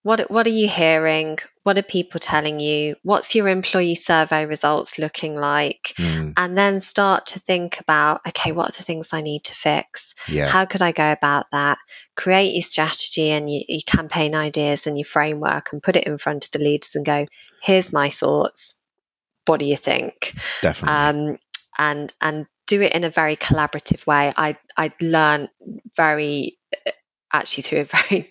what 0.04 0.32
what 0.32 0.48
are 0.48 0.58
you 0.62 0.68
hearing? 0.68 1.38
What 1.64 1.78
are 1.78 1.84
people 1.84 2.20
telling 2.20 2.62
you? 2.62 2.96
What's 3.04 3.36
your 3.36 3.50
employee 3.50 3.96
survey 3.96 4.46
results 4.46 4.98
looking 4.98 5.36
like? 5.36 5.94
Mm. 5.98 6.34
And 6.38 6.58
then 6.58 6.80
start 6.80 7.28
to 7.28 7.40
think 7.40 7.82
about, 7.82 8.22
okay, 8.26 8.54
what 8.54 8.70
are 8.70 8.78
the 8.78 8.84
things 8.84 9.14
I 9.14 9.22
need 9.22 9.44
to 9.46 9.54
fix? 9.54 10.16
Yeah. 10.30 10.48
How 10.48 10.66
could 10.66 10.82
I 10.82 10.94
go 10.94 11.12
about 11.12 11.48
that? 11.52 11.78
Create 12.16 12.54
your 12.54 12.62
strategy 12.62 13.32
and 13.32 13.52
your, 13.52 13.64
your 13.68 13.82
campaign 13.86 14.34
ideas 14.34 14.88
and 14.88 14.98
your 14.98 15.06
framework 15.06 15.74
and 15.74 15.84
put 15.84 15.98
it 15.98 16.08
in 16.08 16.18
front 16.18 16.46
of 16.46 16.52
the 16.52 16.60
leaders 16.60 16.96
and 16.96 17.06
go, 17.06 17.26
here's 17.62 17.92
my 17.92 18.10
thoughts. 18.10 18.76
What 19.46 19.60
do 19.60 19.66
you 19.66 19.78
think? 19.78 20.34
Definitely. 20.62 20.96
Um, 20.96 21.38
and 21.78 22.14
and 22.22 22.46
do 22.68 22.82
it 22.82 22.94
in 22.94 23.04
a 23.04 23.10
very 23.10 23.36
collaborative 23.36 24.06
way. 24.06 24.32
I 24.36 24.58
I 24.76 24.92
learned 25.02 25.50
very 25.96 26.60
actually 27.32 27.64
through 27.64 27.80
a 27.80 27.84
very 28.10 28.28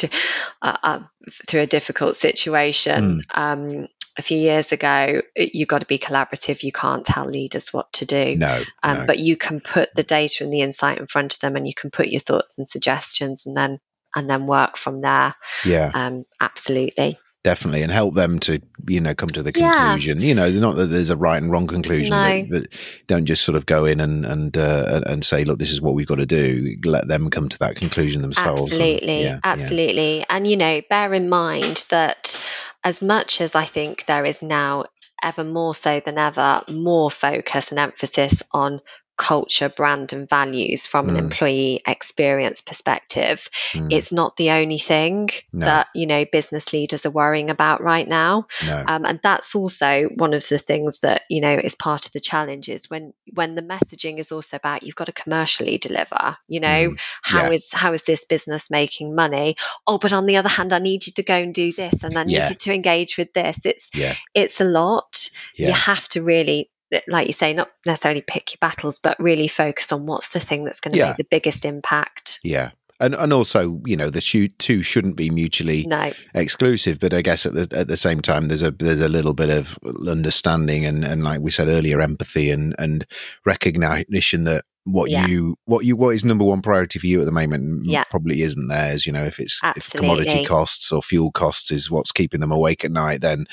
uh, 0.62 0.76
uh, 0.82 1.00
through 1.48 1.62
a 1.62 1.66
difficult 1.66 2.16
situation. 2.16 3.22
Mm. 3.32 3.38
Um, 3.38 3.88
a 4.18 4.22
few 4.22 4.38
years 4.38 4.72
ago, 4.72 5.20
you've 5.36 5.68
got 5.68 5.80
to 5.80 5.86
be 5.86 5.98
collaborative. 5.98 6.62
You 6.62 6.72
can't 6.72 7.04
tell 7.04 7.26
leaders 7.26 7.70
what 7.74 7.92
to 7.94 8.06
do. 8.06 8.36
No, 8.36 8.62
um, 8.82 8.98
no. 8.98 9.06
But 9.06 9.18
you 9.18 9.36
can 9.36 9.60
put 9.60 9.94
the 9.94 10.04
data 10.04 10.42
and 10.42 10.52
the 10.52 10.62
insight 10.62 10.98
in 10.98 11.06
front 11.06 11.34
of 11.34 11.40
them, 11.40 11.56
and 11.56 11.66
you 11.66 11.74
can 11.74 11.90
put 11.90 12.08
your 12.08 12.20
thoughts 12.20 12.56
and 12.56 12.66
suggestions, 12.68 13.44
and 13.44 13.56
then 13.56 13.78
and 14.14 14.30
then 14.30 14.46
work 14.46 14.78
from 14.78 15.00
there. 15.00 15.34
Yeah, 15.66 15.90
um, 15.92 16.24
absolutely 16.40 17.18
definitely 17.46 17.80
and 17.80 17.92
help 17.92 18.16
them 18.16 18.40
to 18.40 18.60
you 18.88 19.00
know 19.00 19.14
come 19.14 19.28
to 19.28 19.40
the 19.40 19.52
conclusion 19.52 20.18
yeah. 20.18 20.26
you 20.26 20.34
know 20.34 20.50
not 20.50 20.74
that 20.74 20.86
there's 20.86 21.10
a 21.10 21.16
right 21.16 21.40
and 21.40 21.52
wrong 21.52 21.68
conclusion 21.68 22.10
no. 22.10 22.44
but, 22.50 22.62
but, 22.62 22.72
don't 23.06 23.24
just 23.24 23.44
sort 23.44 23.54
of 23.54 23.66
go 23.66 23.84
in 23.84 24.00
and 24.00 24.26
and 24.26 24.58
uh, 24.58 25.00
and 25.06 25.24
say 25.24 25.44
look 25.44 25.60
this 25.60 25.70
is 25.70 25.80
what 25.80 25.94
we've 25.94 26.08
got 26.08 26.16
to 26.16 26.26
do 26.26 26.76
let 26.84 27.06
them 27.06 27.30
come 27.30 27.48
to 27.48 27.56
that 27.60 27.76
conclusion 27.76 28.20
themselves 28.20 28.62
absolutely 28.62 29.22
and, 29.22 29.22
yeah, 29.22 29.38
absolutely 29.44 30.18
yeah. 30.18 30.24
and 30.28 30.48
you 30.48 30.56
know 30.56 30.82
bear 30.90 31.14
in 31.14 31.28
mind 31.28 31.84
that 31.90 32.36
as 32.82 33.00
much 33.00 33.40
as 33.40 33.54
i 33.54 33.64
think 33.64 34.04
there 34.06 34.24
is 34.24 34.42
now 34.42 34.84
ever 35.22 35.44
more 35.44 35.72
so 35.72 36.00
than 36.00 36.18
ever 36.18 36.62
more 36.68 37.12
focus 37.12 37.70
and 37.70 37.78
emphasis 37.78 38.42
on 38.50 38.80
culture, 39.16 39.68
brand, 39.68 40.12
and 40.12 40.28
values 40.28 40.86
from 40.86 41.06
mm. 41.06 41.10
an 41.10 41.16
employee 41.16 41.80
experience 41.86 42.60
perspective. 42.60 43.48
Mm. 43.72 43.92
It's 43.92 44.12
not 44.12 44.36
the 44.36 44.50
only 44.50 44.78
thing 44.78 45.30
no. 45.52 45.66
that 45.66 45.88
you 45.94 46.06
know 46.06 46.24
business 46.30 46.72
leaders 46.72 47.06
are 47.06 47.10
worrying 47.10 47.50
about 47.50 47.82
right 47.82 48.06
now, 48.06 48.46
no. 48.66 48.84
um, 48.86 49.04
and 49.04 49.20
that's 49.22 49.54
also 49.54 50.04
one 50.04 50.34
of 50.34 50.46
the 50.48 50.58
things 50.58 51.00
that 51.00 51.22
you 51.28 51.40
know 51.40 51.54
is 51.54 51.74
part 51.74 52.06
of 52.06 52.12
the 52.12 52.20
challenge 52.20 52.68
is 52.68 52.90
when 52.90 53.14
when 53.34 53.54
the 53.54 53.62
messaging 53.62 54.18
is 54.18 54.32
also 54.32 54.56
about 54.56 54.82
you've 54.82 54.96
got 54.96 55.06
to 55.06 55.12
commercially 55.12 55.78
deliver. 55.78 56.36
You 56.48 56.60
know 56.60 56.90
mm. 56.90 57.00
how 57.22 57.44
yeah. 57.44 57.52
is 57.52 57.72
how 57.72 57.92
is 57.92 58.04
this 58.04 58.24
business 58.24 58.70
making 58.70 59.14
money? 59.14 59.56
Oh, 59.86 59.98
but 59.98 60.12
on 60.12 60.26
the 60.26 60.36
other 60.36 60.48
hand, 60.48 60.72
I 60.72 60.78
need 60.78 61.06
you 61.06 61.12
to 61.14 61.22
go 61.22 61.34
and 61.34 61.54
do 61.54 61.72
this, 61.72 62.04
and 62.04 62.16
I 62.18 62.24
need 62.24 62.34
yeah. 62.34 62.48
you 62.48 62.54
to 62.54 62.74
engage 62.74 63.16
with 63.16 63.32
this. 63.32 63.64
It's 63.64 63.90
yeah. 63.94 64.14
it's 64.34 64.60
a 64.60 64.64
lot. 64.64 65.30
You 65.54 65.72
have 65.72 66.06
to 66.08 66.22
really 66.22 66.70
like 67.08 67.26
you 67.26 67.32
say, 67.32 67.54
not 67.54 67.70
necessarily 67.84 68.22
pick 68.22 68.52
your 68.52 68.58
battles, 68.60 68.98
but 68.98 69.18
really 69.18 69.48
focus 69.48 69.92
on 69.92 70.06
what's 70.06 70.30
the 70.30 70.40
thing 70.40 70.64
that's 70.64 70.80
going 70.80 70.92
to 70.92 70.98
yeah. 70.98 71.08
make 71.08 71.16
the 71.16 71.26
biggest 71.30 71.64
impact. 71.64 72.40
Yeah. 72.42 72.70
And 72.98 73.14
and 73.14 73.32
also, 73.32 73.80
you 73.84 73.96
know, 73.96 74.08
the 74.08 74.22
two 74.58 74.82
shouldn't 74.82 75.16
be 75.16 75.28
mutually 75.28 75.84
no. 75.86 76.12
exclusive. 76.34 76.98
But 76.98 77.12
I 77.12 77.20
guess 77.20 77.44
at 77.44 77.52
the 77.52 77.68
at 77.76 77.88
the 77.88 77.96
same 77.96 78.22
time, 78.22 78.48
there's 78.48 78.62
a 78.62 78.70
there's 78.70 79.00
a 79.00 79.08
little 79.08 79.34
bit 79.34 79.50
of 79.50 79.78
understanding 80.08 80.86
and, 80.86 81.04
and 81.04 81.22
like 81.22 81.40
we 81.40 81.50
said 81.50 81.68
earlier, 81.68 82.00
empathy 82.00 82.50
and 82.50 82.74
and 82.78 83.06
recognition 83.44 84.44
that 84.44 84.64
what 84.86 85.10
yeah. 85.10 85.26
you 85.26 85.58
what 85.64 85.84
you 85.84 85.96
what 85.96 86.14
is 86.14 86.24
number 86.24 86.44
one 86.44 86.62
priority 86.62 86.98
for 86.98 87.06
you 87.06 87.18
at 87.18 87.26
the 87.26 87.32
moment 87.32 87.84
yeah. 87.84 88.04
probably 88.04 88.42
isn't 88.42 88.68
theirs 88.68 89.04
you 89.04 89.12
know 89.12 89.24
if 89.24 89.40
it's 89.40 89.60
if 89.76 89.90
commodity 89.90 90.44
costs 90.44 90.92
or 90.92 91.02
fuel 91.02 91.32
costs 91.32 91.72
is 91.72 91.90
what's 91.90 92.12
keeping 92.12 92.40
them 92.40 92.52
awake 92.52 92.84
at 92.84 92.92
night 92.92 93.20
then 93.20 93.46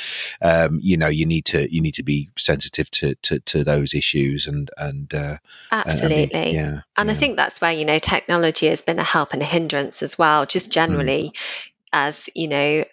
um, 0.43 0.79
you 0.81 0.95
know 0.95 1.07
you 1.07 1.25
need 1.25 1.43
to 1.43 1.73
you 1.73 1.81
need 1.81 1.95
to 1.95 2.03
be 2.03 2.29
sensitive 2.37 2.89
to 2.91 3.15
to, 3.15 3.39
to 3.39 3.63
those 3.63 3.95
issues 3.95 4.45
and 4.45 4.69
and 4.77 5.13
uh, 5.13 5.37
absolutely 5.71 6.21
and, 6.23 6.35
I 6.35 6.45
mean, 6.45 6.55
yeah 6.55 6.81
and 6.95 7.09
yeah. 7.09 7.13
I 7.13 7.15
think 7.15 7.35
that's 7.35 7.59
where 7.59 7.71
you 7.71 7.85
know 7.85 7.97
technology 7.97 8.67
has 8.67 8.81
been 8.81 8.99
a 8.99 9.03
help 9.03 9.33
and 9.33 9.41
a 9.41 9.45
hindrance 9.45 10.03
as 10.03 10.17
well 10.17 10.45
just 10.45 10.69
mm. 10.69 10.73
generally 10.73 11.31
mm. 11.33 11.59
as 11.91 12.29
you 12.35 12.47
know 12.47 12.85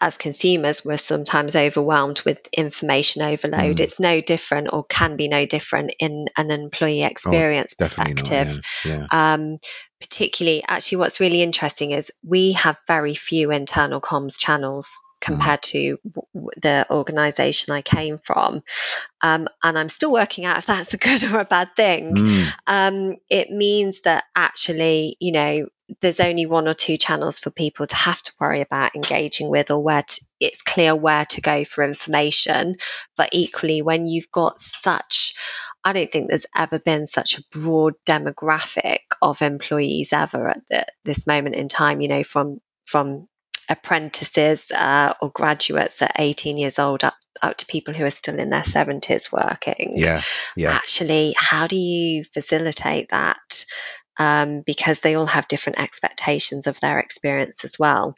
as 0.00 0.16
consumers, 0.16 0.84
we're 0.84 0.96
sometimes 0.96 1.54
overwhelmed 1.54 2.20
with 2.22 2.48
information 2.52 3.22
overload. 3.22 3.76
Mm. 3.76 3.80
It's 3.80 4.00
no 4.00 4.20
different 4.20 4.72
or 4.72 4.84
can 4.84 5.16
be 5.16 5.28
no 5.28 5.46
different 5.46 5.94
in 5.98 6.26
an 6.36 6.50
employee 6.50 7.04
oh, 7.04 7.08
experience 7.08 7.74
oh, 7.78 7.84
perspective. 7.84 8.56
Not, 8.56 8.64
yeah. 8.84 9.06
Yeah. 9.10 9.34
Um, 9.34 9.56
particularly, 10.00 10.64
actually, 10.66 10.98
what's 10.98 11.20
really 11.20 11.42
interesting 11.42 11.92
is 11.92 12.12
we 12.24 12.52
have 12.52 12.78
very 12.86 13.14
few 13.14 13.50
internal 13.50 14.00
comms 14.00 14.38
channels. 14.38 14.98
compared 15.20 15.60
to 15.60 15.98
w- 16.04 16.50
the 16.62 16.86
organization 16.90 17.74
I 17.74 17.82
came 17.82 18.18
from. 18.18 18.62
Um, 19.20 19.48
and 19.64 19.76
I'm 19.76 19.88
still 19.88 20.12
working 20.12 20.44
out 20.44 20.58
if 20.58 20.66
that's 20.66 20.94
a 20.94 20.96
good 20.96 21.24
or 21.32 21.40
a 21.40 21.44
bad 21.44 21.74
thing. 21.74 22.14
Mm. 22.14 22.52
Um, 22.68 23.16
it 23.28 23.50
means 23.50 24.02
that 24.02 24.24
actually, 24.36 25.16
you 25.18 25.32
know, 25.32 25.66
there's 26.00 26.20
only 26.20 26.46
one 26.46 26.68
or 26.68 26.74
two 26.74 26.96
channels 26.96 27.40
for 27.40 27.50
people 27.50 27.86
to 27.86 27.96
have 27.96 28.20
to 28.20 28.32
worry 28.40 28.60
about 28.60 28.94
engaging 28.94 29.48
with 29.48 29.70
or 29.70 29.82
where 29.82 30.02
to, 30.02 30.20
it's 30.38 30.62
clear 30.62 30.94
where 30.94 31.24
to 31.24 31.40
go 31.40 31.64
for 31.64 31.82
information. 31.82 32.76
But 33.16 33.30
equally, 33.32 33.82
when 33.82 34.06
you've 34.06 34.30
got 34.30 34.60
such 34.60 35.34
I 35.84 35.92
don't 35.92 36.10
think 36.10 36.28
there's 36.28 36.46
ever 36.54 36.78
been 36.78 37.06
such 37.06 37.38
a 37.38 37.44
broad 37.50 37.94
demographic 38.04 39.00
of 39.22 39.42
employees 39.42 40.12
ever 40.12 40.48
at 40.48 40.60
the, 40.68 40.86
this 41.04 41.26
moment 41.26 41.54
in 41.54 41.68
time. 41.68 42.00
You 42.00 42.08
know, 42.08 42.24
from 42.24 42.60
from 42.84 43.28
apprentices 43.68 44.70
uh, 44.70 45.14
or 45.20 45.30
graduates 45.30 46.02
at 46.02 46.16
18 46.18 46.56
years 46.56 46.78
old 46.78 47.04
up 47.04 47.14
up 47.40 47.56
to 47.58 47.66
people 47.66 47.94
who 47.94 48.04
are 48.04 48.10
still 48.10 48.38
in 48.38 48.50
their 48.50 48.62
70s 48.62 49.30
working. 49.30 49.92
Yeah, 49.96 50.22
yeah. 50.56 50.72
Actually, 50.72 51.34
how 51.36 51.68
do 51.68 51.76
you 51.76 52.24
facilitate 52.24 53.10
that? 53.10 53.64
Um, 54.18 54.62
because 54.66 55.00
they 55.00 55.14
all 55.14 55.26
have 55.26 55.46
different 55.46 55.80
expectations 55.80 56.66
of 56.66 56.80
their 56.80 56.98
experience 56.98 57.64
as 57.64 57.78
well. 57.78 58.16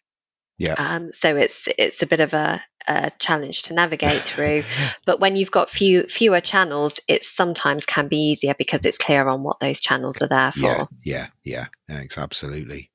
Yeah. 0.60 0.74
Um, 0.76 1.10
so 1.10 1.36
it's 1.36 1.68
it's 1.78 2.02
a 2.02 2.06
bit 2.06 2.20
of 2.20 2.34
a, 2.34 2.62
a 2.86 3.10
challenge 3.18 3.64
to 3.64 3.74
navigate 3.74 4.22
through. 4.26 4.64
but 5.06 5.18
when 5.18 5.34
you've 5.34 5.50
got 5.50 5.70
few 5.70 6.02
fewer 6.04 6.40
channels, 6.40 7.00
it 7.08 7.24
sometimes 7.24 7.86
can 7.86 8.08
be 8.08 8.18
easier 8.30 8.54
because 8.54 8.84
it's 8.84 8.98
clear 8.98 9.26
on 9.26 9.42
what 9.42 9.58
those 9.58 9.80
channels 9.80 10.20
are 10.20 10.28
there 10.28 10.52
for. 10.52 10.60
Yeah, 10.60 10.86
yeah, 11.02 11.26
yeah, 11.44 11.66
Thanks, 11.88 12.18
absolutely. 12.18 12.90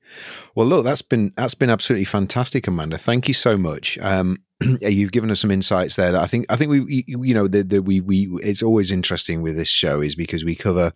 Well, 0.54 0.68
look, 0.68 0.84
that's 0.84 1.02
been 1.02 1.32
that's 1.36 1.54
been 1.54 1.70
absolutely 1.70 2.04
fantastic, 2.04 2.68
Amanda. 2.68 2.98
Thank 2.98 3.26
you 3.26 3.34
so 3.34 3.58
much. 3.58 3.98
Um, 3.98 4.38
you've 4.80 5.12
given 5.12 5.32
us 5.32 5.40
some 5.40 5.50
insights 5.50 5.96
there 5.96 6.12
that 6.12 6.22
I 6.22 6.28
think 6.28 6.46
I 6.48 6.54
think 6.54 6.70
we 6.70 7.04
you 7.06 7.34
know 7.34 7.48
that 7.48 7.82
we 7.82 8.00
we 8.00 8.28
it's 8.42 8.62
always 8.62 8.92
interesting 8.92 9.42
with 9.42 9.56
this 9.56 9.68
show 9.68 10.00
is 10.00 10.14
because 10.14 10.44
we 10.44 10.54
cover 10.54 10.92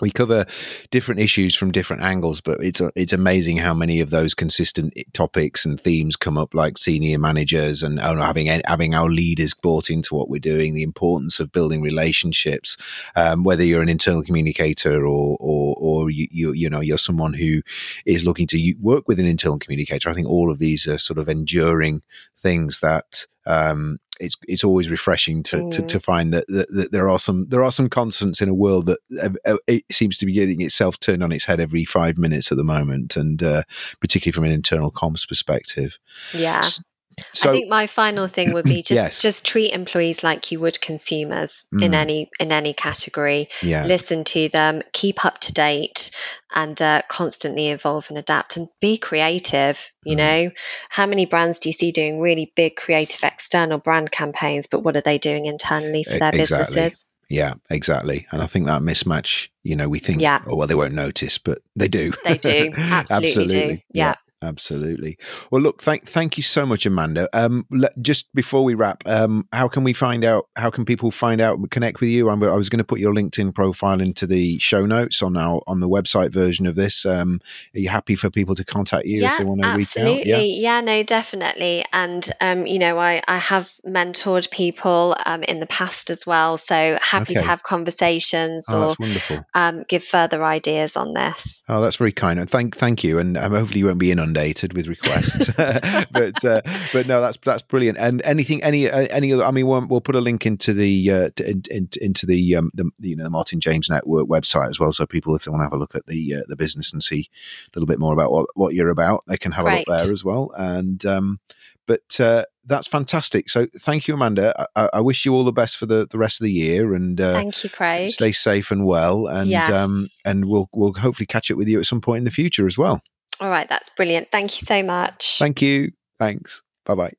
we 0.00 0.10
cover 0.10 0.46
different 0.90 1.20
issues 1.20 1.54
from 1.54 1.72
different 1.72 2.02
angles, 2.02 2.40
but 2.40 2.62
it's 2.62 2.80
it's 2.94 3.12
amazing 3.12 3.58
how 3.58 3.74
many 3.74 4.00
of 4.00 4.10
those 4.10 4.34
consistent 4.34 4.94
topics 5.12 5.64
and 5.64 5.80
themes 5.80 6.16
come 6.16 6.38
up, 6.38 6.54
like 6.54 6.78
senior 6.78 7.18
managers 7.18 7.82
and 7.82 8.00
having 8.00 8.46
having 8.66 8.94
our 8.94 9.08
leaders 9.08 9.54
bought 9.54 9.90
into 9.90 10.14
what 10.14 10.28
we're 10.28 10.40
doing, 10.40 10.74
the 10.74 10.82
importance 10.82 11.40
of 11.40 11.52
building 11.52 11.82
relationships, 11.82 12.76
um, 13.16 13.44
whether 13.44 13.64
you're 13.64 13.82
an 13.82 13.88
internal 13.88 14.22
communicator 14.22 15.06
or 15.06 15.36
or, 15.40 15.76
or 15.78 16.10
you, 16.10 16.28
you, 16.30 16.52
you 16.52 16.70
know 16.70 16.80
you're 16.80 16.98
someone 16.98 17.32
who 17.32 17.62
is 18.06 18.24
looking 18.24 18.46
to 18.46 18.74
work 18.80 19.08
with 19.08 19.18
an 19.18 19.26
internal 19.26 19.58
communicator. 19.58 20.10
I 20.10 20.14
think 20.14 20.28
all 20.28 20.50
of 20.50 20.58
these 20.58 20.86
are 20.86 20.98
sort 20.98 21.18
of 21.18 21.28
enduring 21.28 22.02
things 22.42 22.80
that 22.80 23.26
um, 23.50 23.98
it's 24.20 24.36
it's 24.46 24.64
always 24.64 24.90
refreshing 24.90 25.42
to, 25.44 25.56
mm. 25.56 25.70
to, 25.72 25.82
to, 25.82 25.98
find 25.98 26.32
that, 26.32 26.46
that, 26.48 26.68
that, 26.70 26.92
there 26.92 27.08
are 27.08 27.18
some 27.18 27.46
there 27.48 27.64
are 27.64 27.72
some 27.72 27.88
constants 27.88 28.40
in 28.40 28.48
a 28.48 28.54
world 28.54 28.86
that 28.86 28.98
uh, 29.20 29.30
uh, 29.46 29.56
it 29.66 29.84
seems 29.90 30.16
to 30.18 30.26
be 30.26 30.32
getting 30.32 30.60
itself 30.60 31.00
turned 31.00 31.22
on 31.22 31.32
its 31.32 31.46
head 31.46 31.58
every 31.58 31.84
five 31.84 32.18
minutes 32.18 32.52
at 32.52 32.58
the 32.58 32.64
moment, 32.64 33.16
and 33.16 33.42
uh, 33.42 33.62
particularly 34.00 34.32
from 34.32 34.44
an 34.44 34.52
internal 34.52 34.92
comms 34.92 35.26
perspective. 35.26 35.98
Yeah. 36.32 36.60
So, 36.60 36.82
I 37.18 37.52
think 37.52 37.68
my 37.68 37.86
final 37.86 38.26
thing 38.26 38.52
would 38.52 38.64
be 38.64 38.82
just 38.82 38.90
yes. 38.90 39.22
just 39.22 39.44
treat 39.44 39.72
employees 39.72 40.22
like 40.22 40.52
you 40.52 40.60
would 40.60 40.80
consumers 40.80 41.64
mm. 41.74 41.82
in 41.82 41.94
any 41.94 42.30
in 42.38 42.52
any 42.52 42.72
category. 42.72 43.48
Yeah. 43.62 43.84
Listen 43.84 44.24
to 44.24 44.48
them, 44.48 44.82
keep 44.92 45.24
up 45.24 45.38
to 45.40 45.52
date, 45.52 46.10
and 46.54 46.80
uh, 46.80 47.02
constantly 47.08 47.68
evolve 47.68 48.06
and 48.08 48.18
adapt, 48.18 48.56
and 48.56 48.68
be 48.80 48.98
creative. 48.98 49.90
You 50.04 50.14
mm. 50.14 50.18
know, 50.18 50.50
how 50.88 51.06
many 51.06 51.26
brands 51.26 51.58
do 51.58 51.68
you 51.68 51.72
see 51.72 51.92
doing 51.92 52.20
really 52.20 52.52
big 52.54 52.76
creative 52.76 53.22
external 53.24 53.78
brand 53.78 54.10
campaigns, 54.10 54.66
but 54.66 54.80
what 54.80 54.96
are 54.96 55.02
they 55.02 55.18
doing 55.18 55.46
internally 55.46 56.04
for 56.04 56.18
their 56.18 56.34
exactly. 56.34 56.38
businesses? 56.38 57.10
Yeah, 57.30 57.54
exactly. 57.70 58.26
And 58.32 58.42
I 58.42 58.46
think 58.46 58.66
that 58.66 58.82
mismatch, 58.82 59.48
you 59.62 59.76
know, 59.76 59.88
we 59.88 60.00
think, 60.00 60.20
yeah. 60.20 60.42
oh, 60.48 60.56
well, 60.56 60.66
they 60.66 60.74
won't 60.74 60.94
notice, 60.94 61.38
but 61.38 61.60
they 61.76 61.86
do. 61.86 62.12
They 62.24 62.38
do. 62.38 62.72
Absolutely, 62.76 62.82
Absolutely. 63.28 63.46
do. 63.46 63.82
Yeah. 63.92 64.08
yeah. 64.08 64.14
Absolutely. 64.42 65.18
Well, 65.50 65.60
look, 65.60 65.82
thank 65.82 66.06
thank 66.06 66.38
you 66.38 66.42
so 66.42 66.64
much, 66.64 66.86
Amanda. 66.86 67.28
Um, 67.34 67.66
just 68.00 68.34
before 68.34 68.64
we 68.64 68.74
wrap, 68.74 69.06
um, 69.06 69.46
how 69.52 69.68
can 69.68 69.84
we 69.84 69.92
find 69.92 70.24
out? 70.24 70.48
How 70.56 70.70
can 70.70 70.86
people 70.86 71.10
find 71.10 71.42
out 71.42 71.58
and 71.58 71.70
connect 71.70 72.00
with 72.00 72.08
you? 72.08 72.30
I'm, 72.30 72.42
i 72.42 72.56
was 72.56 72.70
going 72.70 72.78
to 72.78 72.84
put 72.84 73.00
your 73.00 73.12
LinkedIn 73.12 73.54
profile 73.54 74.00
into 74.00 74.26
the 74.26 74.58
show 74.58 74.86
notes 74.86 75.22
on 75.22 75.36
our 75.36 75.60
on 75.66 75.80
the 75.80 75.88
website 75.88 76.32
version 76.32 76.66
of 76.66 76.74
this. 76.74 77.04
Um, 77.04 77.40
are 77.74 77.80
you 77.80 77.90
happy 77.90 78.16
for 78.16 78.30
people 78.30 78.54
to 78.54 78.64
contact 78.64 79.04
you 79.04 79.20
yeah, 79.20 79.32
if 79.32 79.38
they 79.38 79.44
want 79.44 79.62
to 79.62 79.74
reach 79.74 79.98
out? 79.98 80.26
Yeah? 80.26 80.38
yeah, 80.38 80.80
no, 80.80 81.02
definitely. 81.02 81.84
And 81.92 82.26
um, 82.40 82.66
you 82.66 82.78
know, 82.78 82.98
I 82.98 83.22
I 83.28 83.36
have 83.36 83.70
mentored 83.86 84.50
people 84.50 85.16
um, 85.26 85.42
in 85.42 85.60
the 85.60 85.66
past 85.66 86.08
as 86.08 86.26
well, 86.26 86.56
so 86.56 86.98
happy 87.02 87.34
okay. 87.34 87.40
to 87.40 87.46
have 87.46 87.62
conversations 87.62 88.68
oh, 88.70 88.94
or 88.98 89.44
um, 89.52 89.84
give 89.86 90.02
further 90.02 90.42
ideas 90.42 90.96
on 90.96 91.12
this. 91.12 91.62
Oh, 91.68 91.82
that's 91.82 91.96
very 91.96 92.12
kind. 92.12 92.40
And 92.40 92.48
thank 92.48 92.74
thank 92.74 93.04
you. 93.04 93.18
And 93.18 93.36
um, 93.36 93.52
hopefully 93.52 93.80
you 93.80 93.86
won't 93.86 93.98
be 93.98 94.10
in 94.10 94.29
inundated 94.30 94.72
with 94.72 94.86
requests. 94.86 95.50
but 95.56 96.44
uh, 96.44 96.62
but 96.92 97.06
no, 97.06 97.20
that's 97.20 97.38
that's 97.44 97.62
brilliant. 97.62 97.98
And 97.98 98.22
anything, 98.24 98.62
any 98.62 98.88
uh, 98.88 99.06
any 99.10 99.32
other? 99.32 99.44
I 99.44 99.50
mean, 99.50 99.66
we'll, 99.66 99.86
we'll, 99.86 100.00
put 100.00 100.14
a 100.14 100.20
link 100.20 100.46
into 100.46 100.72
the 100.72 101.10
uh, 101.10 101.30
to, 101.36 101.50
in, 101.50 101.62
in, 101.70 101.88
into 102.00 102.26
the, 102.26 102.56
um, 102.56 102.70
the 102.74 102.90
you 102.98 103.16
know 103.16 103.24
the 103.24 103.30
Martin 103.30 103.60
James 103.60 103.90
Network 103.90 104.28
website 104.28 104.68
as 104.68 104.78
well, 104.78 104.92
so 104.92 105.06
people 105.06 105.34
if 105.34 105.44
they 105.44 105.50
want 105.50 105.60
to 105.60 105.64
have 105.64 105.72
a 105.72 105.78
look 105.78 105.94
at 105.94 106.06
the 106.06 106.36
uh, 106.36 106.42
the 106.48 106.56
business 106.56 106.92
and 106.92 107.02
see 107.02 107.28
a 107.66 107.78
little 107.78 107.86
bit 107.86 107.98
more 107.98 108.12
about 108.12 108.32
what 108.32 108.46
what 108.54 108.74
you're 108.74 108.90
about, 108.90 109.24
they 109.26 109.36
can 109.36 109.52
have 109.52 109.66
right. 109.66 109.84
a 109.86 109.90
look 109.90 110.00
there 110.00 110.12
as 110.12 110.24
well. 110.24 110.52
And 110.56 111.04
um, 111.04 111.40
but 111.86 112.20
uh, 112.20 112.44
that's 112.66 112.86
fantastic. 112.86 113.50
So 113.50 113.66
thank 113.80 114.06
you, 114.06 114.14
Amanda. 114.14 114.54
I, 114.76 114.90
I, 114.94 115.00
wish 115.00 115.24
you 115.24 115.34
all 115.34 115.42
the 115.42 115.52
best 115.52 115.76
for 115.76 115.86
the, 115.86 116.06
the 116.08 116.18
rest 116.18 116.40
of 116.40 116.44
the 116.44 116.52
year, 116.52 116.94
and 116.94 117.20
uh, 117.20 117.32
thank 117.32 117.64
you, 117.64 117.70
Craig. 117.70 118.10
Stay 118.10 118.30
safe 118.30 118.70
and 118.70 118.86
well, 118.86 119.26
and 119.26 119.50
yes. 119.50 119.70
um, 119.72 120.06
and 120.24 120.44
we'll 120.44 120.68
we'll 120.72 120.92
hopefully 120.92 121.26
catch 121.26 121.50
up 121.50 121.56
with 121.56 121.66
you 121.66 121.80
at 121.80 121.86
some 121.86 122.00
point 122.00 122.18
in 122.18 122.24
the 122.24 122.30
future 122.30 122.64
as 122.64 122.78
well. 122.78 123.02
All 123.40 123.48
right, 123.48 123.68
that's 123.68 123.88
brilliant. 123.90 124.30
Thank 124.30 124.60
you 124.60 124.66
so 124.66 124.82
much. 124.82 125.38
Thank 125.38 125.62
you. 125.62 125.92
Thanks. 126.18 126.62
Bye 126.84 127.12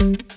bye. 0.00 0.36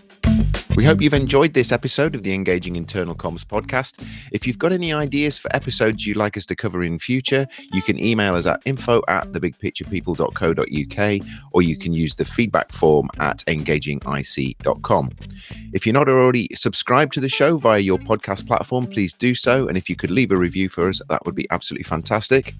We 0.79 0.85
hope 0.85 0.95
mm-hmm. 0.95 1.03
you've 1.03 1.13
enjoyed 1.13 1.53
this 1.53 1.73
episode 1.73 2.15
of 2.15 2.23
the 2.23 2.33
Engaging 2.33 2.77
Internal 2.77 3.13
Comms 3.13 3.43
podcast. 3.43 4.01
If 4.31 4.47
you've 4.47 4.57
got 4.57 4.71
any 4.71 4.93
ideas 4.93 5.37
for 5.37 5.53
episodes 5.53 6.07
you'd 6.07 6.15
like 6.15 6.37
us 6.37 6.45
to 6.45 6.55
cover 6.55 6.85
in 6.85 6.99
future, 6.99 7.49
you 7.73 7.81
can 7.81 7.99
email 7.99 8.35
us 8.35 8.45
at 8.45 8.61
info 8.63 9.01
at 9.09 9.27
thebigpicturepeople.co.uk 9.33 11.27
or 11.51 11.61
you 11.61 11.75
can 11.75 11.91
use 11.91 12.15
the 12.15 12.23
feedback 12.23 12.71
form 12.71 13.09
at 13.19 13.39
engagingic.com. 13.39 15.11
If 15.73 15.85
you're 15.85 15.91
not 15.91 16.07
already 16.07 16.47
subscribed 16.55 17.11
to 17.15 17.19
the 17.19 17.27
show 17.27 17.57
via 17.57 17.79
your 17.79 17.97
podcast 17.97 18.47
platform, 18.47 18.87
please 18.87 19.11
do 19.11 19.35
so. 19.35 19.67
And 19.67 19.75
if 19.75 19.89
you 19.89 19.97
could 19.97 20.11
leave 20.11 20.31
a 20.31 20.37
review 20.37 20.69
for 20.69 20.87
us, 20.87 21.01
that 21.09 21.25
would 21.25 21.35
be 21.35 21.45
absolutely 21.51 21.83
fantastic. 21.83 22.53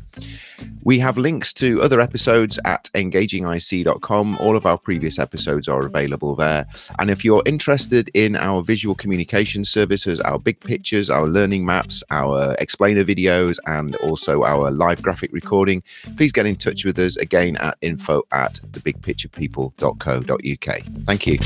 We 0.84 1.00
have 1.00 1.18
links 1.18 1.54
to 1.54 1.82
other 1.82 2.02
episodes 2.02 2.60
at 2.66 2.90
engagingic.com. 2.94 4.38
All 4.40 4.58
of 4.58 4.66
our 4.66 4.78
previous 4.78 5.20
episodes 5.20 5.68
are 5.70 5.86
available 5.86 6.36
there. 6.36 6.66
And 7.00 7.10
if 7.10 7.24
you're 7.24 7.44
interested 7.46 8.09
in 8.14 8.36
our 8.36 8.62
visual 8.62 8.94
communication 8.96 9.64
services, 9.66 10.20
our 10.22 10.38
big 10.40 10.60
mm-hmm. 10.60 10.70
pictures, 10.70 11.10
our 11.10 11.28
learning 11.28 11.66
maps, 11.66 12.04
our 12.12 12.56
explainer 12.60 13.04
videos, 13.04 13.58
and 13.66 13.96
also 13.98 14.44
our 14.44 14.72
live 14.72 15.02
graphic 15.02 15.34
recording, 15.34 15.84
please 16.18 16.32
get 16.32 16.46
in 16.46 16.56
touch 16.56 16.86
with 16.86 17.00
us 17.00 17.18
again 17.18 17.56
at 17.58 17.78
info 17.82 18.22
at 18.32 18.62
thebigpicturepeople.co.uk. 18.72 20.82
Thank 21.06 21.28
you. 21.28 21.40